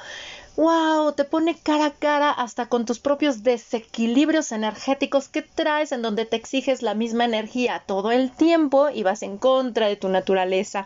wow, 0.59 1.13
te 1.13 1.23
pone 1.23 1.55
cara 1.55 1.85
a 1.85 1.91
cara 1.91 2.31
hasta 2.31 2.67
con 2.67 2.83
tus 2.83 2.99
propios 2.99 3.43
desequilibrios 3.43 4.51
energéticos 4.51 5.29
que 5.29 5.41
traes 5.41 5.93
en 5.93 6.01
donde 6.01 6.25
te 6.25 6.35
exiges 6.35 6.81
la 6.81 6.95
misma 6.95 7.23
energía 7.23 7.83
todo 7.85 8.11
el 8.11 8.29
tiempo 8.31 8.89
y 8.89 9.03
vas 9.03 9.23
en 9.23 9.37
contra 9.37 9.87
de 9.87 9.95
tu 9.95 10.09
naturaleza. 10.09 10.85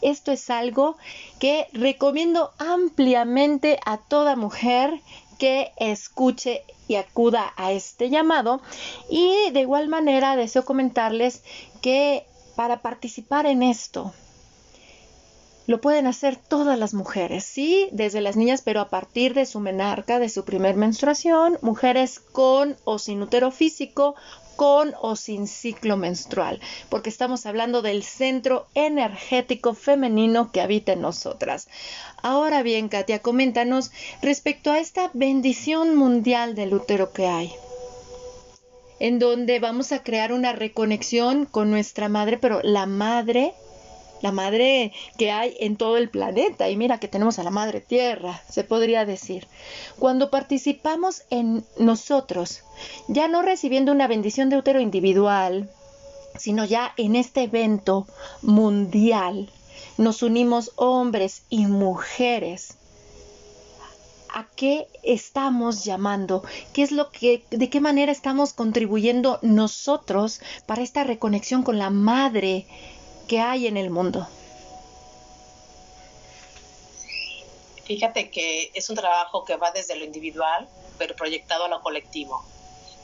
Esto 0.00 0.32
es 0.32 0.50
algo 0.50 0.96
que 1.38 1.68
recomiendo 1.72 2.50
ampliamente 2.58 3.78
a 3.86 3.98
toda 3.98 4.34
mujer 4.34 5.00
que 5.38 5.70
escuche 5.76 6.64
y 6.88 6.96
acuda 6.96 7.52
a 7.56 7.70
este 7.70 8.10
llamado 8.10 8.60
y 9.08 9.50
de 9.52 9.60
igual 9.60 9.86
manera 9.86 10.34
deseo 10.34 10.64
comentarles 10.64 11.44
que 11.80 12.26
para 12.56 12.82
participar 12.82 13.46
en 13.46 13.62
esto 13.62 14.12
lo 15.66 15.80
pueden 15.80 16.06
hacer 16.06 16.36
todas 16.36 16.78
las 16.78 16.94
mujeres, 16.94 17.44
sí, 17.44 17.88
desde 17.92 18.20
las 18.20 18.36
niñas, 18.36 18.62
pero 18.62 18.80
a 18.80 18.88
partir 18.88 19.34
de 19.34 19.46
su 19.46 19.60
menarca, 19.60 20.18
de 20.18 20.28
su 20.28 20.44
primer 20.44 20.76
menstruación, 20.76 21.58
mujeres 21.62 22.20
con 22.20 22.76
o 22.84 22.98
sin 22.98 23.22
útero 23.22 23.50
físico, 23.50 24.14
con 24.56 24.94
o 25.00 25.16
sin 25.16 25.46
ciclo 25.46 25.96
menstrual, 25.96 26.60
porque 26.88 27.10
estamos 27.10 27.46
hablando 27.46 27.82
del 27.82 28.02
centro 28.02 28.66
energético 28.74 29.74
femenino 29.74 30.52
que 30.52 30.60
habita 30.60 30.92
en 30.92 31.00
nosotras. 31.00 31.68
Ahora 32.22 32.62
bien, 32.62 32.88
Katia, 32.88 33.20
coméntanos 33.20 33.90
respecto 34.20 34.70
a 34.70 34.78
esta 34.78 35.10
bendición 35.14 35.96
mundial 35.96 36.54
del 36.54 36.74
útero 36.74 37.12
que 37.12 37.26
hay 37.26 37.52
en 39.00 39.18
donde 39.18 39.58
vamos 39.58 39.90
a 39.90 40.04
crear 40.04 40.32
una 40.32 40.52
reconexión 40.52 41.44
con 41.44 41.72
nuestra 41.72 42.08
madre, 42.08 42.38
pero 42.38 42.60
la 42.62 42.86
madre 42.86 43.52
la 44.22 44.32
madre 44.32 44.92
que 45.18 45.30
hay 45.30 45.54
en 45.60 45.76
todo 45.76 45.98
el 45.98 46.08
planeta. 46.08 46.70
Y 46.70 46.76
mira 46.76 46.98
que 46.98 47.08
tenemos 47.08 47.38
a 47.38 47.42
la 47.42 47.50
madre 47.50 47.80
tierra, 47.80 48.40
se 48.48 48.64
podría 48.64 49.04
decir. 49.04 49.46
Cuando 49.98 50.30
participamos 50.30 51.22
en 51.30 51.64
nosotros, 51.78 52.62
ya 53.08 53.28
no 53.28 53.42
recibiendo 53.42 53.92
una 53.92 54.08
bendición 54.08 54.48
de 54.48 54.56
útero 54.56 54.80
individual, 54.80 55.70
sino 56.38 56.64
ya 56.64 56.94
en 56.96 57.16
este 57.16 57.42
evento 57.42 58.06
mundial, 58.40 59.50
nos 59.98 60.22
unimos 60.22 60.72
hombres 60.76 61.42
y 61.50 61.66
mujeres 61.66 62.78
a 64.34 64.46
qué 64.56 64.88
estamos 65.02 65.84
llamando, 65.84 66.42
qué 66.72 66.82
es 66.82 66.92
lo 66.92 67.10
que, 67.10 67.44
de 67.50 67.68
qué 67.68 67.80
manera 67.80 68.10
estamos 68.10 68.54
contribuyendo 68.54 69.38
nosotros 69.42 70.40
para 70.66 70.82
esta 70.82 71.04
reconexión 71.04 71.62
con 71.62 71.78
la 71.78 71.90
madre 71.90 72.66
que 73.28 73.40
hay 73.40 73.66
en 73.66 73.76
el 73.76 73.90
mundo. 73.90 74.28
Fíjate 77.84 78.30
que 78.30 78.70
es 78.74 78.88
un 78.90 78.96
trabajo 78.96 79.44
que 79.44 79.56
va 79.56 79.70
desde 79.72 79.96
lo 79.96 80.04
individual, 80.04 80.68
pero 80.98 81.14
proyectado 81.16 81.64
a 81.64 81.68
lo 81.68 81.82
colectivo. 81.82 82.42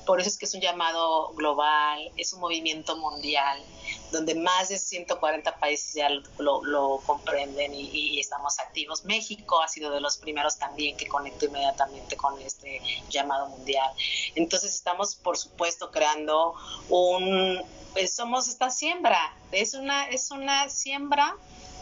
Por 0.09 0.23
eso 0.23 0.31
es 0.31 0.39
que 0.39 0.47
es 0.47 0.55
un 0.55 0.63
llamado 0.63 1.35
global, 1.35 2.11
es 2.17 2.33
un 2.33 2.41
movimiento 2.41 2.97
mundial, 2.97 3.63
donde 4.11 4.35
más 4.35 4.71
de 4.71 4.79
140 4.79 5.59
países 5.59 5.93
ya 5.93 6.09
lo, 6.39 7.03
comprenden 7.05 7.75
y, 7.75 8.19
estamos 8.19 8.59
activos. 8.59 9.05
México 9.05 9.61
ha 9.61 9.69
sido 9.69 9.91
de 9.91 10.01
los 10.01 10.17
primeros 10.17 10.57
también 10.57 10.97
que 10.97 11.07
conectó 11.07 11.45
inmediatamente 11.45 12.17
con 12.17 12.41
este 12.41 12.81
llamado 13.11 13.49
mundial. 13.51 13.91
Entonces 14.35 14.75
estamos, 14.75 15.15
por 15.15 15.37
supuesto, 15.37 15.91
creando 15.91 16.55
un... 16.89 17.63
Pues 17.93 18.15
somos 18.15 18.49
esta 18.49 18.71
siembra, 18.71 19.37
es 19.53 19.75
una, 19.75 20.09
es 20.09 20.31
una 20.31 20.71
siembra 20.71 21.37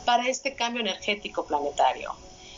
para 0.04 0.26
este 0.28 0.56
cambio 0.56 0.80
energético 0.80 1.46
planetario. 1.46 2.12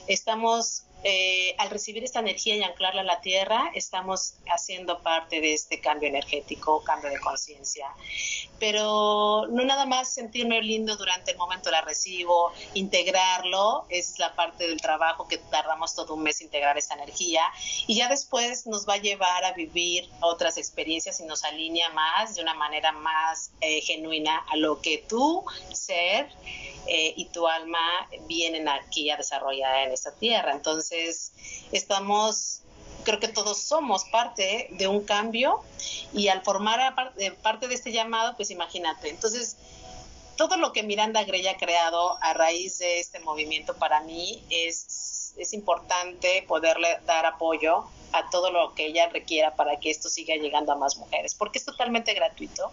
Estamos 0.07 0.85
eh, 1.05 1.55
al 1.59 1.71
recibir 1.71 2.03
esta 2.03 2.19
energía 2.19 2.57
y 2.57 2.63
anclarla 2.63 3.03
a 3.03 3.05
la 3.05 3.21
tierra, 3.21 3.71
estamos 3.75 4.35
haciendo 4.53 5.01
parte 5.01 5.41
de 5.41 5.55
este 5.55 5.81
cambio 5.81 6.09
energético, 6.09 6.83
cambio 6.83 7.11
de 7.11 7.21
conciencia. 7.21 7.87
Pero 8.59 9.47
no 9.51 9.65
nada 9.65 9.87
más 9.87 10.13
sentirme 10.13 10.61
lindo 10.61 10.97
durante 10.97 11.33
el 11.33 11.39
momento 11.39 11.71
la 11.71 11.83
recibo, 11.83 12.53
integrarlo, 12.75 13.87
es 13.89 14.19
la 14.19 14.35
parte 14.35 14.67
del 14.67 14.81
trabajo 14.81 15.29
que 15.29 15.39
tardamos 15.39 15.95
todo 15.95 16.15
un 16.15 16.25
mes 16.25 16.41
integrar 16.41 16.77
esta 16.77 16.95
energía 16.95 17.43
y 17.87 17.95
ya 17.95 18.09
después 18.09 18.67
nos 18.67 18.89
va 18.89 18.95
a 18.95 18.99
llevar 18.99 19.45
a 19.45 19.53
vivir 19.53 20.09
otras 20.21 20.59
experiencias 20.59 21.21
y 21.21 21.25
nos 21.25 21.45
alinea 21.45 21.91
más 21.91 22.35
de 22.35 22.43
una 22.43 22.55
manera 22.55 22.91
más 22.91 23.53
eh, 23.61 23.81
genuina 23.83 24.45
a 24.51 24.57
lo 24.57 24.81
que 24.81 24.99
tú, 25.09 25.45
ser, 25.73 26.29
eh, 26.91 27.13
y 27.17 27.27
tu 27.27 27.47
alma 27.47 28.09
vienen 28.27 28.67
aquí 28.67 29.11
a 29.11 29.17
desarrollar 29.19 29.87
en 29.87 29.93
esta 29.93 30.11
tierra. 30.11 30.53
Entonces, 30.53 30.88
estamos, 31.73 32.63
creo 33.05 33.21
que 33.21 33.29
todos 33.29 33.59
somos 33.59 34.05
parte 34.07 34.69
de 34.73 34.87
un 34.87 35.05
cambio 35.05 35.61
y 36.13 36.29
al 36.29 36.43
formar 36.43 36.95
eh, 37.19 37.31
parte 37.31 37.69
de 37.69 37.75
este 37.75 37.93
llamado, 37.93 38.37
pues 38.37 38.51
imagínate. 38.51 39.11
Entonces, 39.11 39.57
todo 40.37 40.57
lo 40.57 40.73
que 40.73 40.83
Miranda 40.83 41.25
Grey 41.25 41.47
ha 41.49 41.57
creado 41.57 42.17
a 42.23 42.33
raíz 42.33 42.79
de 42.79 43.01
este 43.01 43.19
movimiento 43.21 43.75
para 43.77 44.01
mí 44.03 44.45
es, 44.51 45.35
es 45.37 45.53
importante 45.53 46.45
poderle 46.47 47.01
dar 47.07 47.27
apoyo 47.27 47.85
a 48.13 48.31
todo 48.31 48.51
lo 48.51 48.75
que 48.75 48.87
ella 48.87 49.09
requiera 49.09 49.55
para 49.55 49.79
que 49.81 49.91
esto 49.91 50.09
siga 50.09 50.35
llegando 50.37 50.73
a 50.73 50.77
más 50.77 50.97
mujeres, 50.97 51.35
porque 51.35 51.59
es 51.59 51.65
totalmente 51.65 52.15
gratuito 52.15 52.71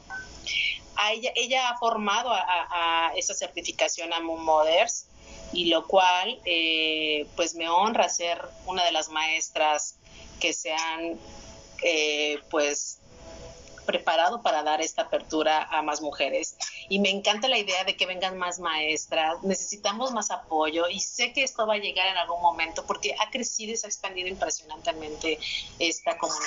ella, 1.35 1.69
ha 1.69 1.77
formado 1.77 2.31
a, 2.31 3.11
esa 3.15 3.33
certificación 3.33 4.13
a 4.13 4.19
Moon 4.19 4.43
Mothers 4.43 5.05
y 5.51 5.65
lo 5.65 5.87
cual 5.87 6.39
eh, 6.45 7.27
pues 7.35 7.55
me 7.55 7.69
honra 7.69 8.09
ser 8.09 8.41
una 8.65 8.83
de 8.83 8.91
las 8.91 9.09
maestras 9.09 9.95
que 10.39 10.53
se 10.53 10.73
han 10.73 11.17
eh, 11.83 12.39
pues 12.49 12.99
preparado 13.85 14.41
para 14.41 14.63
dar 14.63 14.81
esta 14.81 15.03
apertura 15.03 15.63
a 15.63 15.81
más 15.81 16.01
mujeres. 16.01 16.57
Y 16.89 16.99
me 16.99 17.09
encanta 17.09 17.47
la 17.47 17.57
idea 17.57 17.83
de 17.83 17.95
que 17.95 18.05
vengan 18.05 18.37
más 18.37 18.59
maestras, 18.59 19.43
necesitamos 19.43 20.11
más 20.11 20.31
apoyo 20.31 20.87
y 20.89 20.99
sé 20.99 21.33
que 21.33 21.43
esto 21.43 21.65
va 21.65 21.75
a 21.75 21.77
llegar 21.77 22.07
en 22.07 22.17
algún 22.17 22.41
momento 22.41 22.85
porque 22.85 23.15
ha 23.19 23.29
crecido 23.29 23.73
y 23.73 23.77
se 23.77 23.87
ha 23.87 23.89
expandido 23.89 24.27
impresionantemente 24.27 25.39
esta 25.79 26.17
comunidad. 26.17 26.45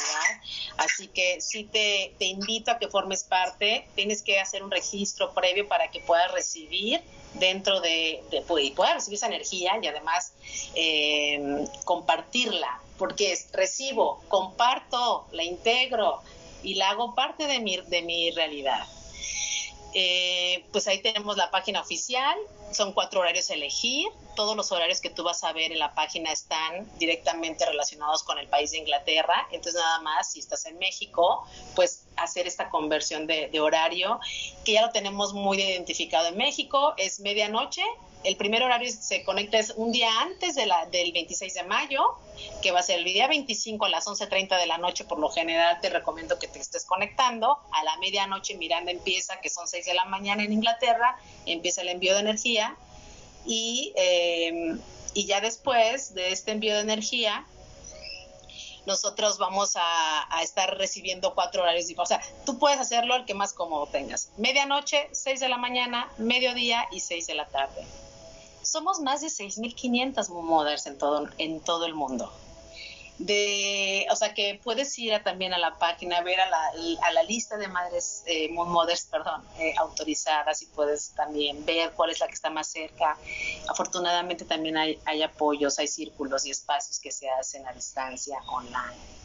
Así 0.77 1.09
que 1.09 1.41
sí 1.41 1.65
te, 1.65 2.15
te 2.19 2.27
invito 2.27 2.71
a 2.71 2.79
que 2.79 2.89
formes 2.89 3.25
parte, 3.25 3.89
tienes 3.95 4.23
que 4.23 4.39
hacer 4.41 4.63
un 4.63 4.71
registro 4.71 5.33
previo 5.35 5.69
para 5.69 5.91
que 5.91 6.01
puedas 6.01 6.31
recibir 6.33 7.03
dentro 7.35 7.81
de, 7.81 8.23
de 8.31 8.43
pues, 8.43 8.65
y 8.65 8.75
recibir 8.75 9.17
esa 9.17 9.27
energía 9.27 9.79
y 9.81 9.87
además 9.87 10.33
eh, 10.75 11.67
compartirla, 11.85 12.81
porque 12.97 13.33
es, 13.33 13.49
recibo, 13.53 14.23
comparto, 14.29 15.27
la 15.33 15.45
integro, 15.45 16.23
y 16.63 16.75
la 16.75 16.91
hago 16.91 17.15
parte 17.15 17.47
de 17.47 17.61
mi, 17.61 17.77
de 17.77 18.03
mi 18.03 18.31
realidad. 18.31 18.87
Eh, 19.95 20.65
pues 20.71 20.87
ahí 20.87 21.01
tenemos 21.01 21.37
la 21.39 21.51
página 21.51 21.81
oficial, 21.81 22.37
son 22.73 22.93
cuatro 22.93 23.21
horarios 23.21 23.51
a 23.51 23.55
elegir, 23.55 24.07
todos 24.37 24.55
los 24.55 24.71
horarios 24.71 25.01
que 25.01 25.09
tú 25.09 25.25
vas 25.25 25.43
a 25.45 25.53
ver 25.55 25.73
en 25.73 25.79
la 25.79 25.95
página 25.95 26.31
están 26.31 26.87
directamente 26.99 27.65
relacionados 27.65 28.23
con 28.23 28.39
el 28.39 28.47
país 28.49 28.71
de 28.73 28.79
Inglaterra, 28.79 29.49
entonces 29.51 29.81
nada 29.81 30.01
más 30.03 30.33
si 30.33 30.41
estás 30.41 30.67
en 30.67 30.79
México, 30.79 31.47
pues 31.75 32.05
hacer 32.17 32.47
esta 32.47 32.69
conversión 32.69 33.27
de, 33.27 33.49
de 33.49 33.61
horario, 33.61 34.21
que 34.65 34.73
ya 34.73 34.83
lo 34.83 34.91
tenemos 34.91 35.33
muy 35.33 35.59
identificado 35.61 36.29
en 36.29 36.37
México, 36.37 36.93
es 36.99 37.21
medianoche 37.21 37.83
el 38.25 38.37
primer 38.37 38.63
horario 38.63 38.91
se 38.93 39.23
conecta 39.23 39.59
es 39.59 39.73
un 39.77 39.93
día 39.93 40.09
antes 40.21 40.57
del 40.57 40.71
26 41.13 41.55
de 41.55 41.63
mayo, 41.63 42.03
que 42.63 42.73
va 42.73 42.81
a 42.81 42.83
ser 42.83 42.99
el 42.99 43.05
día 43.05 43.29
25 43.29 43.85
a 43.85 43.89
las 43.89 44.07
11.30 44.07 44.59
de 44.59 44.67
la 44.67 44.79
noche. 44.79 45.05
Por 45.05 45.19
lo 45.19 45.31
general 45.31 45.81
te 45.81 45.89
recomiendo 45.89 46.39
que 46.39 46.49
te 46.49 46.59
estés 46.59 46.85
conectando. 46.85 47.59
A 47.73 47.85
la 47.85 47.97
medianoche 47.99 48.57
Miranda 48.57 48.91
empieza, 48.91 49.41
que 49.41 49.49
son 49.49 49.69
6 49.69 49.87
de 49.87 49.95
la 49.95 50.05
mañana 50.05 50.43
en 50.43 50.53
Inglaterra, 50.53 51.19
empieza 51.47 51.83
el 51.83 51.89
envío 51.89 52.15
de 52.15 52.21
energía. 52.21 52.77
Y, 53.47 53.93
eh, 53.97 54.77
y 55.15 55.27
ya 55.27 55.41
después 55.41 56.15
de 56.15 56.33
este 56.33 56.53
envío 56.53 56.75
de 56.75 56.81
energía, 56.81 57.47
nosotros 58.85 59.39
vamos 59.39 59.75
a, 59.77 60.43
estar 60.43 60.77
recibiendo 60.77 61.35
cuatro 61.35 61.63
horarios 61.63 61.87
diferentes. 61.87 62.19
O 62.19 62.35
sea, 62.35 62.45
tú 62.45 62.59
puedes 62.59 62.81
hacerlo 62.81 63.17
el 63.17 63.27
que 63.27 63.35
más 63.35 63.53
cómodo 63.53 63.87
tengas. 63.87 64.31
Medianoche, 64.39 65.09
6 65.13 65.41
de 65.41 65.49
la 65.49 65.59
mañana, 65.59 66.11
mediodía 66.19 66.89
y 66.91 67.01
6 67.01 67.27
de 67.27 67.35
la 67.35 67.47
tarde 67.47 67.87
somos 68.63 69.01
más 69.01 69.21
de 69.21 69.29
6.500 69.29 70.29
mothers 70.29 70.87
en 70.87 70.99
todo, 70.99 71.29
en 71.39 71.61
todo 71.61 71.87
el 71.87 71.95
mundo. 71.95 72.33
De, 73.19 74.07
o 74.13 74.15
sea 74.15 74.33
que 74.33 74.61
puedes 74.63 74.97
ir 74.97 75.21
también 75.25 75.53
a 75.53 75.59
la 75.59 75.77
página, 75.77 76.21
ver 76.23 76.41
a 76.41 76.49
la, 76.49 76.71
a 77.03 77.13
la 77.13 77.25
lista 77.25 77.57
de 77.57 77.67
madres 77.67 78.23
eh, 78.27 78.49
mothers, 78.53 79.07
perdón, 79.07 79.43
eh, 79.59 79.75
autorizadas 79.77 80.63
y 80.63 80.67
puedes 80.67 81.11
también 81.17 81.65
ver 81.67 81.93
cuál 81.95 82.11
es 82.11 82.21
la 82.21 82.29
que 82.29 82.35
está 82.35 82.49
más 82.49 82.69
cerca. 82.69 83.19
Afortunadamente 83.69 84.45
también 84.45 84.77
hay, 84.77 85.01
hay 85.05 85.23
apoyos, 85.23 85.81
hay 85.81 85.89
círculos 85.89 86.47
y 86.47 86.51
espacios 86.51 87.01
que 87.01 87.11
se 87.11 87.29
hacen 87.29 87.67
a 87.67 87.73
distancia 87.73 88.39
online. 88.47 89.19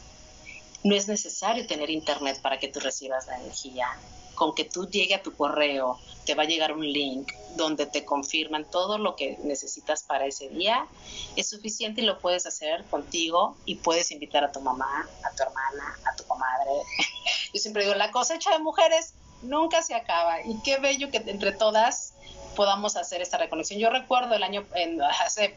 No 0.82 0.96
es 0.96 1.06
necesario 1.06 1.64
tener 1.66 1.88
internet 1.88 2.40
para 2.42 2.58
que 2.58 2.68
tú 2.68 2.80
recibas 2.80 3.28
la 3.28 3.38
energía 3.38 3.88
con 4.34 4.54
que 4.54 4.64
tú 4.64 4.88
llegue 4.88 5.14
a 5.14 5.22
tu 5.22 5.36
correo, 5.36 6.00
te 6.24 6.34
va 6.34 6.44
a 6.44 6.46
llegar 6.46 6.72
un 6.72 6.90
link 6.90 7.32
donde 7.56 7.86
te 7.86 8.04
confirman 8.04 8.64
todo 8.70 8.98
lo 8.98 9.14
que 9.16 9.38
necesitas 9.44 10.02
para 10.02 10.26
ese 10.26 10.48
día. 10.48 10.88
Es 11.36 11.48
suficiente 11.48 12.00
y 12.00 12.04
lo 12.04 12.20
puedes 12.20 12.46
hacer 12.46 12.84
contigo 12.86 13.56
y 13.64 13.76
puedes 13.76 14.10
invitar 14.10 14.44
a 14.44 14.52
tu 14.52 14.60
mamá, 14.60 15.08
a 15.22 15.34
tu 15.34 15.42
hermana, 15.42 15.98
a 16.04 16.16
tu 16.16 16.24
comadre. 16.24 16.70
Yo 17.52 17.60
siempre 17.60 17.84
digo, 17.84 17.94
la 17.94 18.10
cosecha 18.10 18.50
de 18.50 18.58
mujeres 18.58 19.14
nunca 19.42 19.82
se 19.82 19.94
acaba 19.94 20.44
y 20.44 20.60
qué 20.62 20.78
bello 20.78 21.10
que 21.10 21.18
entre 21.18 21.52
todas 21.52 22.14
podamos 22.54 22.96
hacer 22.96 23.20
esta 23.22 23.38
reconexión. 23.38 23.78
Yo 23.80 23.90
recuerdo 23.90 24.34
el 24.34 24.42
año, 24.42 24.64
en, 24.74 25.00
hace 25.24 25.56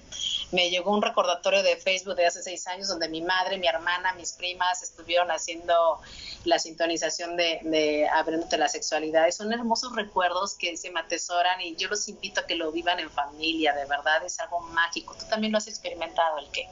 me 0.51 0.69
llegó 0.69 0.91
un 0.91 1.01
recordatorio 1.01 1.61
de 1.61 1.75
Facebook 1.75 2.15
de 2.15 2.25
hace 2.25 2.41
seis 2.41 2.67
años 2.67 2.87
donde 2.87 3.09
mi 3.09 3.21
madre, 3.21 3.57
mi 3.57 3.67
hermana, 3.67 4.13
mis 4.13 4.31
primas 4.33 4.81
estuvieron 4.81 5.29
haciendo 5.29 5.99
la 6.45 6.57
sintonización 6.57 7.35
de, 7.35 7.59
de 7.63 8.07
abriéndote 8.07 8.57
la 8.57 8.69
sexualidad. 8.69 9.29
Son 9.31 9.51
hermosos 9.51 9.95
recuerdos 9.95 10.53
que 10.55 10.77
se 10.77 10.89
me 10.91 11.01
atesoran 11.01 11.59
y 11.61 11.75
yo 11.75 11.89
los 11.89 12.07
invito 12.07 12.41
a 12.41 12.47
que 12.47 12.55
lo 12.55 12.71
vivan 12.71 12.99
en 12.99 13.09
familia, 13.09 13.73
de 13.73 13.85
verdad 13.85 14.23
es 14.25 14.39
algo 14.39 14.61
mágico. 14.61 15.15
Tú 15.19 15.25
también 15.29 15.51
lo 15.51 15.57
has 15.57 15.67
experimentado, 15.67 16.39
el 16.39 16.49
que, 16.51 16.67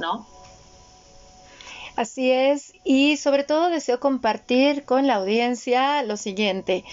¿no? 0.00 0.26
Así 1.94 2.30
es, 2.30 2.72
y 2.84 3.18
sobre 3.18 3.44
todo 3.44 3.68
deseo 3.68 4.00
compartir 4.00 4.84
con 4.84 5.06
la 5.06 5.16
audiencia 5.16 6.02
lo 6.02 6.16
siguiente. 6.16 6.84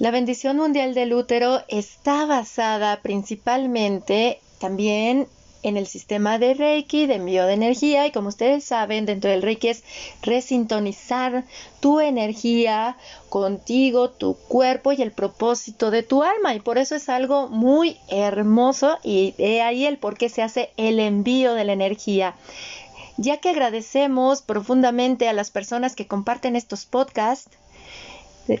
La 0.00 0.10
bendición 0.10 0.56
mundial 0.56 0.92
del 0.92 1.12
útero 1.12 1.62
está 1.68 2.26
basada 2.26 3.00
principalmente 3.00 4.40
también 4.58 5.28
en 5.62 5.76
el 5.76 5.86
sistema 5.86 6.38
de 6.38 6.54
Reiki, 6.54 7.06
de 7.06 7.16
envío 7.16 7.46
de 7.46 7.52
energía, 7.52 8.06
y 8.06 8.12
como 8.12 8.28
ustedes 8.28 8.64
saben, 8.64 9.06
dentro 9.06 9.30
del 9.30 9.42
Reiki 9.42 9.68
es 9.68 9.84
resintonizar 10.22 11.44
tu 11.80 12.00
energía 12.00 12.96
contigo, 13.28 14.10
tu 14.10 14.34
cuerpo 14.34 14.92
y 14.92 15.02
el 15.02 15.12
propósito 15.12 15.90
de 15.90 16.02
tu 16.02 16.22
alma. 16.22 16.54
Y 16.54 16.60
por 16.60 16.78
eso 16.78 16.94
es 16.94 17.08
algo 17.08 17.48
muy 17.48 17.98
hermoso 18.08 18.98
y 19.04 19.32
de 19.32 19.62
ahí 19.62 19.86
el 19.86 19.98
por 19.98 20.16
qué 20.16 20.28
se 20.28 20.42
hace 20.42 20.70
el 20.76 20.98
envío 20.98 21.54
de 21.54 21.64
la 21.64 21.74
energía 21.74 22.34
ya 23.20 23.36
que 23.36 23.50
agradecemos 23.50 24.40
profundamente 24.40 25.28
a 25.28 25.34
las 25.34 25.50
personas 25.50 25.94
que 25.94 26.06
comparten 26.06 26.56
estos 26.56 26.86
podcasts, 26.86 27.54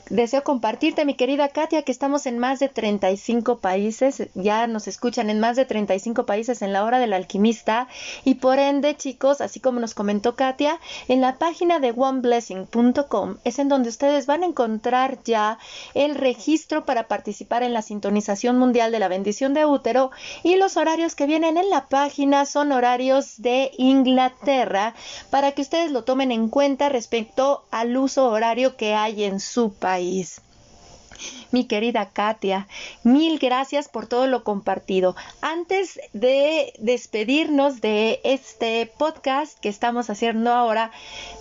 Deseo 0.08 0.44
compartirte, 0.44 1.04
mi 1.04 1.14
querida 1.14 1.48
Katia, 1.48 1.82
que 1.82 1.90
estamos 1.90 2.26
en 2.26 2.38
más 2.38 2.60
de 2.60 2.68
35 2.68 3.58
países, 3.58 4.28
ya 4.34 4.66
nos 4.66 4.86
escuchan 4.86 5.30
en 5.30 5.40
más 5.40 5.56
de 5.56 5.64
35 5.64 6.26
países 6.26 6.62
en 6.62 6.72
la 6.72 6.84
hora 6.84 6.98
del 6.98 7.12
alquimista 7.12 7.88
y 8.24 8.34
por 8.34 8.58
ende, 8.58 8.96
chicos, 8.96 9.40
así 9.40 9.58
como 9.58 9.80
nos 9.80 9.94
comentó 9.94 10.36
Katia, 10.36 10.78
en 11.08 11.20
la 11.20 11.38
página 11.38 11.80
de 11.80 11.92
oneblessing.com 11.96 13.38
es 13.44 13.58
en 13.58 13.68
donde 13.68 13.88
ustedes 13.88 14.26
van 14.26 14.42
a 14.42 14.46
encontrar 14.46 15.18
ya 15.24 15.58
el 15.94 16.14
registro 16.14 16.84
para 16.84 17.08
participar 17.08 17.62
en 17.62 17.72
la 17.72 17.82
sintonización 17.82 18.58
mundial 18.58 18.92
de 18.92 18.98
la 19.00 19.08
bendición 19.08 19.54
de 19.54 19.66
útero 19.66 20.10
y 20.42 20.56
los 20.56 20.76
horarios 20.76 21.14
que 21.14 21.26
vienen 21.26 21.56
en 21.56 21.70
la 21.70 21.88
página 21.88 22.46
son 22.46 22.72
horarios 22.72 23.42
de 23.42 23.72
Inglaterra 23.76 24.94
para 25.30 25.52
que 25.52 25.62
ustedes 25.62 25.90
lo 25.90 26.04
tomen 26.04 26.30
en 26.30 26.48
cuenta 26.48 26.88
respecto 26.88 27.64
al 27.70 27.96
uso 27.96 28.30
horario 28.30 28.76
que 28.76 28.94
hay 28.94 29.24
en 29.24 29.40
su 29.40 29.69
país. 29.72 30.42
Mi 31.50 31.64
querida 31.66 32.10
Katia, 32.10 32.68
mil 33.02 33.38
gracias 33.38 33.88
por 33.88 34.06
todo 34.06 34.26
lo 34.26 34.44
compartido. 34.44 35.16
Antes 35.42 36.00
de 36.12 36.72
despedirnos 36.78 37.80
de 37.80 38.20
este 38.24 38.90
podcast 38.98 39.58
que 39.58 39.68
estamos 39.68 40.08
haciendo 40.10 40.52
ahora, 40.52 40.92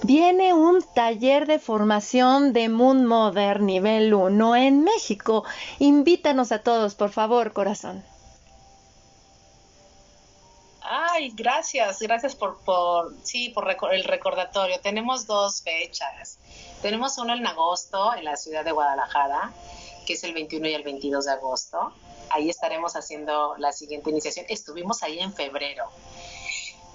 viene 0.03 0.53
un 0.53 0.83
taller 0.95 1.45
de 1.47 1.59
formación 1.59 2.53
de 2.53 2.69
Moon 2.69 3.05
Modern 3.05 3.65
nivel 3.65 4.13
1 4.13 4.55
en 4.55 4.83
México. 4.83 5.45
Invítanos 5.77 6.51
a 6.51 6.59
todos, 6.59 6.95
por 6.95 7.11
favor, 7.11 7.53
corazón. 7.53 8.03
Ay, 10.91 11.33
gracias, 11.35 11.99
gracias 11.99 12.35
por, 12.35 12.57
por 12.61 13.15
sí, 13.21 13.49
por 13.49 13.69
el 13.93 14.03
recordatorio. 14.05 14.81
Tenemos 14.81 15.27
dos 15.27 15.61
fechas. 15.61 16.39
Tenemos 16.81 17.15
uno 17.19 17.35
en 17.35 17.45
agosto 17.45 18.15
en 18.15 18.25
la 18.25 18.35
ciudad 18.35 18.65
de 18.65 18.71
Guadalajara, 18.71 19.53
que 20.07 20.13
es 20.13 20.23
el 20.23 20.33
21 20.33 20.67
y 20.67 20.73
el 20.73 20.81
22 20.81 21.25
de 21.25 21.31
agosto. 21.31 21.93
Ahí 22.31 22.49
estaremos 22.49 22.95
haciendo 22.95 23.55
la 23.59 23.71
siguiente 23.71 24.09
iniciación. 24.09 24.47
Estuvimos 24.49 25.03
ahí 25.03 25.19
en 25.19 25.31
febrero. 25.31 25.85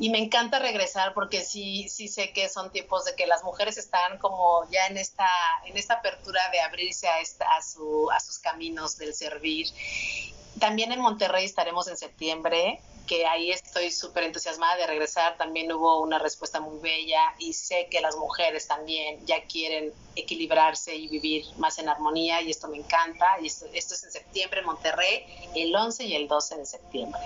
Y 0.01 0.11
me 0.11 0.19
encanta 0.19 0.59
regresar 0.59 1.15
porque 1.15 1.45
sí, 1.45 1.89
sí 1.89 2.09
sé 2.09 2.33
que 2.33 2.49
son 2.49 2.73
tiempos 2.73 3.05
de 3.05 3.15
que 3.15 3.29
las 3.29 3.45
mujeres 3.45 3.79
están 3.79 4.19
como 4.19 4.69
ya 4.73 4.89
en 4.89 4.97
esta, 4.97 5.29
en 5.67 5.77
esta 5.77 5.95
apertura 5.95 6.41
de 6.51 6.59
abrirse 6.59 7.07
a, 7.07 7.21
esta, 7.21 7.47
a, 7.57 7.63
su, 7.63 8.11
a 8.11 8.19
sus 8.19 8.41
caminos 8.41 8.99
del 8.99 9.15
servir. 9.15 9.69
También 10.59 10.91
en 10.91 10.99
Monterrey 10.99 11.45
estaremos 11.45 11.87
en 11.87 11.97
septiembre 11.97 12.83
que 13.07 13.27
ahí 13.27 13.51
estoy 13.51 13.91
súper 13.91 14.25
entusiasmada 14.25 14.77
de 14.77 14.87
regresar. 14.87 15.37
También 15.37 15.73
hubo 15.73 16.01
una 16.01 16.19
respuesta 16.19 16.61
muy 16.61 16.79
bella 16.81 17.35
y 17.39 17.53
sé 17.53 17.89
que 17.91 18.01
las 18.01 18.17
mujeres 18.17 18.67
también 18.67 19.25
ya 19.27 19.45
quieren 19.47 19.93
equilibrarse 20.17 20.95
y 20.95 21.09
vivir 21.09 21.45
más 21.57 21.79
en 21.79 21.89
armonía 21.89 22.43
y 22.43 22.51
esto 22.51 22.69
me 22.69 22.79
encanta. 22.79 23.27
Y 23.41 23.47
esto, 23.47 23.67
es 23.73 24.05
en 24.05 24.11
septiembre 24.11 24.61
en 24.61 24.67
Monterrey, 24.67 25.25
el 25.55 25.75
11 25.75 26.05
y 26.05 26.15
el 26.15 26.29
12 26.29 26.57
de 26.59 26.67
septiembre. 26.67 27.21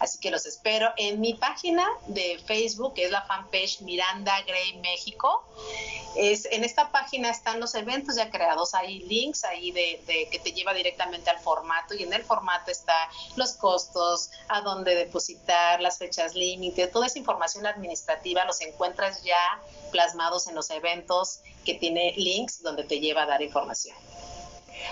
Así 0.00 0.18
que 0.18 0.30
los 0.30 0.46
espero 0.46 0.92
en 0.96 1.20
mi 1.20 1.34
página 1.34 1.86
de 2.06 2.40
Facebook, 2.46 2.94
que 2.94 3.04
es 3.04 3.10
la 3.10 3.22
fanpage 3.22 3.80
Miranda 3.82 4.40
Gray 4.42 4.78
México. 4.78 5.44
Es, 6.16 6.46
en 6.46 6.62
esta 6.62 6.92
página 6.92 7.30
están 7.30 7.58
los 7.58 7.74
eventos 7.74 8.14
ya 8.16 8.30
creados, 8.30 8.74
hay 8.74 9.00
links 9.00 9.44
ahí 9.44 9.72
de, 9.72 10.00
de 10.06 10.28
que 10.30 10.38
te 10.38 10.52
lleva 10.52 10.72
directamente 10.72 11.28
al 11.28 11.40
formato 11.40 11.94
y 11.94 12.04
en 12.04 12.12
el 12.12 12.22
formato 12.22 12.70
está 12.70 12.94
los 13.34 13.54
costos, 13.54 14.30
a 14.48 14.60
dónde 14.60 14.94
depositar, 14.94 15.80
las 15.80 15.98
fechas 15.98 16.36
límite, 16.36 16.86
toda 16.86 17.06
esa 17.06 17.18
información 17.18 17.66
administrativa 17.66 18.44
los 18.44 18.60
encuentras 18.60 19.22
ya 19.22 19.60
plasmados 19.90 20.46
en 20.46 20.54
los 20.54 20.70
eventos 20.70 21.40
que 21.64 21.74
tiene 21.74 22.14
links 22.16 22.62
donde 22.62 22.84
te 22.84 23.00
lleva 23.00 23.22
a 23.22 23.26
dar 23.26 23.42
información. 23.42 23.96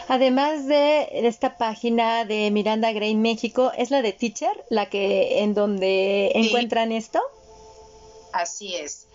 Además 0.08 0.66
de 0.66 1.26
esta 1.26 1.58
página 1.58 2.24
de 2.24 2.50
Miranda 2.50 2.92
Gray 2.92 3.14
México, 3.14 3.72
¿es 3.76 3.90
la 3.90 4.02
de 4.02 4.12
Teacher 4.12 4.64
la 4.68 4.88
que 4.88 5.40
en 5.40 5.54
donde 5.54 6.32
encuentran 6.34 6.92
esto? 6.92 7.20
Así 8.32 8.74
es. 8.74 9.06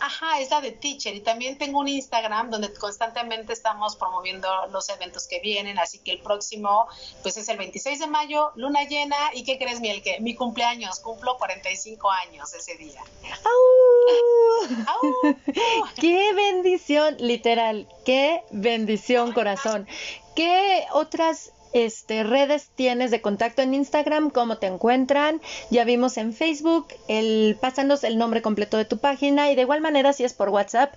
Ajá, 0.00 0.40
es 0.40 0.50
la 0.50 0.60
de 0.60 0.72
Teacher 0.72 1.14
y 1.14 1.20
también 1.20 1.58
tengo 1.58 1.80
un 1.80 1.88
Instagram 1.88 2.50
donde 2.50 2.72
constantemente 2.74 3.52
estamos 3.52 3.96
promoviendo 3.96 4.48
los 4.72 4.88
eventos 4.88 5.26
que 5.26 5.40
vienen, 5.40 5.78
así 5.78 5.98
que 5.98 6.12
el 6.12 6.20
próximo 6.20 6.86
pues 7.22 7.36
es 7.36 7.48
el 7.48 7.56
26 7.56 8.00
de 8.00 8.06
mayo, 8.06 8.52
luna 8.56 8.84
llena 8.84 9.16
y 9.34 9.44
¿qué 9.44 9.58
crees, 9.58 9.80
Miel? 9.80 10.02
Que 10.02 10.20
mi 10.20 10.34
cumpleaños, 10.34 11.00
cumplo 11.00 11.36
45 11.38 12.10
años 12.10 12.52
ese 12.54 12.76
día. 12.76 13.02
¡Qué 16.00 16.32
bendición, 16.34 17.16
literal! 17.18 17.88
¡Qué 18.04 18.42
bendición, 18.50 19.32
corazón! 19.32 19.88
¿Qué 20.34 20.84
otras 20.92 21.52
este, 21.76 22.24
redes 22.24 22.70
tienes 22.74 23.10
de 23.10 23.20
contacto 23.20 23.60
en 23.60 23.74
Instagram, 23.74 24.30
cómo 24.30 24.56
te 24.56 24.66
encuentran. 24.66 25.42
Ya 25.68 25.84
vimos 25.84 26.16
en 26.16 26.32
Facebook, 26.32 26.88
el, 27.06 27.58
pásanos 27.60 28.02
el 28.02 28.16
nombre 28.16 28.40
completo 28.40 28.78
de 28.78 28.86
tu 28.86 28.96
página 28.96 29.50
y 29.50 29.56
de 29.56 29.62
igual 29.62 29.82
manera 29.82 30.14
si 30.14 30.24
es 30.24 30.32
por 30.32 30.48
WhatsApp, 30.48 30.94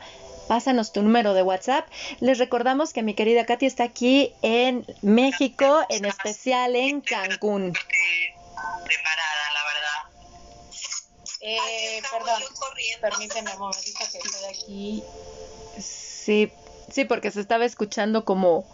pásanos 0.47 0.93
tu 0.93 1.01
número 1.01 1.33
de 1.33 1.43
WhatsApp. 1.43 1.85
Les 2.21 2.37
recordamos 2.37 2.93
que 2.93 3.03
mi 3.03 3.13
querida 3.13 3.45
Katy 3.45 3.65
está 3.65 3.83
aquí 3.83 4.33
en 4.41 4.85
México, 5.01 5.81
en 5.89 6.05
especial 6.05 6.77
en 6.77 7.01
Cancún. 7.01 7.73
Preparada, 8.85 9.45
la 9.53 9.63
verdad. 9.65 10.39
Eh, 11.41 12.01
perdón, 12.09 12.41
permíteme 13.01 13.51
un 13.51 13.59
momentito 13.59 13.99
que 14.09 14.17
estoy 14.17 14.49
aquí. 14.49 15.03
Sí, 15.77 16.53
sí, 16.89 17.03
porque 17.03 17.31
se 17.31 17.41
estaba 17.41 17.65
escuchando 17.65 18.23
como 18.23 18.65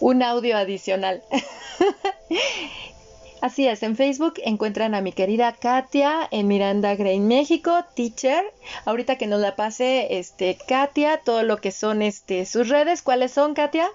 un 0.00 0.22
audio 0.22 0.56
adicional. 0.56 1.22
Así 3.42 3.68
es, 3.68 3.82
en 3.82 3.96
Facebook 3.96 4.40
encuentran 4.44 4.94
a 4.94 5.00
mi 5.00 5.12
querida 5.12 5.52
Katia 5.52 6.26
en 6.30 6.48
Miranda 6.48 6.94
Gray 6.94 7.20
México, 7.20 7.84
teacher. 7.94 8.42
Ahorita 8.86 9.18
que 9.18 9.26
nos 9.26 9.40
la 9.40 9.54
pase 9.56 10.18
este 10.18 10.56
Katia, 10.66 11.18
todo 11.18 11.42
lo 11.42 11.58
que 11.58 11.70
son 11.70 12.02
este 12.02 12.46
sus 12.46 12.68
redes, 12.68 13.02
¿cuáles 13.02 13.32
son, 13.32 13.54
Katia? 13.54 13.88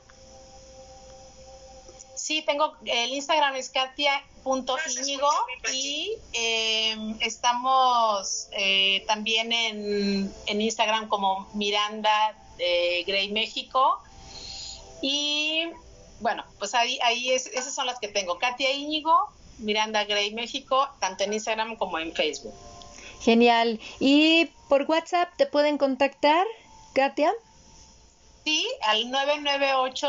Sí, 2.15 2.43
tengo 2.43 2.75
el 2.85 3.13
Instagram 3.13 3.55
es 3.55 3.69
katia.íñigo 3.69 5.29
y 5.73 6.13
em, 6.33 7.17
estamos 7.19 8.47
eh, 8.51 9.03
también 9.07 9.51
en, 9.51 10.31
en, 10.45 10.61
Instagram 10.61 11.07
como 11.09 11.49
Miranda 11.55 12.37
eh, 12.59 13.03
Gray 13.07 13.31
México 13.31 13.99
y 15.01 15.63
bueno, 16.21 16.43
pues 16.59 16.73
ahí, 16.73 16.99
ahí 17.03 17.31
es, 17.31 17.47
esas 17.47 17.73
son 17.73 17.85
las 17.85 17.99
que 17.99 18.07
tengo. 18.07 18.39
Katia 18.39 18.71
Íñigo, 18.71 19.29
Miranda 19.57 20.05
Gray 20.05 20.33
México, 20.33 20.87
tanto 20.99 21.23
en 21.23 21.33
Instagram 21.33 21.75
como 21.75 21.99
en 21.99 22.13
Facebook. 22.13 22.53
Genial. 23.21 23.79
¿Y 23.99 24.45
por 24.69 24.83
WhatsApp 24.83 25.29
te 25.37 25.45
pueden 25.45 25.77
contactar, 25.77 26.45
Katia? 26.93 27.31
Sí, 28.43 28.67
al 28.83 29.11
998 29.11 30.07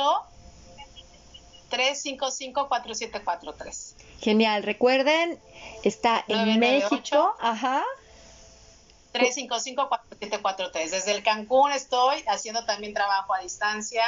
355 1.69 2.69
4743. 2.69 3.97
Genial. 4.21 4.63
Recuerden, 4.63 5.39
está 5.83 6.25
en 6.29 6.59
México. 6.59 7.35
Ajá. 7.41 7.83
355-4743. 9.13 10.91
Desde 10.91 11.13
el 11.13 11.23
Cancún 11.23 11.73
estoy 11.73 12.23
haciendo 12.27 12.65
también 12.65 12.95
trabajo 12.95 13.35
a 13.35 13.41
distancia 13.41 14.05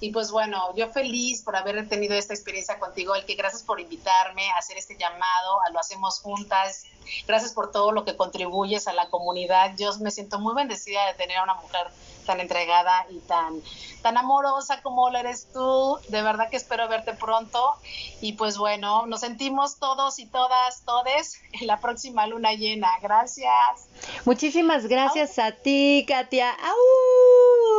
Y 0.00 0.10
pues 0.10 0.30
bueno, 0.30 0.74
yo 0.76 0.88
feliz 0.90 1.42
por 1.42 1.56
haber 1.56 1.88
tenido 1.88 2.14
esta 2.14 2.34
experiencia 2.34 2.78
contigo, 2.78 3.14
el 3.14 3.24
que 3.24 3.34
gracias 3.34 3.62
por 3.62 3.80
invitarme 3.80 4.50
a 4.50 4.58
hacer 4.58 4.76
este 4.76 4.96
llamado, 4.96 5.62
a 5.66 5.70
lo 5.70 5.78
hacemos 5.78 6.20
juntas. 6.20 6.84
Gracias 7.26 7.52
por 7.52 7.70
todo 7.70 7.92
lo 7.92 8.04
que 8.04 8.16
contribuyes 8.16 8.88
a 8.88 8.92
la 8.92 9.08
comunidad. 9.08 9.74
Yo 9.78 9.96
me 9.98 10.10
siento 10.10 10.38
muy 10.38 10.54
bendecida 10.54 11.06
de 11.06 11.14
tener 11.14 11.38
a 11.38 11.44
una 11.44 11.54
mujer 11.54 11.86
tan 12.26 12.40
entregada 12.40 13.06
y 13.08 13.20
tan, 13.20 13.62
tan 14.02 14.18
amorosa 14.18 14.82
como 14.82 15.08
lo 15.10 15.18
eres 15.18 15.46
tú. 15.52 15.98
De 16.08 16.20
verdad 16.22 16.50
que 16.50 16.56
espero 16.56 16.88
verte 16.88 17.14
pronto. 17.14 17.76
Y 18.20 18.32
pues 18.32 18.58
bueno, 18.58 19.06
nos 19.06 19.20
sentimos 19.20 19.78
todos 19.78 20.18
y 20.18 20.26
todas, 20.26 20.82
todes 20.84 21.40
en 21.52 21.68
la 21.68 21.80
próxima 21.80 22.26
luna 22.26 22.52
llena. 22.52 22.90
Gracias. 23.00 23.88
Muchísimas 24.24 24.86
gracias 24.86 25.38
a 25.38 25.52
ti, 25.52 26.04
Katia. 26.06 26.50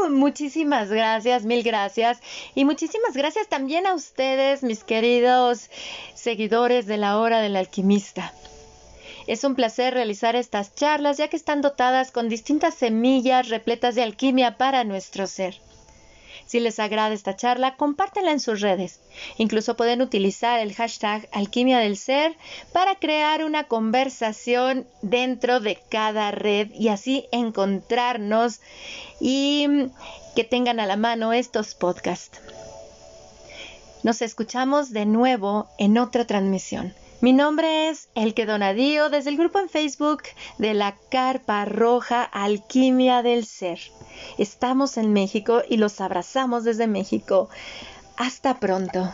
Muchísimas 0.09 0.89
gracias, 0.89 1.45
mil 1.45 1.63
gracias. 1.63 2.19
Y 2.55 2.65
muchísimas 2.65 3.15
gracias 3.15 3.47
también 3.47 3.85
a 3.85 3.93
ustedes, 3.93 4.63
mis 4.63 4.83
queridos 4.83 5.69
seguidores 6.15 6.85
de 6.85 6.97
la 6.97 7.19
hora 7.19 7.39
del 7.41 7.55
alquimista. 7.55 8.33
Es 9.27 9.43
un 9.43 9.55
placer 9.55 9.93
realizar 9.93 10.35
estas 10.35 10.73
charlas 10.73 11.17
ya 11.17 11.27
que 11.27 11.35
están 11.35 11.61
dotadas 11.61 12.11
con 12.11 12.29
distintas 12.29 12.75
semillas 12.75 13.49
repletas 13.49 13.95
de 13.95 14.03
alquimia 14.03 14.57
para 14.57 14.83
nuestro 14.85 15.27
ser. 15.27 15.59
Si 16.47 16.61
les 16.61 16.79
agrada 16.79 17.13
esta 17.13 17.35
charla, 17.35 17.75
compártela 17.75 18.31
en 18.31 18.39
sus 18.39 18.61
redes. 18.61 19.01
Incluso 19.37 19.75
pueden 19.75 20.01
utilizar 20.01 20.59
el 20.59 20.73
hashtag 20.73 21.27
alquimia 21.33 21.79
del 21.79 21.97
ser 21.97 22.35
para 22.71 22.95
crear 22.95 23.43
una 23.43 23.65
conversación 23.65 24.87
dentro 25.01 25.59
de 25.59 25.77
cada 25.89 26.31
red 26.31 26.71
y 26.73 26.87
así 26.87 27.27
encontrarnos 27.31 28.61
y 29.19 29.67
que 30.35 30.45
tengan 30.45 30.79
a 30.79 30.85
la 30.85 30.95
mano 30.95 31.33
estos 31.33 31.75
podcasts. 31.75 32.39
Nos 34.03 34.21
escuchamos 34.21 34.91
de 34.91 35.05
nuevo 35.05 35.67
en 35.77 35.97
otra 35.97 36.25
transmisión. 36.25 36.93
Mi 37.19 37.33
nombre 37.33 37.89
es 37.89 38.09
Elke 38.13 38.45
Donadío 38.45 39.09
desde 39.09 39.31
el 39.31 39.37
grupo 39.37 39.57
en 39.57 39.69
Facebook 39.69 40.21
de 40.59 40.75
la 40.75 40.95
Carpa 41.09 41.65
Roja 41.65 42.21
Alquimia 42.21 43.23
del 43.23 43.43
Ser. 43.43 43.79
Estamos 44.37 44.97
en 44.97 45.13
México 45.13 45.63
y 45.67 45.77
los 45.77 45.99
abrazamos 45.99 46.63
desde 46.63 46.85
México. 46.85 47.49
Hasta 48.17 48.59
pronto. 48.59 49.11